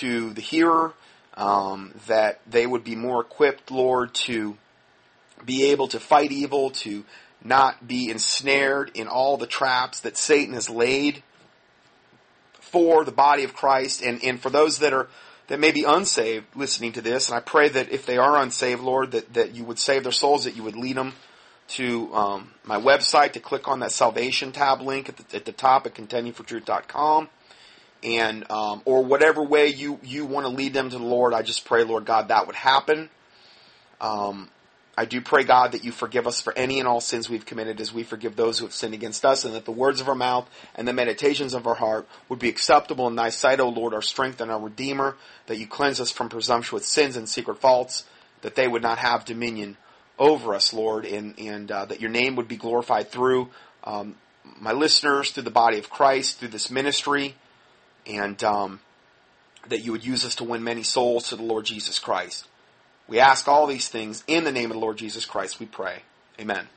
to 0.00 0.34
the 0.34 0.42
hearer, 0.42 0.92
um, 1.34 1.94
that 2.08 2.42
they 2.46 2.66
would 2.66 2.84
be 2.84 2.94
more 2.94 3.22
equipped, 3.22 3.70
Lord, 3.70 4.12
to 4.26 4.58
be 5.46 5.70
able 5.70 5.88
to 5.88 5.98
fight 5.98 6.30
evil, 6.30 6.70
to 6.70 7.04
not 7.44 7.86
be 7.86 8.10
ensnared 8.10 8.90
in 8.94 9.08
all 9.08 9.36
the 9.36 9.46
traps 9.46 10.00
that 10.00 10.16
Satan 10.16 10.54
has 10.54 10.70
laid 10.70 11.22
for 12.54 13.04
the 13.04 13.12
body 13.12 13.44
of 13.44 13.54
Christ 13.54 14.02
and, 14.02 14.22
and 14.24 14.40
for 14.40 14.50
those 14.50 14.78
that 14.78 14.92
are 14.92 15.08
that 15.48 15.60
may 15.60 15.70
be 15.70 15.84
unsaved 15.84 16.46
listening 16.56 16.92
to 16.92 17.02
this. 17.02 17.28
And 17.28 17.36
I 17.36 17.40
pray 17.40 17.68
that 17.68 17.90
if 17.90 18.06
they 18.06 18.16
are 18.16 18.38
unsaved, 18.38 18.80
Lord, 18.80 19.10
that, 19.10 19.34
that 19.34 19.54
you 19.54 19.64
would 19.64 19.78
save 19.78 20.02
their 20.04 20.12
souls, 20.12 20.44
that 20.44 20.56
you 20.56 20.62
would 20.62 20.76
lead 20.76 20.96
them 20.96 21.12
to 21.68 22.14
um, 22.14 22.50
my 22.64 22.80
website 22.80 23.32
to 23.32 23.40
click 23.40 23.68
on 23.68 23.80
that 23.80 23.92
salvation 23.92 24.52
tab 24.52 24.80
link 24.80 25.08
at 25.08 25.16
the, 25.16 25.36
at 25.36 25.44
the 25.44 25.52
top 25.52 25.86
at 25.86 25.94
contendingfortruth.com. 25.94 27.28
And 28.02 28.50
um, 28.50 28.82
or 28.84 29.04
whatever 29.04 29.42
way 29.42 29.68
you, 29.68 30.00
you 30.02 30.24
want 30.24 30.46
to 30.46 30.52
lead 30.52 30.72
them 30.72 30.90
to 30.90 30.98
the 30.98 31.04
Lord, 31.04 31.34
I 31.34 31.42
just 31.42 31.64
pray, 31.64 31.84
Lord 31.84 32.04
God, 32.04 32.28
that 32.28 32.46
would 32.46 32.56
happen. 32.56 33.10
Um, 34.00 34.48
I 34.94 35.06
do 35.06 35.22
pray, 35.22 35.44
God, 35.44 35.72
that 35.72 35.84
you 35.84 35.90
forgive 35.90 36.26
us 36.26 36.42
for 36.42 36.52
any 36.52 36.78
and 36.78 36.86
all 36.86 37.00
sins 37.00 37.30
we've 37.30 37.46
committed 37.46 37.80
as 37.80 37.94
we 37.94 38.02
forgive 38.02 38.36
those 38.36 38.58
who 38.58 38.66
have 38.66 38.74
sinned 38.74 38.92
against 38.92 39.24
us, 39.24 39.44
and 39.44 39.54
that 39.54 39.64
the 39.64 39.72
words 39.72 40.02
of 40.02 40.08
our 40.08 40.14
mouth 40.14 40.48
and 40.74 40.86
the 40.86 40.92
meditations 40.92 41.54
of 41.54 41.66
our 41.66 41.74
heart 41.74 42.06
would 42.28 42.38
be 42.38 42.50
acceptable 42.50 43.08
in 43.08 43.16
thy 43.16 43.30
sight, 43.30 43.58
O 43.58 43.70
Lord, 43.70 43.94
our 43.94 44.02
strength 44.02 44.42
and 44.42 44.50
our 44.50 44.60
Redeemer, 44.60 45.16
that 45.46 45.56
you 45.56 45.66
cleanse 45.66 45.98
us 45.98 46.10
from 46.10 46.28
presumptuous 46.28 46.86
sins 46.86 47.16
and 47.16 47.26
secret 47.26 47.58
faults, 47.58 48.04
that 48.42 48.54
they 48.54 48.68
would 48.68 48.82
not 48.82 48.98
have 48.98 49.24
dominion 49.24 49.78
over 50.18 50.54
us, 50.54 50.74
Lord, 50.74 51.06
and, 51.06 51.38
and 51.38 51.70
uh, 51.70 51.86
that 51.86 52.02
your 52.02 52.10
name 52.10 52.36
would 52.36 52.48
be 52.48 52.56
glorified 52.56 53.10
through 53.10 53.48
um, 53.84 54.16
my 54.60 54.72
listeners, 54.72 55.30
through 55.30 55.44
the 55.44 55.50
body 55.50 55.78
of 55.78 55.88
Christ, 55.88 56.38
through 56.38 56.48
this 56.48 56.70
ministry, 56.70 57.34
and 58.06 58.42
um, 58.44 58.80
that 59.68 59.80
you 59.80 59.92
would 59.92 60.04
use 60.04 60.24
us 60.26 60.34
to 60.36 60.44
win 60.44 60.62
many 60.62 60.82
souls 60.82 61.30
to 61.30 61.36
the 61.36 61.42
Lord 61.42 61.64
Jesus 61.64 61.98
Christ. 61.98 62.46
We 63.08 63.20
ask 63.20 63.48
all 63.48 63.66
these 63.66 63.88
things 63.88 64.24
in 64.26 64.44
the 64.44 64.52
name 64.52 64.70
of 64.70 64.76
the 64.76 64.80
Lord 64.80 64.96
Jesus 64.96 65.24
Christ, 65.24 65.60
we 65.60 65.66
pray. 65.66 66.02
Amen. 66.40 66.68